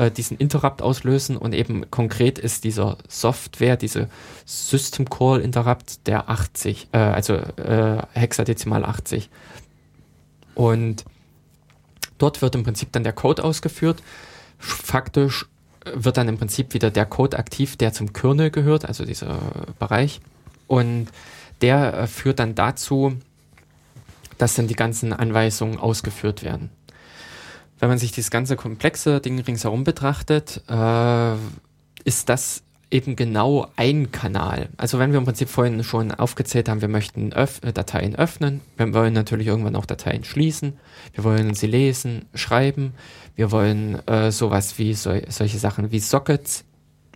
[0.02, 4.08] äh, diesen Interrupt auslösen und eben konkret ist dieser Software, diese
[4.44, 7.40] System Call Interrupt der 80, also
[8.12, 9.30] hexadezimal 80
[10.54, 11.04] und
[12.18, 14.02] dort wird im Prinzip dann der Code ausgeführt.
[14.58, 15.46] Faktisch
[15.84, 19.38] wird dann im Prinzip wieder der Code aktiv, der zum Kernel gehört, also dieser
[19.78, 20.20] Bereich.
[20.68, 21.08] Und
[21.60, 23.16] der äh, führt dann dazu,
[24.38, 26.70] dass dann die ganzen Anweisungen ausgeführt werden.
[27.82, 31.34] Wenn man sich dieses ganze komplexe Ding ringsherum betrachtet, äh,
[32.04, 34.68] ist das eben genau ein Kanal.
[34.76, 38.60] Also wenn wir im Prinzip vorhin schon aufgezählt haben, wir möchten öff äh, Dateien öffnen,
[38.76, 40.74] wir wollen natürlich irgendwann auch Dateien schließen,
[41.14, 42.94] wir wollen sie lesen, schreiben,
[43.34, 46.62] wir wollen äh, sowas wie so, solche Sachen wie Sockets,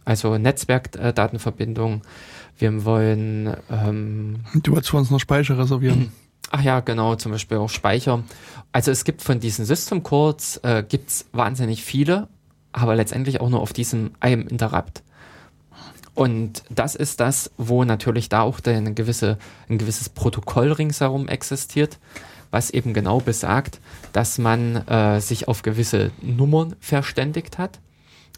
[0.05, 2.03] also Netzwerkdatenverbindungen,
[2.59, 6.11] wir wollen ähm, Du wolltest für uns noch Speicher reservieren.
[6.51, 8.23] Ach ja, genau, zum Beispiel auch Speicher.
[8.73, 12.29] Also es gibt von diesen System Calls äh, gibt's wahnsinnig viele,
[12.73, 15.03] aber letztendlich auch nur auf diesem einem Interrupt.
[16.15, 21.99] Und das ist das, wo natürlich da auch eine gewisse, ein gewisses Protokoll ringsherum existiert,
[22.51, 23.81] was eben genau besagt,
[24.13, 27.81] dass man äh, sich auf gewisse Nummern verständigt hat.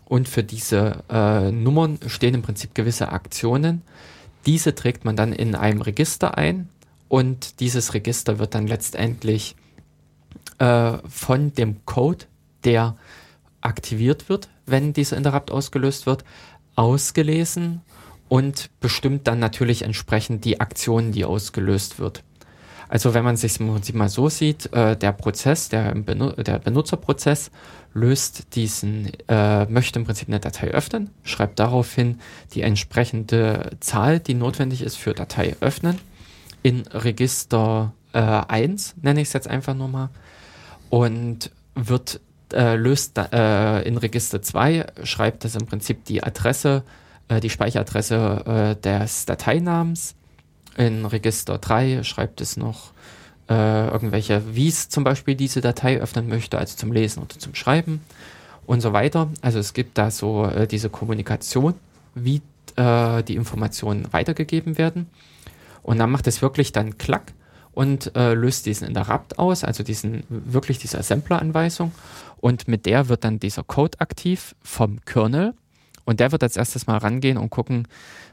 [0.07, 3.83] Und für diese äh, Nummern stehen im Prinzip gewisse Aktionen.
[4.47, 6.69] Diese trägt man dann in einem Register ein
[7.09, 9.57] und dieses Register wird dann letztendlich
[10.59, 12.27] äh, von dem Code,
[12.65, 12.97] der
[13.61, 16.25] aktiviert wird, wenn dieser Interrupt ausgelöst wird,
[16.77, 17.81] ausgelesen
[18.29, 22.23] und bestimmt dann natürlich entsprechend die Aktion, die ausgelöst wird.
[22.89, 27.51] Also wenn man sich im Prinzip mal so sieht, äh, der Prozess, der, der, Benutzerprozess
[27.93, 32.21] löst diesen, äh, möchte im Prinzip eine Datei öffnen, schreibt daraufhin
[32.55, 35.99] die entsprechende Zahl, die notwendig ist für Datei öffnen,
[36.63, 40.11] in Register äh, 1, nenne ich es jetzt einfach nur mal,
[40.91, 42.21] und wird
[42.53, 46.83] äh, löst äh, in Register 2, schreibt das im Prinzip die Adresse,
[47.29, 50.15] äh, die Speicheradresse äh, des Dateinamens.
[50.77, 52.93] In Register 3 schreibt es noch
[53.49, 57.55] äh, irgendwelche, wie es zum Beispiel diese Datei öffnen möchte, also zum Lesen oder zum
[57.55, 58.01] Schreiben
[58.67, 59.29] und so weiter.
[59.43, 61.75] Also es gibt da so äh, diese Kommunikation,
[62.15, 62.43] wie
[62.77, 65.09] die Informationen weitergegeben werden.
[65.83, 67.33] Und dann macht es wirklich dann Klack
[67.73, 71.93] und äh, löst diesen Interrupt aus, also diesen wirklich diese Assembler-Anweisung.
[72.39, 75.55] Und mit der wird dann dieser Code aktiv vom Kernel.
[76.05, 77.87] Und der wird als erstes mal rangehen und gucken,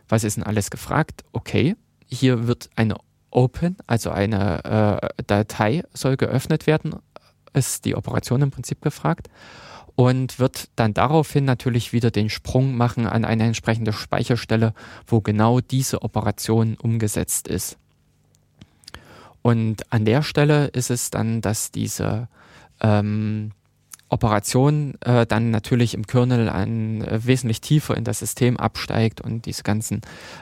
[0.07, 1.23] was ist denn alles gefragt.
[1.34, 1.76] Okay,
[2.07, 2.95] hier wird eine
[3.31, 6.95] Open, also eine äh, Datei soll geöffnet werden,
[7.53, 9.30] ist die Operation im Prinzip gefragt
[9.95, 14.73] und wird dann daraufhin natürlich wieder den Sprung machen an eine entsprechende Speicherstelle,
[15.07, 17.77] wo genau diese Operation umgesetzt ist.
[19.41, 22.27] Und an der Stelle ist es dann, dass diese
[22.81, 23.51] ähm,
[24.09, 29.45] Operation äh, dann natürlich im Kernel ein, äh, wesentlich tiefer in das System absteigt und
[29.45, 30.01] diese ganzen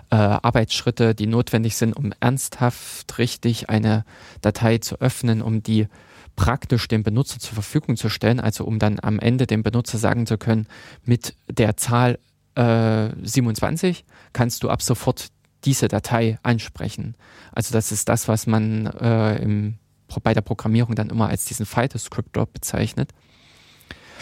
[0.10, 4.04] äh, Arbeitsschritte, die notwendig sind, um ernsthaft richtig eine
[4.42, 5.88] Datei zu öffnen, um die
[6.36, 10.26] praktisch dem Benutzer zur Verfügung zu stellen, also um dann am Ende dem Benutzer sagen
[10.26, 10.68] zu können,
[11.06, 12.20] mit der Zahl
[12.56, 15.28] äh, 27 kannst du ab sofort
[15.66, 17.16] diese Datei ansprechen.
[17.52, 19.76] Also das ist das, was man äh, im,
[20.24, 23.12] bei der Programmierung dann immer als diesen File-Descriptor bezeichnet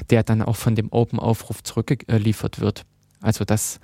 [0.10, 2.86] der dann auch von dem Open-Aufruf zurückgeliefert wird.
[3.22, 3.80] Also das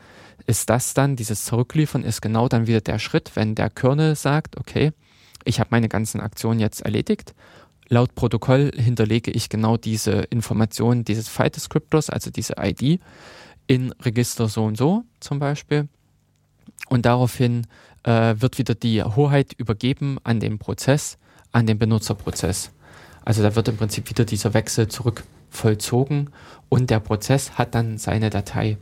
[0.45, 4.57] ist das dann, dieses Zurückliefern ist genau dann wieder der Schritt, wenn der Kernel sagt,
[4.57, 4.93] okay,
[5.43, 7.33] ich habe meine ganzen Aktionen jetzt erledigt.
[7.89, 12.99] Laut Protokoll hinterlege ich genau diese Information dieses File-Descriptors, also diese ID,
[13.67, 15.87] in Register so und so zum Beispiel.
[16.89, 17.65] Und daraufhin
[18.03, 21.17] äh, wird wieder die Hoheit übergeben an den Prozess,
[21.51, 22.71] an den Benutzerprozess.
[23.23, 26.29] Also da wird im Prinzip wieder dieser Wechsel zurück vollzogen
[26.69, 28.77] und der Prozess hat dann seine Datei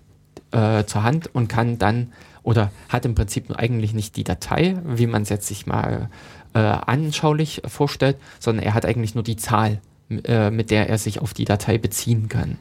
[0.52, 2.14] äh, zur Hand und kann dann
[2.44, 6.10] oder hat im Prinzip eigentlich nicht die Datei, wie man es jetzt sich mal
[6.56, 9.82] äh, anschaulich vorstellt, sondern er hat eigentlich nur die Zahl,
[10.24, 12.58] äh, mit der er sich auf die Datei beziehen kann.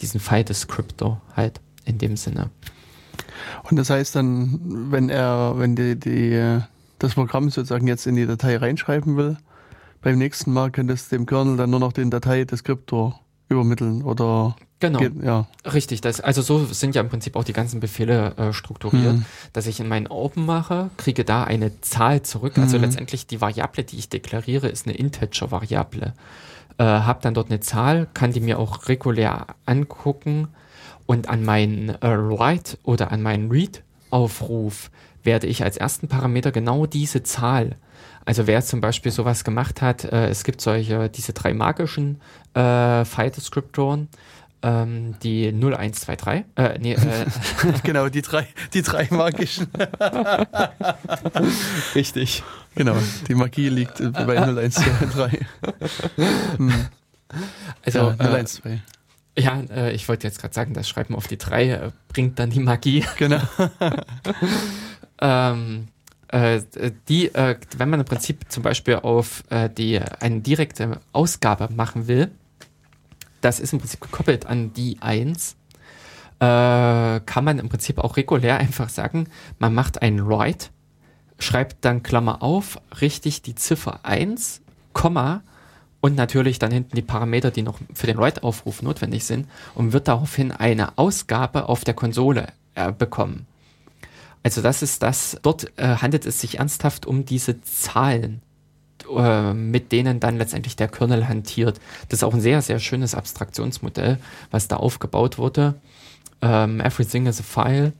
[0.00, 2.50] Diesen File Descriptor halt in dem Sinne.
[3.62, 6.60] Und das heißt dann, wenn er, wenn die, die,
[6.98, 9.36] das Programm sozusagen jetzt in die Datei reinschreiben will,
[10.02, 14.98] beim nächsten Mal könnte es dem Kernel dann nur noch den Datei-Deskriptor übermitteln oder Genau.
[14.98, 15.46] Geht, ja.
[15.64, 16.02] Richtig.
[16.02, 19.24] Das, also so sind ja im Prinzip auch die ganzen Befehle äh, strukturiert, mhm.
[19.54, 22.58] dass ich in meinen Open mache, kriege da eine Zahl zurück.
[22.58, 22.84] Also mhm.
[22.84, 26.12] letztendlich die Variable, die ich deklariere, ist eine Integer-Variable.
[26.78, 30.48] Äh, habe dann dort eine Zahl, kann die mir auch regulär angucken
[31.06, 34.90] und an meinen äh, Write oder an meinen Read-Aufruf
[35.22, 37.76] werde ich als ersten Parameter genau diese Zahl
[38.26, 42.20] also wer zum Beispiel sowas gemacht hat, äh, es gibt solche, diese drei magischen
[42.54, 44.08] äh, File-Descriptoren,
[44.62, 46.98] ähm, die 0123, äh, nee, äh,
[47.84, 49.68] genau, die drei, die drei magischen.
[51.94, 52.42] Richtig.
[52.74, 52.96] Genau,
[53.28, 55.46] die Magie liegt bei 0123.
[56.56, 56.86] hm.
[57.84, 58.64] Also, ja, 012.
[58.66, 58.78] Äh,
[59.38, 62.50] ja, äh, ich wollte jetzt gerade sagen, das Schreiben auf die 3 äh, bringt dann
[62.50, 63.04] die Magie.
[63.18, 63.40] Genau.
[65.20, 65.95] ähm, äh,
[67.08, 72.08] die, äh, wenn man im Prinzip zum Beispiel auf äh, die eine direkte Ausgabe machen
[72.08, 72.30] will,
[73.40, 75.56] das ist im Prinzip gekoppelt an die 1,
[76.40, 79.28] äh, kann man im Prinzip auch regulär einfach sagen,
[79.58, 80.68] man macht einen Write,
[81.38, 84.62] schreibt dann Klammer auf, richtig die Ziffer 1,
[84.92, 85.42] Komma
[86.00, 90.08] und natürlich dann hinten die Parameter, die noch für den Write-Aufruf notwendig sind und wird
[90.08, 93.46] daraufhin eine Ausgabe auf der Konsole äh, bekommen.
[94.46, 98.42] Also das ist das, dort äh, handelt es sich ernsthaft um diese Zahlen,
[99.12, 101.80] äh, mit denen dann letztendlich der Kernel hantiert.
[102.08, 104.20] Das ist auch ein sehr, sehr schönes Abstraktionsmodell,
[104.52, 105.74] was da aufgebaut wurde.
[106.42, 107.92] Ähm, everything is a file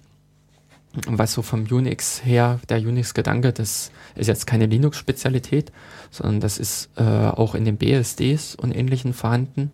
[1.09, 5.73] was so vom Unix her, der Unix-Gedanke, das ist jetzt keine Linux-Spezialität,
[6.13, 9.73] sondern das ist äh, auch in den BSDs und ähnlichen vorhanden.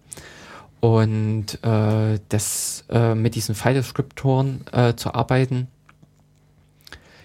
[0.81, 5.69] Und äh, das äh, mit diesen File-Descriptoren äh, zu arbeiten,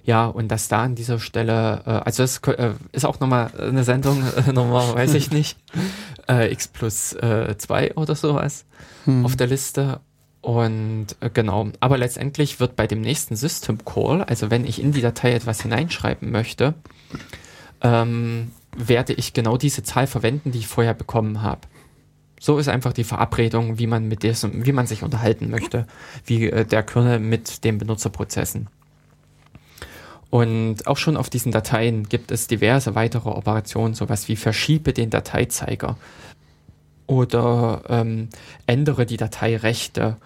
[0.07, 3.84] ja, und dass da an dieser Stelle, äh, also das äh, ist auch nochmal eine
[3.84, 5.59] Sendung, äh, nochmal weiß ich nicht,
[6.29, 8.65] äh, X plus äh, 2 oder sowas
[9.03, 9.25] hm.
[9.25, 9.99] auf der Liste.
[10.39, 14.93] Und äh, genau, aber letztendlich wird bei dem nächsten System Call, also wenn ich in
[14.93, 16.73] die Datei etwas hineinschreiben möchte,
[17.81, 21.61] ähm, werde ich genau diese Zahl verwenden, die ich vorher bekommen habe.
[22.39, 25.85] So ist einfach die Verabredung, wie man mit diesem, wie man sich unterhalten möchte,
[26.23, 28.69] wie äh, der Kernel mit den Benutzerprozessen.
[30.29, 35.09] Und auch schon auf diesen Dateien gibt es diverse weitere Operationen, sowas wie verschiebe den
[35.09, 35.97] Dateizeiger
[37.07, 38.27] oder ähm,
[38.67, 40.17] ändere die Dateirechte,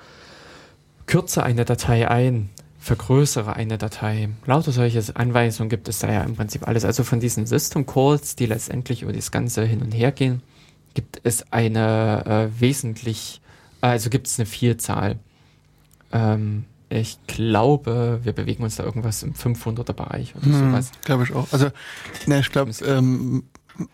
[1.05, 2.49] kürze eine Datei ein,
[2.79, 4.29] vergrößere eine Datei.
[4.45, 6.83] Lauter solche Anweisungen gibt es da ja im Prinzip alles.
[6.83, 10.41] Also von diesen System Calls, die letztendlich über das Ganze hin und her gehen,
[10.95, 13.39] gibt es eine äh, wesentlich,
[13.79, 15.19] also gibt es eine Vielzahl.
[16.11, 20.91] Ähm, ich glaube, wir bewegen uns da irgendwas im 500er Bereich oder hm, sowas.
[21.05, 21.47] Glaube ich auch.
[21.51, 21.69] Also,
[22.25, 23.43] ne, ich glaube, ähm,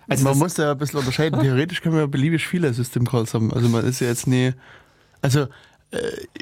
[0.07, 1.39] also man muss da ein bisschen unterscheiden.
[1.39, 3.53] Theoretisch können wir beliebig viele System Calls haben.
[3.53, 4.51] Also man ist ja jetzt nie,
[5.21, 5.41] also
[5.91, 5.99] äh,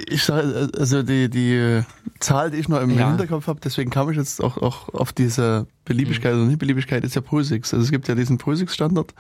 [0.07, 1.83] ich sage, also die, die
[2.21, 3.09] Zahl, die ich noch im ja.
[3.09, 6.39] Hinterkopf habe, deswegen kam ich jetzt auch, auch auf diese Beliebigkeit mhm.
[6.39, 7.73] oder Nicht-Beliebigkeit, ist ja POSIX.
[7.73, 9.13] Also es gibt ja diesen POSIX-Standard.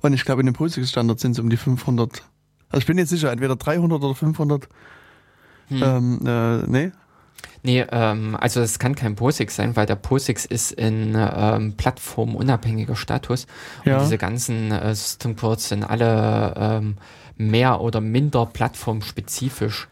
[0.00, 2.22] Und ich glaube, in dem POSIX-Standard sind es um die 500.
[2.68, 4.68] Also ich bin jetzt sicher, entweder 300 oder 500.
[5.70, 5.82] Hm.
[5.82, 6.92] Ähm, äh, nee,
[7.62, 12.96] Nee, ähm, also es kann kein POSIX sein, weil der POSIX ist in ähm, plattformunabhängiger
[12.96, 13.46] Status.
[13.84, 13.96] Ja.
[13.96, 16.96] Und diese ganzen äh, System Calls sind alle ähm,
[17.36, 19.88] mehr oder minder plattformspezifisch.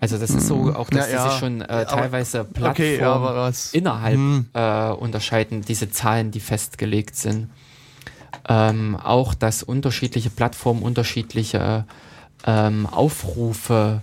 [0.00, 0.76] Also das ist so hm.
[0.76, 4.46] auch, dass ja, die sich schon äh, teilweise Plattformen okay, ja, innerhalb hm.
[4.54, 7.50] äh, unterscheiden, diese Zahlen, die festgelegt sind.
[8.48, 11.84] Ähm, auch, dass unterschiedliche Plattformen unterschiedliche
[12.46, 14.00] ähm, Aufrufe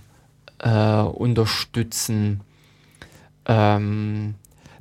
[0.58, 2.40] äh, unterstützen
[3.48, 4.34] ähm,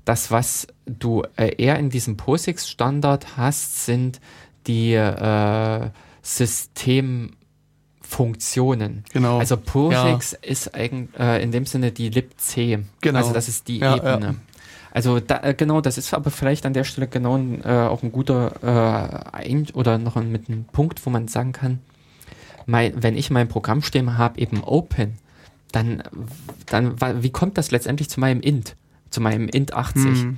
[0.06, 4.22] das, was du äh, eher in diesem POSIX-Standard hast, sind
[4.68, 5.90] die äh,
[6.22, 9.04] Systemfunktionen.
[9.12, 9.40] Genau.
[9.40, 10.38] Also POSIX ja.
[10.44, 12.86] ist eigentlich äh, in dem Sinne die libc.
[13.02, 13.20] Genau.
[13.20, 14.26] Also das ist die ja, Ebene.
[14.26, 14.36] Ja.
[14.92, 18.12] Also da, äh, genau, das ist aber vielleicht an der Stelle genau äh, auch ein
[18.12, 21.80] guter ein oder noch ein, mit einem Punkt, wo man sagen kann,
[22.66, 25.18] mein, wenn ich mein Programm stehen habe, eben Open,
[25.78, 26.04] dann,
[26.66, 28.76] dann wie kommt das letztendlich zu meinem int,
[29.10, 30.04] zu meinem int 80?
[30.04, 30.38] Hm.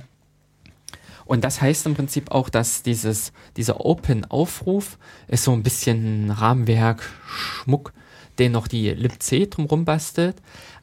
[1.24, 4.98] Und das heißt im Prinzip auch, dass dieses, dieser Open-Aufruf
[5.28, 7.92] ist so ein bisschen Rahmenwerk, Schmuck,
[8.38, 10.36] den noch die libc drumherum bastelt.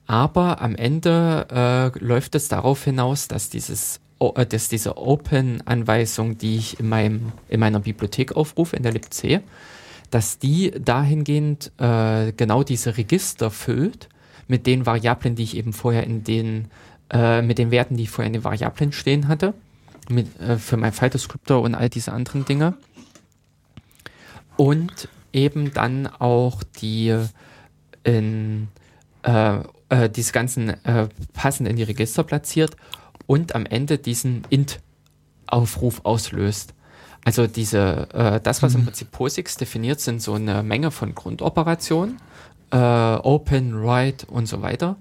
[0.06, 6.58] Aber am Ende äh, läuft es darauf hinaus, dass dieses äh, dass diese Open-Anweisung, die
[6.58, 9.42] ich in, meinem, in meiner Bibliothek aufrufe, in der libc,
[10.10, 14.08] dass die dahingehend äh, genau diese Register füllt,
[14.48, 16.65] mit den Variablen, die ich eben vorher in den,
[17.11, 19.53] äh, mit den Werten, die ich vorher in den Variablen stehen hatte,
[20.10, 22.76] mit, äh, für mein File-Descriptor und all diese anderen Dinge.
[24.56, 27.15] Und eben dann auch die
[28.03, 28.69] in
[29.24, 29.60] äh,
[29.90, 32.76] äh, diese ganzen äh, passend in die Register platziert
[33.26, 36.74] und am Ende diesen int-Aufruf auslöst.
[37.24, 38.86] Also diese, äh, das, was im mhm.
[38.86, 42.18] Prinzip POSIX definiert, sind so eine Menge von Grundoperationen
[42.72, 44.95] äh, Open, Write und so weiter.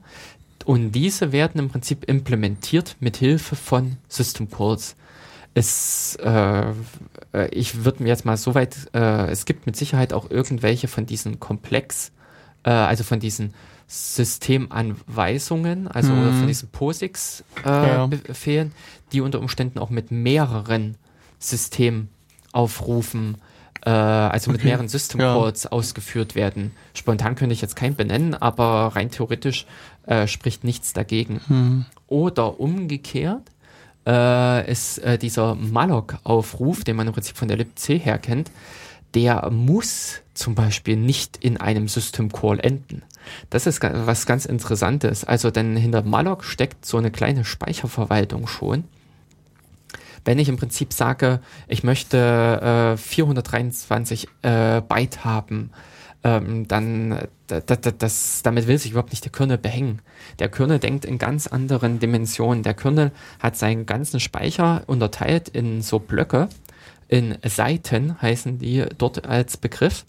[0.64, 4.96] Und diese werden im Prinzip implementiert mit Hilfe von System Calls.
[5.54, 6.72] Es, äh,
[7.32, 10.88] äh, ich würde mir jetzt mal so weit, äh, es gibt mit Sicherheit auch irgendwelche
[10.88, 12.12] von diesen Komplex,
[12.64, 13.54] äh, also von diesen
[13.86, 16.38] Systemanweisungen, also mhm.
[16.38, 18.76] von diesen POSIX-Befehlen, äh, ja.
[19.12, 20.96] die unter Umständen auch mit mehreren
[21.38, 23.36] Systemaufrufen
[23.86, 24.58] äh, also okay.
[24.58, 25.72] mit mehreren System Calls ja.
[25.72, 26.72] ausgeführt werden.
[26.92, 29.64] Spontan könnte ich jetzt keinen benennen, aber rein theoretisch
[30.06, 31.40] äh, spricht nichts dagegen.
[31.46, 31.84] Hm.
[32.08, 33.52] Oder umgekehrt
[34.06, 38.50] äh, ist äh, dieser malloc-Aufruf, den man im Prinzip von der libc her kennt,
[39.14, 43.02] der muss zum Beispiel nicht in einem System Call enden.
[43.50, 45.24] Das ist was ganz Interessantes.
[45.24, 48.84] Also denn hinter malloc steckt so eine kleine Speicherverwaltung schon
[50.26, 55.70] wenn ich im Prinzip sage, ich möchte äh, 423 äh, Byte haben,
[56.24, 60.02] ähm, dann das, damit will sich überhaupt nicht der Kernel behängen.
[60.40, 62.64] Der Kernel denkt in ganz anderen Dimensionen.
[62.64, 66.48] Der Kernel hat seinen ganzen Speicher unterteilt in so Blöcke,
[67.08, 70.06] in Seiten heißen die dort als Begriff.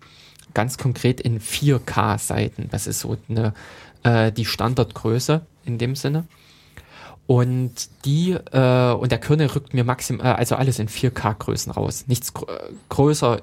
[0.55, 2.69] Ganz konkret in 4K Seiten.
[2.71, 3.53] Das ist so eine,
[4.01, 6.25] äh, die Standardgröße in dem Sinne.
[7.27, 7.73] Und
[8.05, 12.05] die, äh, und der Kernel rückt mir maximal, äh, also alles in 4K-Größen raus.
[12.07, 12.47] Nichts gr
[12.89, 13.41] größer,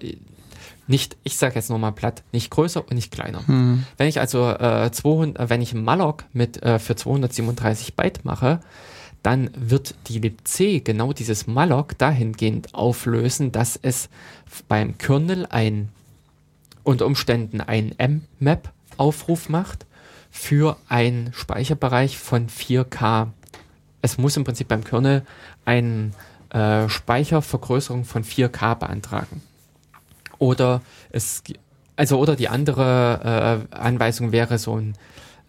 [0.86, 3.46] nicht, ich sage jetzt nochmal platt, nicht größer und nicht kleiner.
[3.46, 3.84] Hm.
[3.96, 8.60] Wenn ich also äh, 200, wenn ich Malloc mit äh, für 237 Byte mache,
[9.22, 14.10] dann wird die libc genau dieses Malloc dahingehend auflösen, dass es
[14.68, 15.88] beim Kernel ein
[16.82, 19.86] unter Umständen ein M-Map-Aufruf macht
[20.30, 23.28] für einen Speicherbereich von 4K.
[24.04, 25.22] Es muss im Prinzip beim Kernel
[25.64, 26.10] eine
[26.50, 29.40] äh, Speichervergrößerung von 4K beantragen.
[30.38, 31.42] Oder es
[31.96, 34.92] also oder die andere äh, Anweisung wäre so ein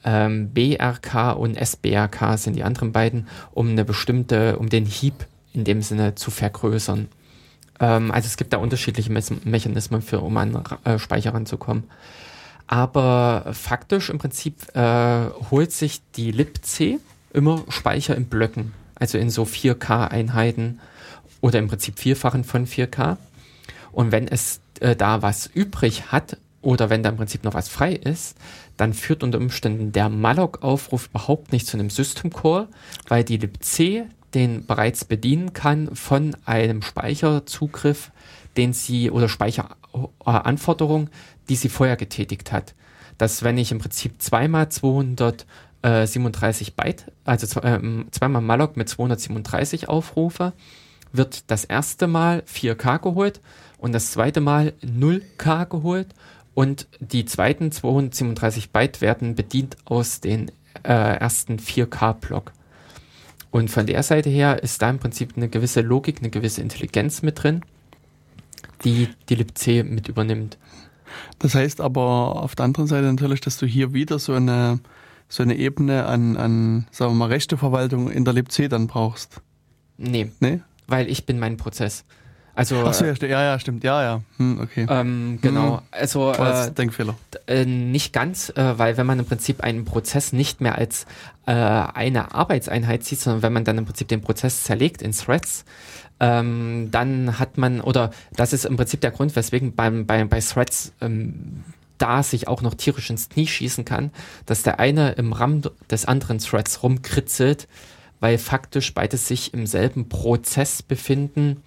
[0.05, 5.65] ähm, BRK und SBRK sind die anderen beiden, um eine bestimmte, um den Heap in
[5.65, 7.09] dem Sinne zu vergrößern.
[7.81, 11.83] Ähm, also es gibt da unterschiedliche Me Mechanismen für, um an äh, Speicher ranzukommen.
[12.67, 17.01] Aber faktisch im Prinzip äh, holt sich die libc
[17.35, 20.79] immer Speicher in Blöcken, also in so 4K-Einheiten
[21.41, 23.17] oder im Prinzip Vierfachen von 4K.
[23.91, 27.69] Und wenn es äh, da was übrig hat oder wenn da im Prinzip noch was
[27.69, 28.37] frei ist,
[28.77, 32.67] dann führt unter Umständen der Malloc-Aufruf überhaupt nicht zu einem System Call,
[33.07, 38.11] weil die libc den bereits bedienen kann von einem Speicherzugriff,
[38.57, 41.09] den sie oder Speicheranforderung,
[41.47, 42.73] die sie vorher getätigt hat.
[43.17, 44.67] Dass wenn ich im Prinzip zweimal
[45.85, 47.79] 237 Byte, also äh,
[48.09, 50.53] zweimal Malloc mit 237 aufrufe,
[51.13, 53.39] wird das erste Mal 4K geholt
[53.77, 56.07] und das zweite Mal 0K geholt
[56.55, 60.49] und die zweiten 237 Byte werden bedient aus den
[60.83, 62.51] äh, ersten 4K-Block.
[63.51, 67.21] Und von der Seite her ist da im Prinzip eine gewisse Logik, eine gewisse Intelligenz
[67.21, 67.61] mit drin,
[68.83, 70.57] die die libc mit übernimmt.
[71.39, 74.79] Das heißt aber auf der anderen Seite natürlich, dass du hier wieder so eine,
[75.27, 79.41] so eine Ebene an, an, sagen wir mal, Rechteverwaltung in der libc dann brauchst.
[79.97, 80.31] Nee.
[80.39, 80.61] Nee?
[80.87, 82.05] Weil ich bin mein Prozess.
[82.55, 84.21] Also, Ach so, ja, ja, ja, stimmt, ja, ja.
[84.37, 84.87] Hm, okay.
[84.89, 85.83] Ähm, genau, hm.
[85.91, 87.15] also äh, Denkfehler.
[87.47, 91.05] Äh, nicht ganz, äh, weil wenn man im Prinzip einen Prozess nicht mehr als
[91.47, 95.65] äh, eine Arbeitseinheit sieht, sondern wenn man dann im Prinzip den Prozess zerlegt in Threads,
[96.21, 100.39] ähm, dann hat man, oder das ist im Prinzip der Grund, weswegen beim, bei, bei
[100.39, 101.65] Threads ähm,
[101.97, 104.11] da sich auch noch tierisch ins Knie schießen kann,
[104.45, 107.67] dass der eine im RAM des anderen Threads rumkritzelt,
[108.19, 111.63] weil faktisch beide sich im selben Prozess befinden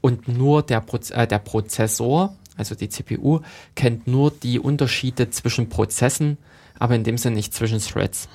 [0.00, 3.40] und nur der, Proz äh, der Prozessor, also die CPU,
[3.74, 6.38] kennt nur die Unterschiede zwischen Prozessen,
[6.78, 8.28] aber in dem Sinne nicht zwischen Threads.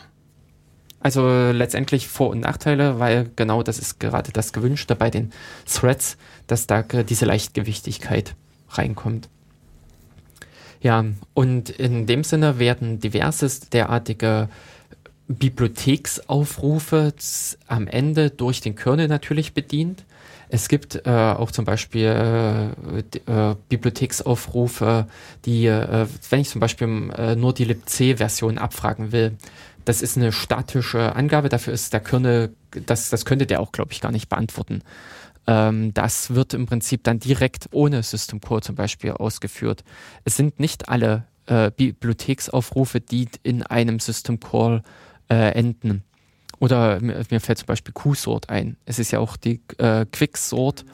[0.99, 5.33] Also letztendlich Vor- und Nachteile, weil genau das ist gerade das Gewünschte bei den
[5.65, 6.17] Threads,
[6.47, 8.35] dass da diese Leichtgewichtigkeit
[8.69, 9.29] reinkommt.
[10.83, 14.49] Ja, und in dem Sinne werden diverses derartige
[15.29, 17.13] Bibliotheksaufrufe
[17.67, 20.03] am Ende durch den Kernel natürlich bedient.
[20.49, 25.07] Es gibt äh, auch zum Beispiel äh, äh, Bibliotheksaufrufe,
[25.45, 29.37] die, äh, wenn ich zum Beispiel äh, nur die libc-Version abfragen will,
[29.85, 32.53] das ist eine statische Angabe, dafür ist der Kernel,
[32.85, 34.81] das, das könnte der auch, glaube ich, gar nicht beantworten.
[35.47, 39.83] Ähm, das wird im Prinzip dann direkt ohne System Call zum Beispiel ausgeführt.
[40.23, 44.83] Es sind nicht alle äh, Bibliotheksaufrufe, die in einem System Call
[45.29, 46.03] äh, enden.
[46.59, 48.77] Oder mir, mir fällt zum Beispiel Q-Sort ein.
[48.85, 50.85] Es ist ja auch die äh, Quicksort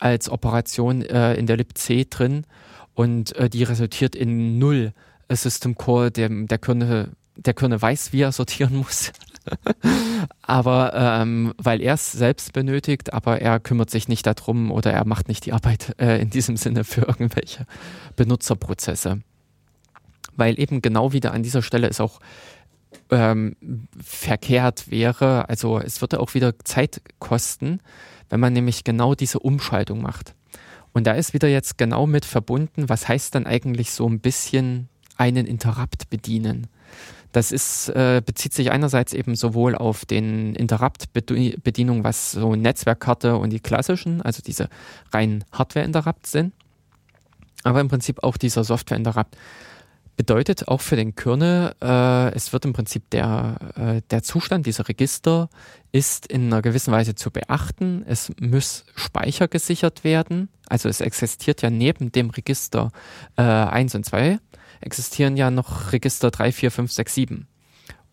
[0.00, 2.46] als Operation äh, in der libc drin
[2.94, 4.92] und äh, die resultiert in null
[5.30, 6.10] System Call.
[6.10, 9.12] Der, der, Kernel, der weiß, wie er sortieren muss.
[10.42, 15.06] aber ähm, weil er es selbst benötigt, aber er kümmert sich nicht darum oder er
[15.06, 17.66] macht nicht die Arbeit äh, in diesem Sinne für irgendwelche
[18.16, 19.20] Benutzerprozesse.
[20.36, 22.20] Weil eben genau wieder an dieser Stelle ist auch
[23.10, 23.56] ähm,
[24.02, 25.48] verkehrt wäre.
[25.48, 27.80] Also es würde auch wieder Zeit kosten,
[28.30, 30.34] wenn man nämlich genau diese Umschaltung macht.
[30.92, 34.88] Und da ist wieder jetzt genau mit verbunden, was heißt dann eigentlich so ein bisschen
[35.16, 36.68] einen Interrupt bedienen.
[37.34, 43.50] Das ist, äh, bezieht sich einerseits eben sowohl auf den Interrupt-Bedienung, was so Netzwerkkarte und
[43.50, 44.68] die klassischen, also diese
[45.12, 46.54] rein Hardware-Interrupt sind,
[47.64, 49.36] aber im Prinzip auch dieser Software-Interrupt
[50.16, 54.88] bedeutet auch für den Kernel, äh, es wird im Prinzip der, äh, der Zustand dieser
[54.88, 55.50] Register
[55.90, 58.04] ist in einer gewissen Weise zu beachten.
[58.06, 60.50] Es muss Speicher gesichert werden.
[60.68, 62.92] Also es existiert ja neben dem Register
[63.36, 64.38] äh, 1 und 2
[64.80, 67.48] existieren ja noch Register 3, 4, 5, 6, 7.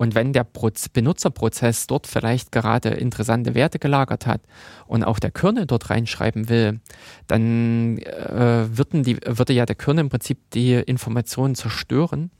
[0.01, 0.47] Und wenn der
[0.93, 4.41] Benutzerprozess dort vielleicht gerade interessante Werte gelagert hat
[4.87, 6.79] und auch der Kernel dort reinschreiben will,
[7.27, 8.65] dann äh,
[9.03, 12.31] die, würde ja der Kernel im Prinzip die Informationen zerstören.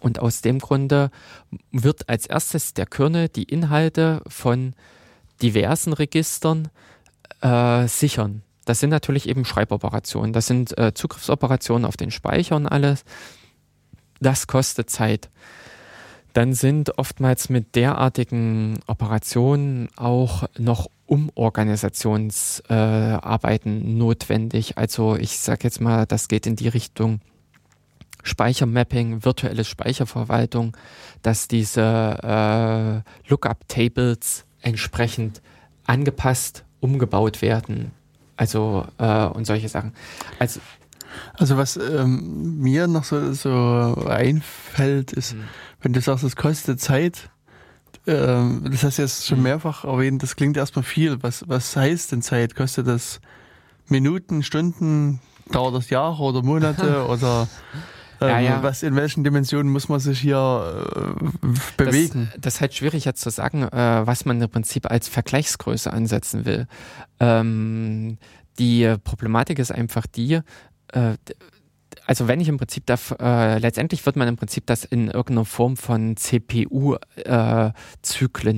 [0.00, 1.12] Und aus dem Grunde
[1.70, 4.74] wird als erstes der Kernel die Inhalte von
[5.40, 6.68] diversen Registern
[7.42, 8.42] äh, sichern.
[8.66, 13.04] Das sind natürlich eben Schreiboperationen, das sind äh, Zugriffsoperationen auf den Speicher und alles.
[14.20, 15.30] Das kostet Zeit
[16.36, 24.76] dann sind oftmals mit derartigen Operationen auch noch Umorganisationsarbeiten äh, notwendig.
[24.76, 27.20] Also ich sage jetzt mal, das geht in die Richtung
[28.22, 30.76] Speichermapping, virtuelle Speicherverwaltung,
[31.22, 35.40] dass diese äh, Lookup-Tables entsprechend
[35.86, 37.92] angepasst, umgebaut werden.
[38.36, 39.92] Also äh, und solche Sachen.
[40.38, 40.60] Also
[41.34, 45.44] also was ähm, mir noch so, so einfällt, ist, mhm
[45.86, 47.30] wenn du sagst, es kostet Zeit,
[48.08, 49.44] ähm, das hast du jetzt schon mhm.
[49.44, 51.22] mehrfach erwähnt, das klingt erstmal viel.
[51.22, 52.56] Was, was heißt denn Zeit?
[52.56, 53.20] Kostet das
[53.86, 55.20] Minuten, Stunden,
[55.52, 57.46] dauert das Jahre oder Monate oder
[58.20, 58.62] ja, ja.
[58.62, 62.28] was in welchen Dimensionen muss man sich hier äh, bewegen?
[62.32, 65.92] Das, das, ist halt schwierig jetzt zu sagen, äh, was man im Prinzip als Vergleichsgröße
[65.92, 66.66] ansetzen will.
[67.20, 68.18] Ähm,
[68.58, 70.40] die Problematik ist einfach die,
[70.92, 71.14] äh,
[72.06, 75.44] also wenn ich im Prinzip darf, äh, letztendlich wird man im Prinzip das in irgendeiner
[75.44, 77.70] Form von CPU-Zyklen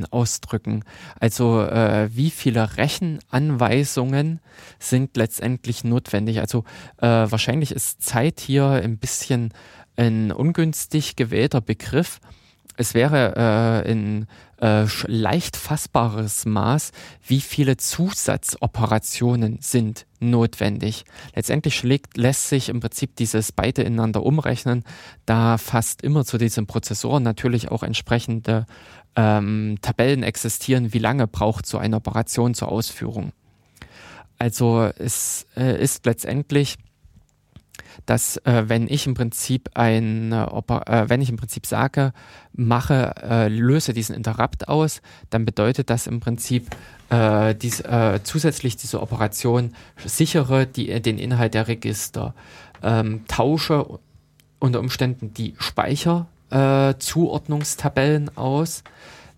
[0.03, 0.85] äh, ausdrücken.
[1.19, 4.41] Also äh, wie viele Rechenanweisungen
[4.79, 6.41] sind letztendlich notwendig.
[6.41, 6.65] Also
[6.99, 9.55] äh, wahrscheinlich ist Zeit hier ein bisschen
[9.97, 12.21] ein ungünstig gewählter Begriff.
[12.77, 14.27] Es wäre äh, in
[14.61, 16.93] äh, leicht fassbares Maß,
[17.27, 21.05] wie viele Zusatzoperationen sind notwendig.
[21.35, 24.85] Letztendlich schlägt, lässt sich im Prinzip dieses beide ineinander umrechnen,
[25.27, 28.67] da fast immer zu diesem Prozessor natürlich auch entsprechende
[29.17, 33.33] ähm, Tabellen existieren, wie lange braucht so eine Operation zur Ausführung.
[34.39, 36.77] Also es äh, ist letztendlich
[38.07, 42.13] dass äh, wenn ich im Prinzip ein, äh, wenn ich im Prinzip sage,
[42.53, 46.69] mache, äh, löse diesen Interrupt aus, dann bedeutet das im Prinzip
[47.11, 49.75] äh, dies, äh, zusätzlich diese Operation
[50.05, 52.35] sichere die, den Inhalt der Register,
[52.83, 53.87] ähm, tausche
[54.59, 58.83] unter Umständen die Speicherzuordnungstabellen äh, aus,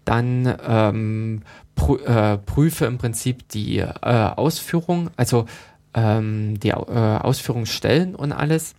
[0.05, 1.43] dann ähm,
[1.74, 5.47] prü äh, prüfe im Prinzip die Ausführung, also
[5.95, 8.75] ähm, die äh, Ausführungsstellen und alles.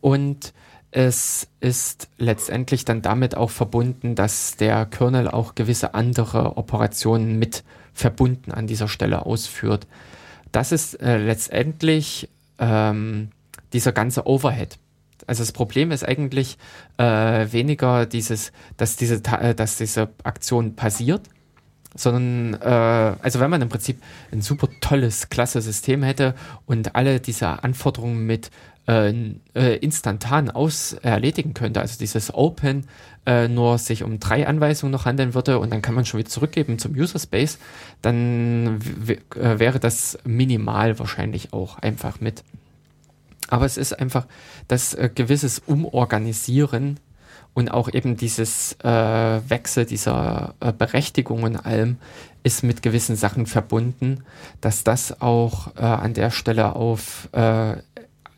[0.00, 0.52] Und
[0.90, 7.64] es ist letztendlich dann damit auch verbunden, dass der Kernel auch gewisse andere Operationen mit
[7.92, 9.86] verbunden an dieser Stelle ausführt.
[10.52, 12.28] Das ist äh, letztendlich
[12.58, 13.30] ähm,
[13.72, 14.78] dieser ganze Overhead.
[15.26, 16.56] Also das Problem ist eigentlich
[16.98, 21.22] äh, weniger dieses, dass diese, äh, dass diese Aktion passiert,
[21.96, 24.00] sondern äh, also wenn man im Prinzip
[24.32, 26.34] ein super tolles, klasse System hätte
[26.66, 28.50] und alle diese Anforderungen mit
[28.88, 29.12] äh,
[29.54, 32.86] äh, instantan aus erledigen könnte, also dieses Open
[33.26, 36.30] äh, nur sich um drei Anweisungen noch handeln würde und dann kann man schon wieder
[36.30, 37.58] zurückgeben zum User Space,
[38.02, 38.78] dann
[39.08, 42.44] äh, wäre das minimal wahrscheinlich auch einfach mit.
[43.48, 44.26] Aber es ist einfach
[44.68, 46.98] das äh, gewisses Umorganisieren
[47.56, 48.88] und auch eben dieses äh,
[49.48, 51.96] Wechsel dieser äh, Berechtigung und allem
[52.42, 54.24] ist mit gewissen Sachen verbunden,
[54.60, 57.76] dass das auch äh, an der Stelle auf äh,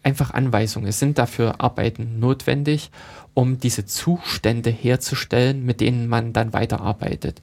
[0.05, 2.93] einfach Anweisungen sind dafür Arbeiten notwendig,
[3.35, 7.43] um diese Zustände herzustellen, mit denen man dann weiterarbeitet.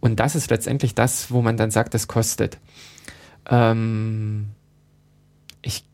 [0.00, 2.56] Und das ist letztendlich das, wo man dann sagt, es kostet.
[3.50, 4.46] Ähm,
[5.60, 5.84] ich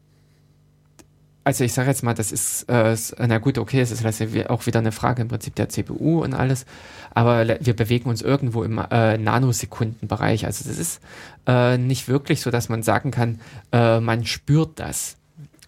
[1.48, 2.94] also ich sage jetzt mal, das ist, äh,
[3.26, 4.04] na gut, okay, es ist
[4.50, 6.66] auch wieder eine Frage im Prinzip der CPU und alles,
[7.14, 10.44] aber wir bewegen uns irgendwo im äh, Nanosekundenbereich.
[10.44, 11.00] Also das ist
[11.46, 13.40] äh, nicht wirklich so, dass man sagen kann,
[13.72, 15.16] äh, man spürt das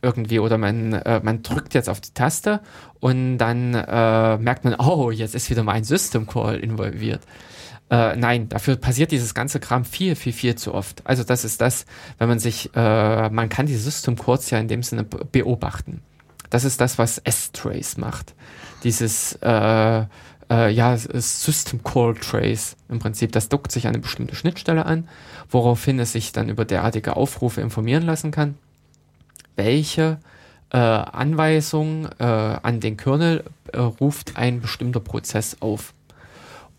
[0.03, 2.61] irgendwie oder man, äh, man drückt jetzt auf die Taste
[3.01, 7.23] und dann äh, merkt man, oh, jetzt ist wieder mein System Call involviert.
[7.91, 11.03] Äh, nein, dafür passiert dieses ganze Kram viel, viel, viel zu oft.
[11.05, 11.87] Also das ist das,
[12.19, 16.03] wenn man sich, äh, man kann die System Codes ja in dem Sinne beobachten.
[16.51, 18.35] Das ist das, was S-Trace macht.
[18.83, 20.05] Dieses, äh,
[20.51, 23.33] äh, ja, System Call Trace im Prinzip.
[23.33, 25.09] Das dockt sich an eine bestimmte Schnittstelle an,
[25.49, 28.57] woraufhin es sich dann über derartige Aufrufe informieren lassen kann,
[29.57, 30.19] welche
[30.71, 35.95] äh, Anweisung äh, an den Kernel äh, ruft ein bestimmter Prozess auf.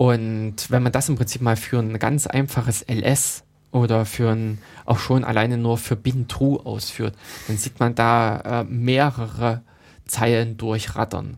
[0.02, 4.58] Und wenn man das im Prinzip mal für ein ganz einfaches LS oder für ein,
[4.84, 7.16] auch schon alleine nur für bin true ausführt,
[7.48, 9.62] dann sieht man da äh, mehrere
[10.08, 11.38] Zeilen durchrattern.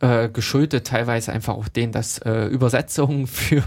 [0.00, 3.62] äh, geschuldet teilweise einfach auch denen, dass äh, Übersetzungen für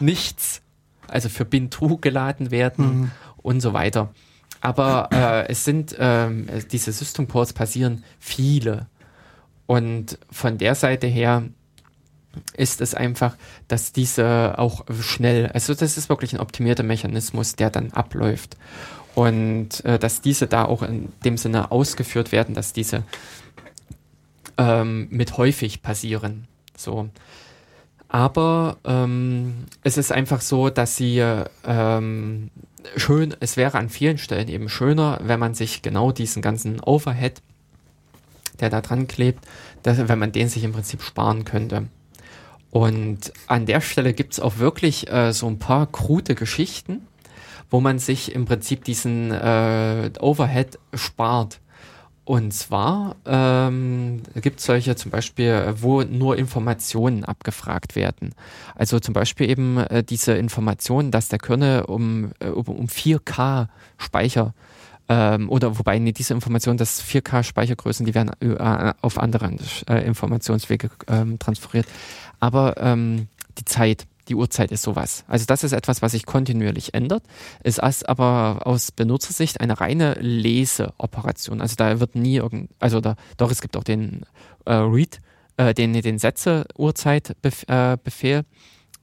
[0.00, 0.62] nichts,
[1.06, 3.10] also für Bin-True geladen werden mhm.
[3.36, 4.14] und so weiter.
[4.62, 8.86] Aber äh, es sind ähm, diese System Calls passieren viele.
[9.66, 11.42] Und von der Seite her
[12.56, 13.36] ist es einfach,
[13.68, 18.56] dass diese auch schnell, also das ist wirklich ein optimierter Mechanismus, der dann abläuft.
[19.14, 23.02] Und äh, dass diese da auch in dem Sinne ausgeführt werden, dass diese
[24.56, 26.46] ähm, mit häufig passieren.
[26.76, 27.08] So.
[28.08, 31.24] Aber ähm, es ist einfach so, dass sie
[31.64, 32.50] ähm,
[32.96, 37.42] schön, es wäre an vielen Stellen eben schöner, wenn man sich genau diesen ganzen Overhead,
[38.60, 39.44] der da dran klebt,
[39.82, 41.88] dass, wenn man den sich im Prinzip sparen könnte.
[42.70, 47.06] Und an der Stelle gibt es auch wirklich äh, so ein paar krude Geschichten,
[47.68, 51.60] wo man sich im Prinzip diesen äh, Overhead spart.
[52.24, 58.34] Und zwar ähm, gibt es solche zum Beispiel, wo nur Informationen abgefragt werden.
[58.76, 63.66] Also zum Beispiel eben äh, diese Information, dass der Kernel um, äh, um 4K
[63.98, 64.54] Speicher
[65.08, 69.50] ähm, oder wobei nee, diese Information, dass 4K Speichergrößen, die werden äh, auf andere
[69.88, 71.86] äh, Informationswege ähm, transferiert.
[72.40, 75.24] Aber ähm, die Zeit, die Uhrzeit ist sowas.
[75.28, 77.24] Also das ist etwas, was sich kontinuierlich ändert.
[77.62, 81.60] Es ist aber aus Benutzersicht eine reine Leseoperation.
[81.60, 84.24] Also da wird nie irgend, also da, doch es gibt auch den
[84.64, 85.20] äh, Read,
[85.56, 88.44] äh, den, den Sätze-Uhrzeit-Befehl äh,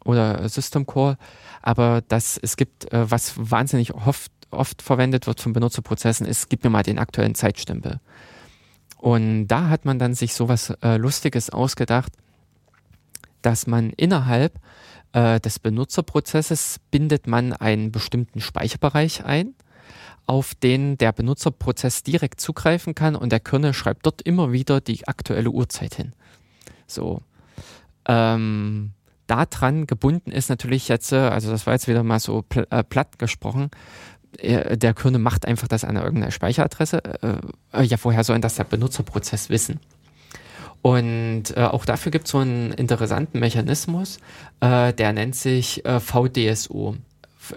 [0.06, 1.18] oder System Call,
[1.62, 6.64] aber das, es gibt, äh, was wahnsinnig oft, oft verwendet wird von Benutzerprozessen, ist, gib
[6.64, 8.00] mir mal den aktuellen Zeitstempel.
[8.98, 12.14] Und da hat man dann sich sowas äh, Lustiges ausgedacht,
[13.48, 14.60] dass man innerhalb
[15.14, 19.56] äh, des Benutzerprozesses bindet man einen bestimmten Speicherbereich ein,
[20.26, 25.08] auf den der Benutzerprozess direkt zugreifen kann und der Kernel schreibt dort immer wieder die
[25.08, 26.12] aktuelle Uhrzeit hin.
[26.88, 27.22] So.
[28.06, 28.92] Ähm,
[29.28, 32.84] daran gebunden ist natürlich jetzt, äh, also das war jetzt wieder mal so pl äh,
[32.84, 33.72] platt gesprochen,
[34.40, 37.02] äh, der Kernel macht einfach das an irgendeiner Speicheradresse.
[37.72, 39.80] Äh, ja, woher soll das der Benutzerprozess wissen?
[40.88, 44.20] Und äh, auch dafür gibt es so einen interessanten Mechanismus,
[44.62, 46.96] äh, der nennt sich äh, VDSO,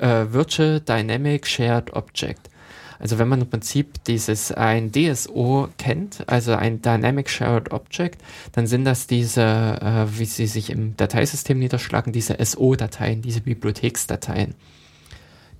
[0.01, 2.51] äh, Virtual Dynamic Shared Object.
[2.98, 8.20] Also wenn man im Prinzip dieses ein DSO kennt, also ein Dynamic Shared Object,
[8.51, 14.57] dann sind das diese, äh, wie sie sich im Dateisystem niederschlagen, diese SO-Dateien, diese Bibliotheksdateien.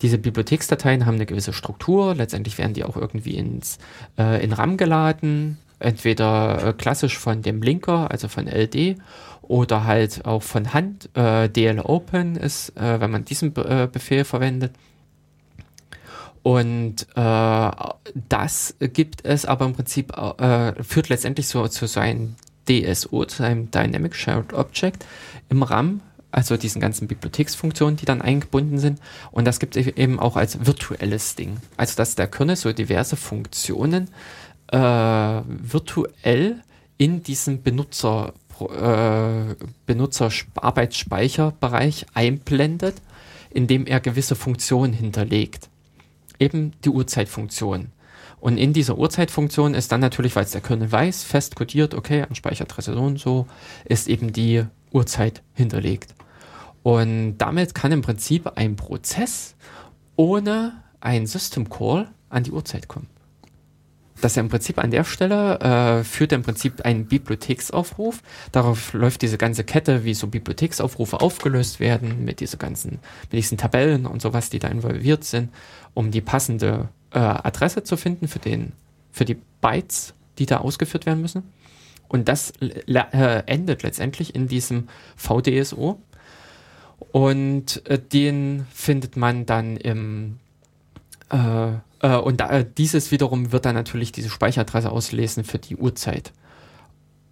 [0.02, 3.78] Diese Bibliotheksdateien haben eine gewisse Struktur, letztendlich werden die auch irgendwie ins,
[4.18, 8.97] äh, in RAM geladen, entweder äh, klassisch von dem Linker, also von LD,
[9.43, 11.11] oder halt auch von Hand.
[11.15, 14.73] Äh, DL Open ist, äh, wenn man diesen äh, Befehl verwendet.
[16.43, 17.70] Und äh,
[18.28, 22.36] das gibt es aber im Prinzip, äh, führt letztendlich so zu seinem
[22.69, 25.05] DSO, zu einem Dynamic Shared Object
[25.48, 26.01] im RAM,
[26.31, 29.01] also diesen ganzen Bibliotheksfunktionen, die dann eingebunden sind.
[29.32, 31.57] Und das gibt es eben auch als virtuelles Ding.
[31.77, 34.09] Also dass der Kernel so diverse Funktionen
[34.70, 36.62] äh, virtuell
[36.97, 39.55] in diesem Benutzer, äh,
[39.86, 42.97] Benutzer-Arbeitsspeicherbereich einblendet,
[43.51, 45.70] indem er gewisse Funktionen hinterlegt.
[46.38, 47.88] Eben die Uhrzeitfunktion.
[48.38, 52.22] Und in dieser Uhrzeitfunktion ist dann natürlich, weil es der Kernel weiß, fest kodiert, okay,
[52.22, 53.47] an Speicheradresse so und so,
[53.84, 56.14] ist eben die Uhrzeit hinterlegt.
[56.82, 59.55] Und damit kann im Prinzip ein Prozess
[60.16, 63.09] ohne ein System Call an die Uhrzeit kommen
[64.20, 68.22] dass er im Prinzip an der Stelle äh, führt er im Prinzip einen Bibliotheksaufruf.
[68.52, 73.59] Darauf läuft diese ganze Kette, wie so Bibliotheksaufrufe aufgelöst werden, mit diese ganzen, mit diesen
[73.59, 75.51] Tabellen und sowas, die da involviert sind,
[75.94, 78.72] um die passende äh, Adresse zu finden für den,
[79.10, 81.42] für die Bytes, die da ausgeführt werden müssen.
[82.09, 86.01] Und das äh, endet letztendlich in diesem VDSO.
[87.12, 90.38] Und äh, den findet man dann im
[91.30, 95.77] äh, äh, und da, äh, dieses wiederum wird dann natürlich diese Speicheradresse auslesen für die
[95.77, 96.32] Uhrzeit.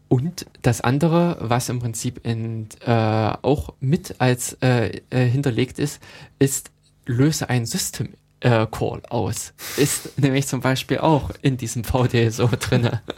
[0.09, 6.01] Und das andere, was im Prinzip in, äh, auch mit als äh, äh, hinterlegt ist,
[6.39, 6.71] ist,
[7.05, 9.53] löse ein System äh, Call aus.
[9.77, 13.03] Ist nämlich zum Beispiel auch in diesem VD so drinne.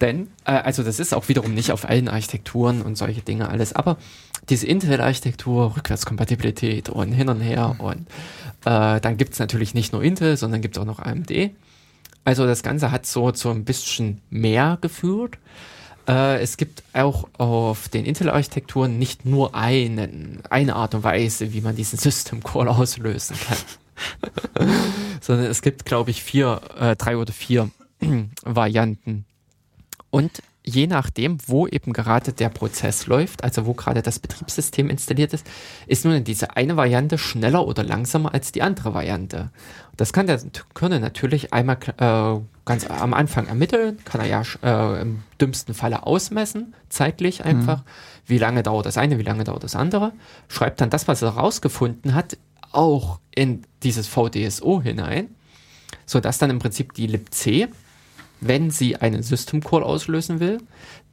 [0.00, 3.72] Denn, äh, also das ist auch wiederum nicht auf allen Architekturen und solche Dinge alles,
[3.72, 3.96] aber
[4.48, 8.06] diese Intel-Architektur, Rückwärtskompatibilität und hin und her und
[8.64, 11.50] äh, dann gibt es natürlich nicht nur Intel, sondern gibt es auch noch AMD.
[12.24, 15.38] Also das Ganze hat so zu ein bisschen mehr geführt.
[16.08, 21.60] Äh, es gibt auch auf den Intel-Architekturen nicht nur einen, eine Art und Weise, wie
[21.60, 24.68] man diesen System Call auslösen kann.
[25.20, 27.70] sondern es gibt, glaube ich, vier, äh, drei oder vier
[28.42, 29.24] Varianten.
[30.14, 35.32] Und je nachdem, wo eben gerade der Prozess läuft, also wo gerade das Betriebssystem installiert
[35.32, 35.44] ist,
[35.88, 39.50] ist nun diese eine Variante schneller oder langsamer als die andere Variante.
[39.96, 40.40] Das kann der
[40.72, 46.06] Kernel natürlich einmal äh, ganz am Anfang ermitteln, kann er ja äh, im dümmsten Falle
[46.06, 47.88] ausmessen, zeitlich einfach, mhm.
[48.26, 50.12] wie lange dauert das eine, wie lange dauert das andere,
[50.46, 52.38] schreibt dann das, was er herausgefunden hat,
[52.70, 55.34] auch in dieses VDSO hinein,
[56.06, 57.68] sodass dann im Prinzip die libc
[58.40, 60.58] wenn sie einen System Call auslösen will,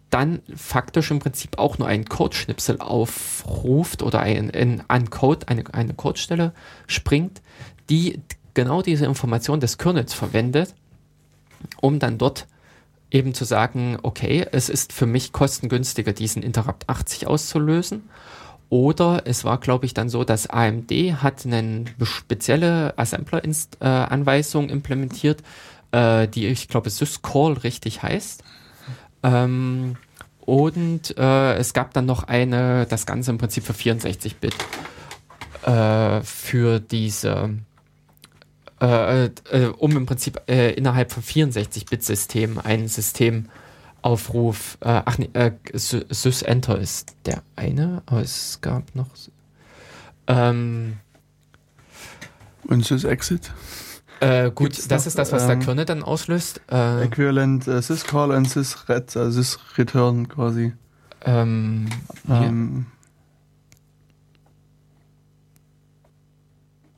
[0.10, 5.64] dann faktisch im Prinzip auch nur einen Code-Schnipsel aufruft oder ein, in, an Code, eine,
[5.74, 6.54] eine Codestelle
[6.86, 7.42] springt,
[7.90, 8.20] die
[8.54, 10.76] genau diese Information des Kernels verwendet,
[11.80, 12.48] um dann dort
[13.10, 18.04] eben zu sagen, okay, es ist für mich kostengünstiger, diesen Interrupt 80 auszulösen.
[18.70, 20.92] Oder es war, glaube ich, dann so, dass AMD
[21.22, 25.44] hat eine spezielle Assembler-Anweisung äh, implementiert,
[25.92, 28.44] äh, die ich glaube Syscall richtig heißt.
[29.24, 29.98] Ähm,
[30.40, 34.56] und äh, es gab dann noch eine, das Ganze im Prinzip für 64-Bit
[35.64, 37.58] äh, für diese,
[38.82, 45.30] äh, äh, um im Prinzip äh, innerhalb von 64-Bit-Systemen ein Systemaufruf, ach nee,
[45.74, 49.10] SysEnter ist der eine, aber es gab noch.
[50.28, 50.98] Ähm,
[52.68, 53.52] und SysExit?
[54.22, 56.62] Äh, gut, Gibt's das noch, ist das, was ähm, der Kernel dann auslöst.
[56.72, 60.74] Äh, Äquivalent äh, syscall und sysret, also sysreturn quasi.
[61.26, 61.90] Ähm,
[62.30, 62.86] ähm,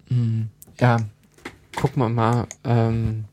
[0.10, 0.98] hm, ja,
[1.78, 3.24] gucken wir mal, ähm,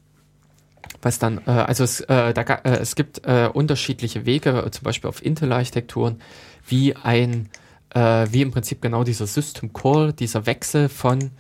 [1.03, 5.09] was dann, äh, also es, äh, da, äh, es gibt äh, unterschiedliche Wege, zum Beispiel
[5.09, 6.21] auf Intel-Architekturen,
[6.65, 7.49] wie ein,
[7.93, 11.33] äh, wie im Prinzip genau dieser System Call, dieser Wechsel von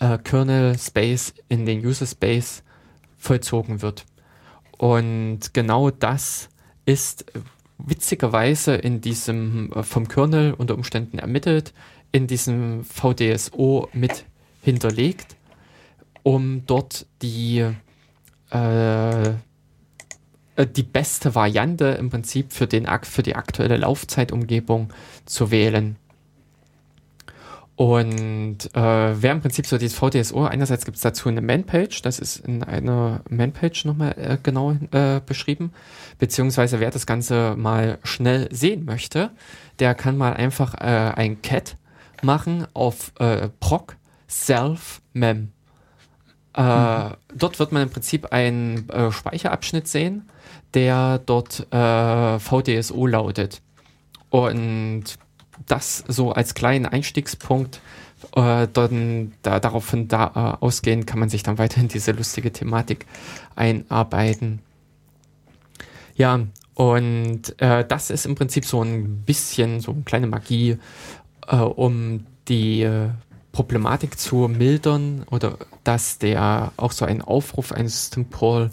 [0.00, 2.62] äh, Kernel Space in den User Space
[3.16, 4.04] vollzogen wird.
[4.76, 6.48] Und genau das
[6.86, 7.26] ist
[7.78, 11.72] witzigerweise in diesem äh, vom Kernel unter Umständen ermittelt,
[12.12, 14.24] in diesem VDSO mit
[14.62, 15.36] hinterlegt,
[16.22, 17.66] um dort die
[18.50, 19.32] äh,
[20.74, 24.92] die beste Variante im Prinzip für, den, für die aktuelle Laufzeitumgebung
[25.24, 25.96] zu wählen.
[27.78, 32.18] Und äh, wäre im Prinzip so dieses VDSO, einerseits gibt es dazu eine Man-Page, das
[32.18, 35.70] ist in einer Man-Page nochmal äh, genau äh, beschrieben,
[36.18, 39.30] beziehungsweise wer das Ganze mal schnell sehen möchte,
[39.78, 41.76] der kann mal einfach äh, ein Cat
[42.20, 43.96] machen auf äh, proc
[44.26, 45.52] self mem.
[46.56, 47.14] Äh, mhm.
[47.32, 50.28] Dort wird man im Prinzip einen äh, Speicherabschnitt sehen,
[50.74, 53.62] der dort äh, VDSO lautet.
[54.30, 55.16] Und
[55.66, 57.80] das so als kleinen Einstiegspunkt.
[58.34, 62.12] Äh, dann da, darauf von da äh, ausgehen kann man sich dann weiter in diese
[62.12, 63.06] lustige Thematik
[63.54, 64.60] einarbeiten.
[66.16, 66.40] Ja,
[66.74, 70.78] und äh, das ist im Prinzip so ein bisschen so eine kleine Magie,
[71.46, 73.10] äh, um die äh,
[73.52, 78.70] Problematik zu mildern oder dass der auch so ein Aufruf eines System Call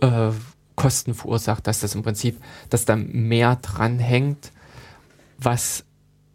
[0.00, 0.30] äh,
[0.74, 4.50] Kosten verursacht, dass das im Prinzip, dass da mehr dran hängt,
[5.38, 5.84] was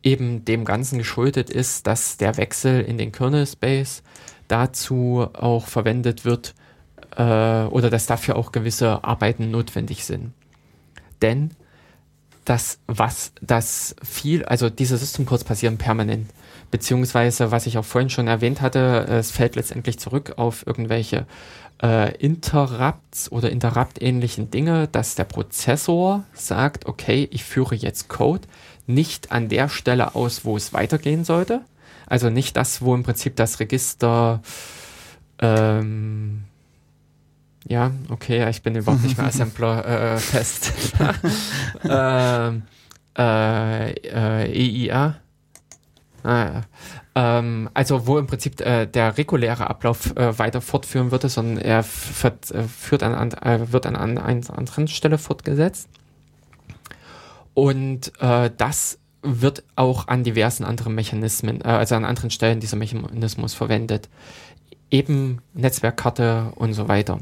[0.07, 4.03] eben dem Ganzen geschuldet ist, dass der Wechsel in den Kernel Space
[4.47, 6.55] dazu auch verwendet wird
[7.17, 10.31] äh, oder dass dafür auch gewisse Arbeiten notwendig sind.
[11.21, 11.51] Denn
[12.45, 16.29] das, was das viel, also diese System Calls passieren permanent.
[16.71, 21.25] Beziehungsweise, was ich auch vorhin schon erwähnt hatte, es fällt letztendlich zurück auf irgendwelche
[21.83, 28.47] äh, Interrupts oder Interrupt-ähnlichen Dinge, dass der Prozessor sagt, okay, ich führe jetzt Code,
[28.87, 31.61] nicht an der Stelle aus, wo es weitergehen sollte.
[32.05, 34.41] Also nicht das, wo im Prinzip das Register
[35.39, 36.43] ähm,
[37.67, 40.71] ja, okay, ich bin überhaupt nicht mehr Assembler äh, fest.
[41.83, 42.63] ähm,
[43.17, 45.15] äh, äh, EIA.
[46.23, 46.61] Ah,
[47.15, 51.83] ähm, also wo im Prinzip äh, der reguläre Ablauf äh, weiter fortführen würde, sondern er
[51.83, 55.89] führt, äh, führt an, äh, wird an, an einer anderen Stelle fortgesetzt.
[57.57, 62.77] Und äh, das wird auch an diversen anderen Mechanismen, äh, also an anderen Stellen dieser
[62.77, 64.09] Mechanismus verwendet.
[64.91, 67.19] Eben Netzwerkkarte und so weiter.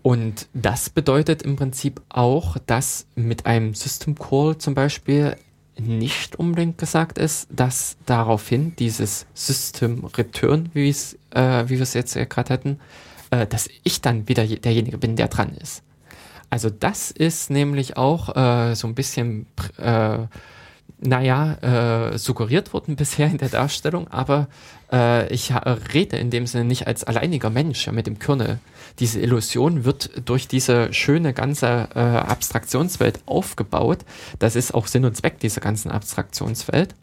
[0.00, 5.36] Und das bedeutet im Prinzip auch, dass mit einem System Call zum Beispiel
[5.78, 12.14] nicht unbedingt gesagt ist, dass daraufhin dieses System Return, wie, äh, wie wir es jetzt
[12.14, 12.80] gerade hätten,
[13.28, 15.82] äh, dass ich dann wieder derjenige bin, der dran ist.
[16.50, 19.46] Also das ist nämlich auch äh, so ein bisschen
[19.78, 20.18] äh,
[20.98, 24.48] naja, äh, suggeriert worden bisher in der Darstellung, aber
[24.92, 25.52] äh, ich
[25.92, 28.58] rede in dem Sinne nicht als alleiniger Mensch mit dem Kernel.
[28.98, 33.98] Diese Illusion wird durch diese schöne ganze äh, Abstraktionswelt aufgebaut.
[34.38, 36.94] Das ist auch Sinn und Zweck dieser ganzen Abstraktionswelt.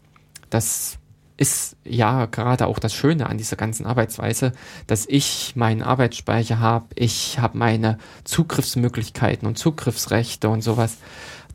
[0.49, 0.98] Das
[1.38, 4.51] ist ja gerade auch das Schöne an dieser ganzen Arbeitsweise,
[4.88, 10.97] dass ich meinen Arbeitsspeicher habe, ich habe meine Zugriffsmöglichkeiten und Zugriffsrechte und sowas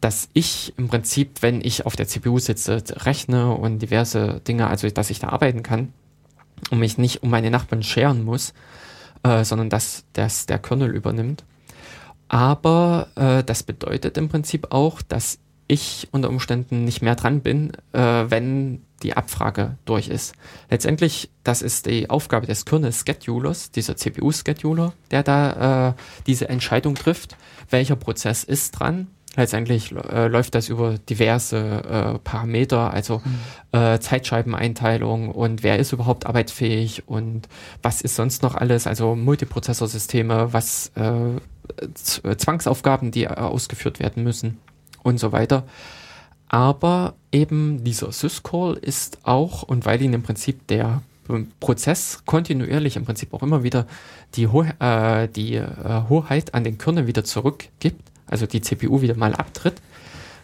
[0.01, 4.89] dass ich im Prinzip, wenn ich auf der CPU sitze, rechne und diverse Dinge, also
[4.91, 5.93] dass ich da arbeiten kann
[6.71, 8.55] und mich nicht um meine Nachbarn scheren muss,
[9.23, 11.45] äh, sondern dass das der Kernel übernimmt.
[12.29, 15.39] Aber äh, das bedeutet im Prinzip auch, dass
[15.69, 20.35] ich unter Umständen nicht mehr dran bin, äh, wenn die Abfrage durch ist.
[20.71, 25.93] Letztendlich, das ist die Aufgabe des Kernel-Schedulers, dieser CPU-Scheduler, der da äh,
[26.27, 27.37] diese Entscheidung trifft,
[27.71, 29.07] welcher Prozess ist dran
[29.39, 33.79] Letztendlich äh, läuft das über diverse äh, Parameter, also mhm.
[33.79, 37.49] äh, Zeitscheibeneinteilung und wer ist überhaupt arbeitsfähig und
[37.81, 44.59] was ist sonst noch alles, also Multiprozessorsysteme, was äh, Zwangsaufgaben, die ausgeführt werden müssen
[45.03, 45.65] und so weiter.
[46.49, 51.03] Aber eben dieser Syscall ist auch, und weil ihn im Prinzip der
[51.61, 53.87] Prozess kontinuierlich im Prinzip auch immer wieder
[54.35, 59.15] die, Ho äh, die äh, Hoheit an den Kernel wieder zurückgibt, also die CPU wieder
[59.15, 59.83] mal abtritt,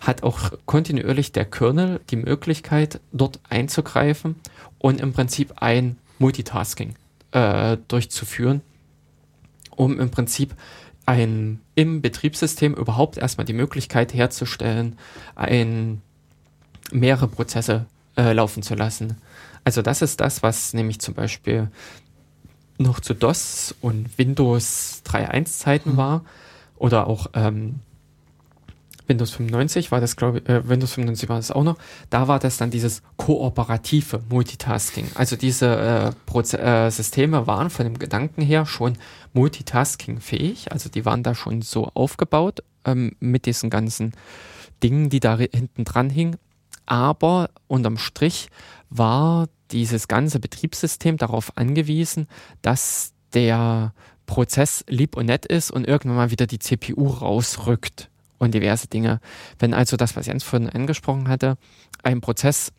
[0.01, 4.37] hat auch kontinuierlich der Kernel die Möglichkeit, dort einzugreifen
[4.79, 6.95] und im Prinzip ein Multitasking
[7.33, 8.61] äh, durchzuführen,
[9.71, 10.55] um im Prinzip
[11.07, 14.99] ein im Betriebssystem überhaupt erstmal die Möglichkeit herzustellen,
[15.35, 16.01] ein
[16.91, 17.87] mehrere Prozesse
[18.17, 19.17] äh, laufen zu lassen.
[19.65, 21.69] Also das ist das, was nämlich zum Beispiel
[22.79, 25.97] noch zu DOS und Windows 3.1 Zeiten mhm.
[25.97, 26.25] war,
[26.77, 27.81] oder auch ähm,
[29.07, 31.77] Windows 95 war das, glaube ich, äh, Windows 95 war das auch noch.
[32.11, 35.09] Da war das dann dieses kooperative Multitasking.
[35.15, 38.97] Also diese äh, äh, Systeme waren von dem Gedanken her schon
[39.33, 40.73] Multitasking-fähig.
[40.73, 44.13] Also die waren da schon so aufgebaut ähm, mit diesen ganzen
[44.83, 46.37] Dingen, die da hinten dran hingen.
[46.87, 48.49] Aber unterm Strich
[48.91, 52.29] war dieses ganze Betriebssystem darauf angewiesen,
[52.63, 53.93] dass der
[54.27, 59.21] Prozess lieb und nett ist und irgendwann mal wieder die CPU rausrückt und diverse Dinge.
[59.59, 61.57] Wenn also das, was Jens vorhin angesprochen hatte,
[62.03, 62.73] ein Prozess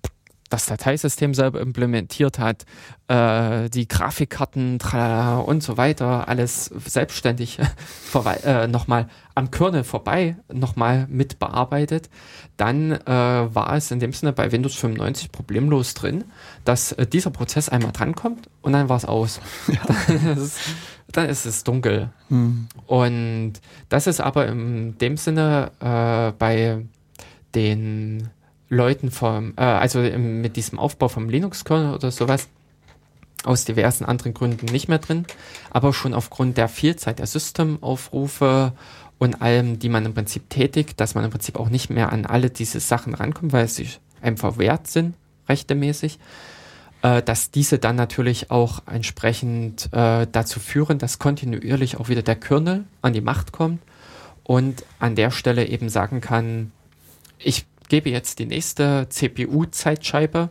[0.49, 2.65] das Dateisystem selber implementiert hat,
[3.07, 7.59] äh, die Grafikkarten tralala, und so weiter, alles selbstständig
[8.43, 12.09] äh, nochmal am Kernel vorbei nochmal mit bearbeitet,
[12.57, 16.23] dann äh, war es in dem Sinne bei Windows 95 problemlos drin,
[16.63, 19.39] dass äh, dieser Prozess einmal drankommt und dann war es aus.
[19.67, 19.81] Ja.
[21.11, 22.09] dann, ist, es dunkel.
[22.29, 22.67] Hm.
[22.87, 23.53] Und
[23.89, 26.81] das ist aber in dem Sinne äh, bei
[27.53, 28.29] den
[28.69, 32.49] Leuten vom, äh, also mit diesem Aufbau vom Linux-Kernel oder sowas,
[33.43, 35.25] aus diversen anderen Gründen nicht mehr drin,
[35.69, 38.73] aber schon aufgrund der Vielzahl der Systemaufrufe
[39.17, 42.25] und allem, die man im Prinzip tätigt, dass man im Prinzip auch nicht mehr an
[42.25, 43.87] alle diese Sachen rankommt, weil sie
[44.21, 45.15] einfach wert sind,
[45.47, 46.19] rechtemäßig,
[47.05, 52.35] äh, dass diese dann natürlich auch entsprechend äh, dazu führen, dass kontinuierlich auch wieder der
[52.35, 53.79] Kernel an die Macht kommt
[54.43, 56.71] und an der Stelle eben sagen kann,
[57.37, 60.49] ich gebe jetzt die nächste CPU-Zeitscheibe,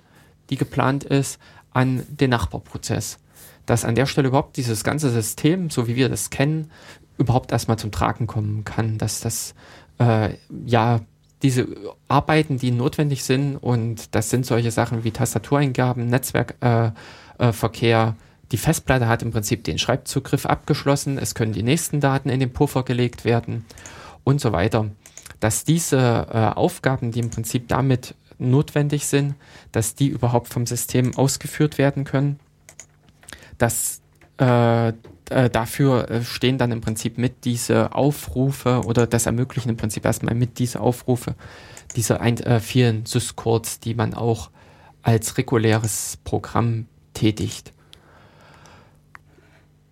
[0.48, 1.40] die geplant ist,
[1.72, 3.18] an den Nachbarprozess.
[3.66, 6.70] Dass an der Stelle überhaupt dieses ganze System, so wie wir das kennen,
[7.18, 9.56] überhaupt erstmal zum Tragen kommen kann, dass das
[9.98, 11.00] äh, ja
[11.44, 11.68] diese
[12.08, 16.94] Arbeiten, die notwendig sind und das sind solche Sachen wie Tastatureingaben, Netzwerkverkehr,
[17.38, 18.12] äh, äh,
[18.50, 22.52] die Festplatte hat im Prinzip den Schreibzugriff abgeschlossen, es können die nächsten Daten in den
[22.52, 23.64] Puffer gelegt werden
[24.24, 24.90] und so weiter
[25.44, 29.34] dass diese äh, Aufgaben, die im Prinzip damit notwendig sind,
[29.72, 32.40] dass die überhaupt vom System ausgeführt werden können.
[33.58, 34.00] Dass
[34.38, 34.94] äh,
[35.30, 40.04] äh, dafür äh, stehen dann im Prinzip mit diese Aufrufe oder das ermöglichen im Prinzip
[40.04, 41.34] erstmal mit diese Aufrufe
[41.96, 44.50] diese ein, äh, vielen Syscodes, die man auch
[45.02, 47.72] als reguläres Programm tätigt.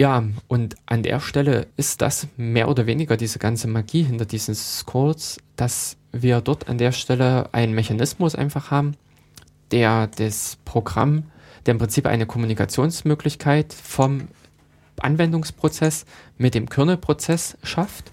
[0.00, 4.54] Ja, und an der Stelle ist das mehr oder weniger diese ganze Magie hinter diesen
[4.54, 8.96] Scrolls, dass wir dort an der Stelle einen Mechanismus einfach haben,
[9.70, 11.30] der das Programm,
[11.66, 14.28] der im Prinzip eine Kommunikationsmöglichkeit vom
[15.05, 16.07] Anwendungsprozess
[16.39, 18.12] mit dem Kernelprozess schafft,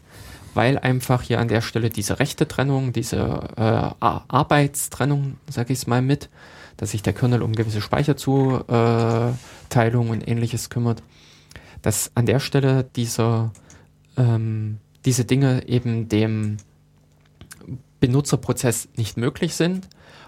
[0.53, 5.87] weil einfach hier an der Stelle diese rechte Trennung, diese äh, Arbeitstrennung, sage ich es
[5.87, 6.29] mal mit,
[6.77, 11.03] dass sich der Kernel um gewisse Speicherzuteilung und ähnliches kümmert,
[11.81, 13.51] dass an der Stelle diese,
[14.17, 16.57] ähm, diese Dinge eben dem
[17.99, 19.87] Benutzerprozess nicht möglich sind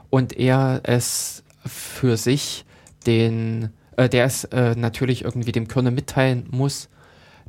[0.10, 2.66] und er es für sich
[3.06, 3.70] den,
[4.02, 6.90] äh, der es äh, natürlich irgendwie dem Kernel mitteilen muss,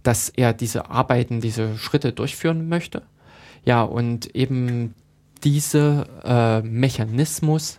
[0.02, 3.02] dass er diese Arbeiten, diese Schritte durchführen möchte.
[3.64, 4.94] Ja, und eben
[5.44, 7.78] diese äh, Mechanismus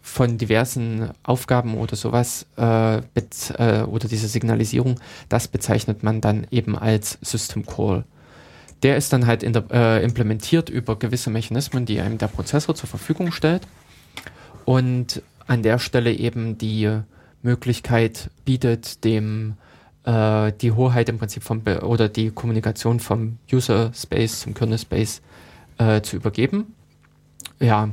[0.00, 6.78] von diversen Aufgaben oder sowas äh, äh, oder diese Signalisierung, das bezeichnet man dann eben
[6.78, 8.04] als System Call.
[8.82, 12.88] Der ist dann halt der, äh, implementiert über gewisse Mechanismen, die einem der Prozessor zur
[12.88, 13.66] Verfügung stellt
[14.64, 17.02] und an der Stelle eben die
[17.44, 19.54] Möglichkeit bietet, dem
[20.04, 25.22] äh, die Hoheit im Prinzip vom oder die Kommunikation vom User Space zum Kernel Space
[25.78, 26.74] äh, zu übergeben.
[27.60, 27.90] Ja,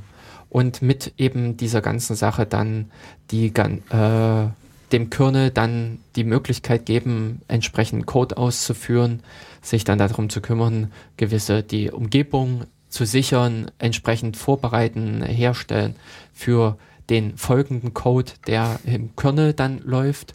[0.49, 2.91] und mit eben dieser ganzen Sache dann
[3.29, 4.47] die äh,
[4.91, 9.21] dem Kernel dann die Möglichkeit geben, entsprechend Code auszuführen,
[9.61, 15.95] sich dann darum zu kümmern, gewisse die Umgebung zu sichern, entsprechend vorbereiten, herstellen
[16.33, 16.77] für
[17.11, 20.33] den folgenden Code, der im Kernel dann läuft,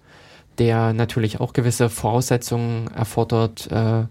[0.59, 4.05] der natürlich auch gewisse Voraussetzungen erfordert, äh,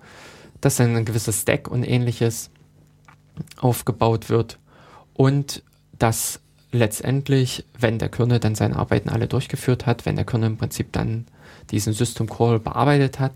[0.61, 2.49] dass dann ein gewisses Stack und ähnliches
[3.59, 4.57] aufgebaut wird
[5.13, 5.61] und
[5.99, 6.39] dass
[6.71, 10.91] letztendlich, wenn der Kernel dann seine Arbeiten alle durchgeführt hat, wenn der Kernel im Prinzip
[10.91, 11.27] dann
[11.69, 13.33] diesen System Call bearbeitet hat,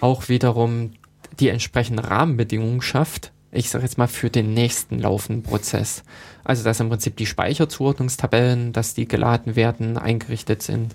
[0.00, 0.94] auch wiederum
[1.38, 6.02] die entsprechenden Rahmenbedingungen schafft, ich sage jetzt mal für den nächsten laufenden Prozess.
[6.42, 10.94] Also dass im Prinzip die Speicherzuordnungstabellen, dass die geladen werden, eingerichtet sind,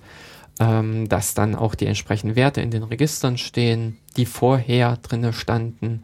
[0.59, 6.03] ähm, dass dann auch die entsprechenden Werte in den Registern stehen, die vorher drinne standen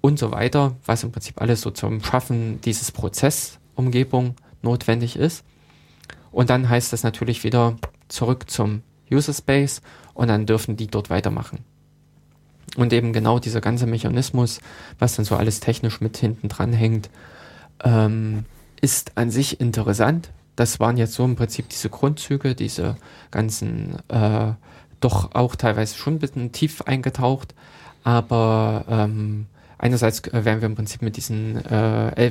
[0.00, 5.44] und so weiter, was im Prinzip alles so zum Schaffen dieses Prozessumgebung notwendig ist.
[6.30, 7.76] Und dann heißt das natürlich wieder
[8.08, 9.80] zurück zum User Space
[10.14, 11.64] und dann dürfen die dort weitermachen.
[12.78, 14.60] Und eben genau dieser ganze Mechanismus,
[15.00, 17.10] was dann so alles technisch mit hinten dran hängt,
[17.82, 18.44] ähm,
[18.80, 20.30] ist an sich interessant.
[20.54, 22.96] Das waren jetzt so im Prinzip diese Grundzüge, diese
[23.32, 24.52] ganzen, äh,
[25.00, 27.52] doch auch teilweise schon ein bisschen tief eingetaucht,
[28.04, 29.46] aber ähm,
[29.78, 32.30] einerseits äh, werden wir im Prinzip mit diesen äh,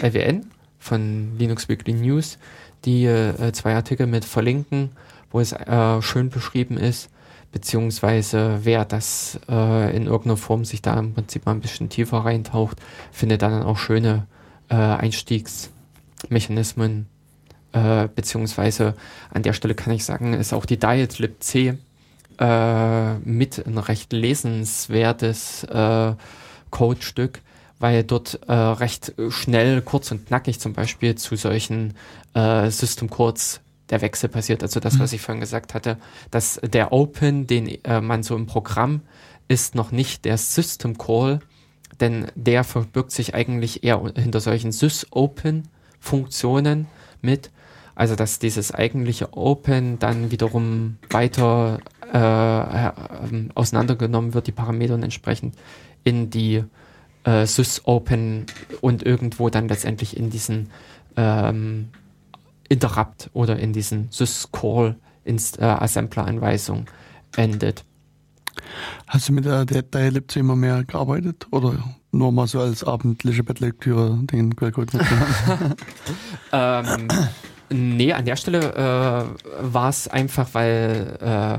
[0.00, 0.46] LWN
[0.78, 2.38] von Linux Weekly News
[2.84, 4.90] die äh, zwei Artikel mit verlinken,
[5.32, 7.10] wo es äh, schön beschrieben ist,
[7.52, 12.18] beziehungsweise wer das äh, in irgendeiner Form sich da im Prinzip mal ein bisschen tiefer
[12.18, 12.78] reintaucht,
[13.12, 14.26] findet dann auch schöne
[14.68, 17.06] äh, Einstiegsmechanismen,
[17.72, 18.94] äh, beziehungsweise
[19.32, 21.78] an der Stelle kann ich sagen, ist auch die Diet libc
[22.38, 26.12] äh, mit ein recht lesenswertes äh,
[26.70, 27.40] Codestück,
[27.78, 31.94] weil dort äh, recht schnell, kurz und knackig zum Beispiel zu solchen
[32.34, 34.62] äh, System Codes der Wechsel passiert.
[34.62, 35.16] Also das, was mhm.
[35.16, 35.96] ich vorhin gesagt hatte,
[36.30, 39.02] dass der Open, den äh, man so im Programm
[39.48, 41.40] ist, noch nicht der System Call,
[42.00, 46.86] denn der verbirgt sich eigentlich eher hinter solchen Sys-Open-Funktionen
[47.22, 47.50] mit.
[47.94, 51.80] Also dass dieses eigentliche Open dann wiederum weiter
[52.12, 52.92] äh, äh,
[53.54, 55.56] auseinandergenommen wird, die Parameter entsprechend
[56.04, 56.62] in die
[57.24, 58.46] äh, Sys-Open
[58.80, 60.70] und irgendwo dann letztendlich in diesen
[61.16, 61.88] ähm,
[62.68, 66.86] Interrupt oder in diesen Syscall äh, Assembler-Anweisung
[67.36, 67.84] endet.
[69.06, 71.74] Hast du mit der Dialib immer mehr gearbeitet oder
[72.10, 75.74] nur mal so als abendliche Bettlektüre den Quellcode mitgenommen?
[76.52, 77.08] ähm,
[77.70, 81.58] nee, an der Stelle äh, war es einfach, weil äh,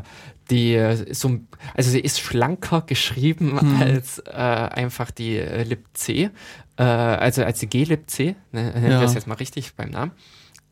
[0.50, 1.40] die so,
[1.76, 3.82] also sie ist schlanker geschrieben hm.
[3.82, 9.28] als äh, einfach die libc, äh, also als die glibc, ne, nennen wir das jetzt
[9.28, 10.12] mal richtig beim Namen.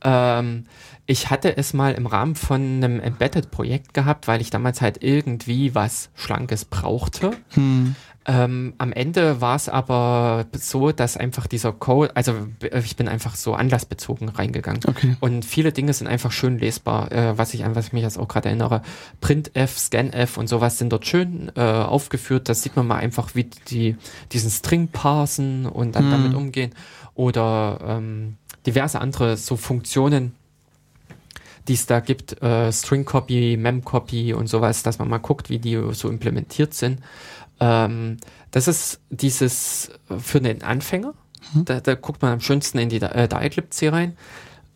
[0.04, 0.66] Ähm,
[1.06, 5.74] ich hatte es mal im Rahmen von einem Embedded-Projekt gehabt, weil ich damals halt irgendwie
[5.74, 7.32] was Schlankes brauchte.
[7.50, 7.96] Hm.
[8.30, 12.34] Ähm, am Ende war es aber so, dass einfach dieser Code, also
[12.84, 14.82] ich bin einfach so anlassbezogen reingegangen.
[14.86, 15.16] Okay.
[15.22, 18.20] Und viele Dinge sind einfach schön lesbar, äh, was ich an was ich mich jetzt
[18.20, 18.82] auch gerade erinnere.
[19.22, 22.50] Printf, Scanf und sowas sind dort schön äh, aufgeführt.
[22.50, 23.96] Das sieht man mal einfach, wie die
[24.34, 26.12] diesen String parsen und dann hm.
[26.12, 26.72] damit umgehen.
[27.16, 28.36] Oder ähm,
[28.68, 30.36] diverse andere so Funktionen,
[31.68, 35.50] die es da gibt, äh, String Copy, Mem Copy und sowas, dass man mal guckt,
[35.50, 37.02] wie die so implementiert sind.
[37.60, 38.18] Ähm,
[38.52, 41.14] das ist dieses äh, für den Anfänger.
[41.54, 41.66] Mhm.
[41.66, 44.18] Da, da, guckt man am schönsten in die äh, Dialib-C rein.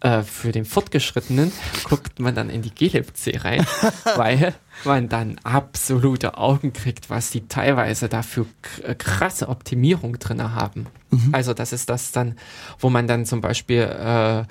[0.02, 1.52] Äh, für den Fortgeschrittenen
[1.84, 3.64] guckt man dann in die glibc rein,
[4.16, 8.48] weil man dann absolute Augen kriegt, was die teilweise dafür
[8.82, 10.88] äh, krasse Optimierung drin haben.
[11.12, 11.30] Mhm.
[11.34, 12.36] Also das ist das dann,
[12.80, 14.44] wo man dann zum Beispiel äh,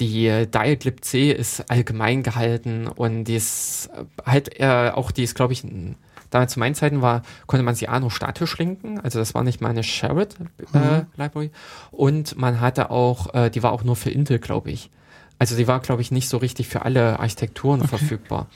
[0.00, 3.90] die Dialib C ist allgemein gehalten und die ist
[4.26, 5.62] halt äh, auch, die ist glaube ich
[6.30, 9.44] Damals zu meinen Zeiten war, konnte man sie A nur statisch linken, also das war
[9.44, 10.36] nicht mal eine Shared
[10.74, 11.06] äh, mhm.
[11.16, 11.50] Library.
[11.90, 14.90] Und man hatte auch, äh, die war auch nur für Intel, glaube ich.
[15.38, 17.88] Also die war, glaube ich, nicht so richtig für alle Architekturen okay.
[17.88, 18.48] verfügbar.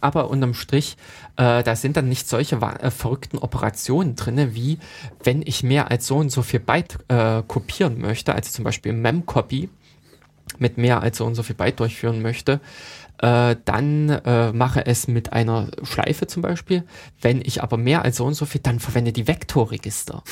[0.00, 0.96] Aber unterm Strich,
[1.36, 4.78] äh, da sind dann nicht solche äh, verrückten Operationen drinne, wie
[5.22, 8.92] wenn ich mehr als so und so viel Byte äh, kopieren möchte, also zum Beispiel
[8.92, 9.70] Memcopy
[10.58, 12.60] mit mehr als so und so viel Byte durchführen möchte,
[13.18, 16.84] äh, dann äh, mache es mit einer Schleife zum Beispiel.
[17.20, 20.22] Wenn ich aber mehr als so und so viel, dann verwende die Vektorregister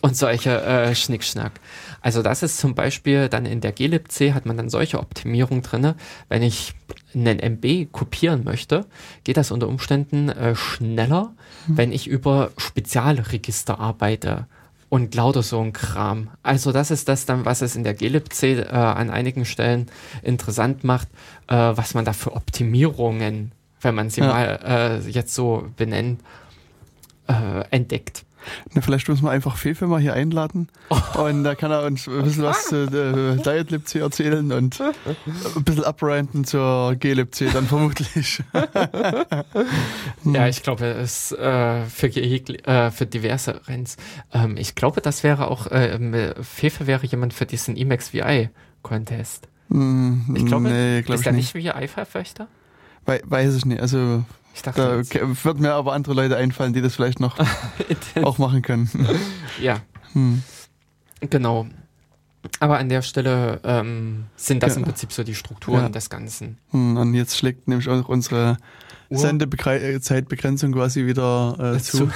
[0.00, 1.52] und solche äh, Schnickschnack.
[2.00, 5.96] Also das ist zum Beispiel dann in der glibc hat man dann solche Optimierung drinne.
[6.28, 6.74] Wenn ich
[7.14, 8.86] einen MB kopieren möchte,
[9.24, 11.34] geht das unter Umständen äh, schneller,
[11.66, 11.76] hm.
[11.76, 14.46] wenn ich über Spezialregister arbeite
[14.88, 16.30] und lauter so ein Kram.
[16.42, 19.86] Also das ist das dann, was es in der glibc äh, an einigen Stellen
[20.22, 21.08] interessant macht,
[21.48, 24.26] äh, was man da für Optimierungen, wenn man sie ja.
[24.28, 26.20] mal äh, jetzt so benennt,
[27.28, 28.25] äh, entdeckt.
[28.72, 31.18] Na, vielleicht müssen wir einfach Fefe mal hier einladen oh.
[31.20, 35.64] und da kann er uns ein bisschen was zu äh, Diet Lipc erzählen und ein
[35.64, 38.42] bisschen abranden zur G-Lipc dann vermutlich.
[40.24, 43.96] ja, ich glaube, es äh, für, äh, für diverse Renns.
[44.32, 48.50] Ähm, ich glaube, das wäre auch, äh, Fefe wäre jemand für diesen Emacs VI
[48.82, 49.48] Contest.
[49.68, 52.46] Mm, ich glaube, nee, glaub ist er nicht VI-Verfechter?
[53.04, 53.80] We weiß ich nicht.
[53.80, 54.24] Also
[54.56, 55.44] ich dachte, da jetzt.
[55.44, 57.36] wird mir aber andere Leute einfallen, die das vielleicht noch
[58.22, 58.88] auch machen können.
[59.60, 59.82] ja.
[60.14, 60.42] Hm.
[61.20, 61.66] Genau.
[62.58, 64.78] Aber an der Stelle ähm, sind das ja.
[64.78, 65.88] im Prinzip so die Strukturen ja.
[65.90, 66.56] des Ganzen.
[66.70, 68.56] Hm, und jetzt schlägt nämlich auch unsere
[69.10, 72.10] Sendezeitbegrenzung quasi wieder äh, zu.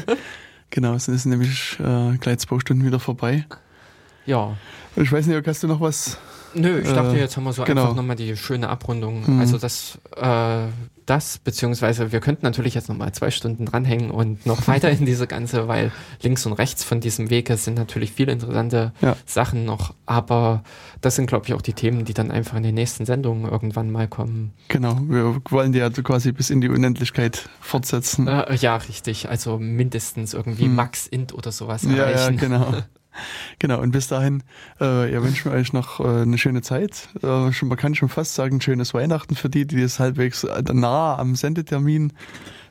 [0.70, 3.46] genau, es ist nämlich äh, gleich zwei Stunden wieder vorbei.
[4.26, 4.54] Ja.
[4.96, 6.18] Ich weiß nicht, hast du noch was
[6.54, 7.82] Nö, ich dachte, äh, jetzt haben wir so genau.
[7.82, 9.22] einfach nochmal die schöne Abrundung.
[9.26, 9.40] Mhm.
[9.40, 10.66] Also das, äh,
[11.06, 15.26] das, beziehungsweise wir könnten natürlich jetzt nochmal zwei Stunden dranhängen und noch weiter in diese
[15.26, 19.16] ganze, weil links und rechts von diesem Wege sind natürlich viele interessante ja.
[19.26, 20.62] Sachen noch, aber
[21.00, 23.90] das sind, glaube ich, auch die Themen, die dann einfach in den nächsten Sendungen irgendwann
[23.90, 24.52] mal kommen.
[24.68, 28.28] Genau, wir wollen die ja quasi bis in die Unendlichkeit fortsetzen.
[28.28, 30.76] Äh, ja, richtig, also mindestens irgendwie mhm.
[30.76, 32.34] Max Int oder sowas ja, erreichen.
[32.34, 32.74] Ja, genau.
[33.58, 34.42] Genau, und bis dahin,
[34.80, 37.08] äh, ja, wünschen wir euch noch äh, eine schöne Zeit.
[37.22, 40.62] Äh, schon, man kann schon fast sagen, schönes Weihnachten für die, die es halbwegs äh,
[40.72, 42.12] nah am Sendetermin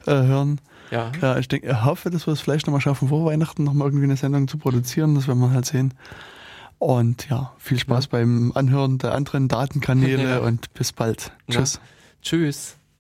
[0.06, 0.60] äh, hören.
[0.92, 1.12] Ja.
[1.22, 4.06] ja, ich denke, ich hoffe, dass wir es vielleicht nochmal schaffen, vor Weihnachten nochmal irgendwie
[4.06, 5.16] eine Sendung zu produzieren.
[5.16, 5.94] Das werden wir halt sehen.
[6.80, 8.10] Und ja, viel Spaß ja.
[8.12, 10.40] beim Anhören der anderen Datenkanäle ja.
[10.40, 11.32] und bis bald.
[11.50, 11.80] Tschüss.
[12.22, 12.79] Tschüss.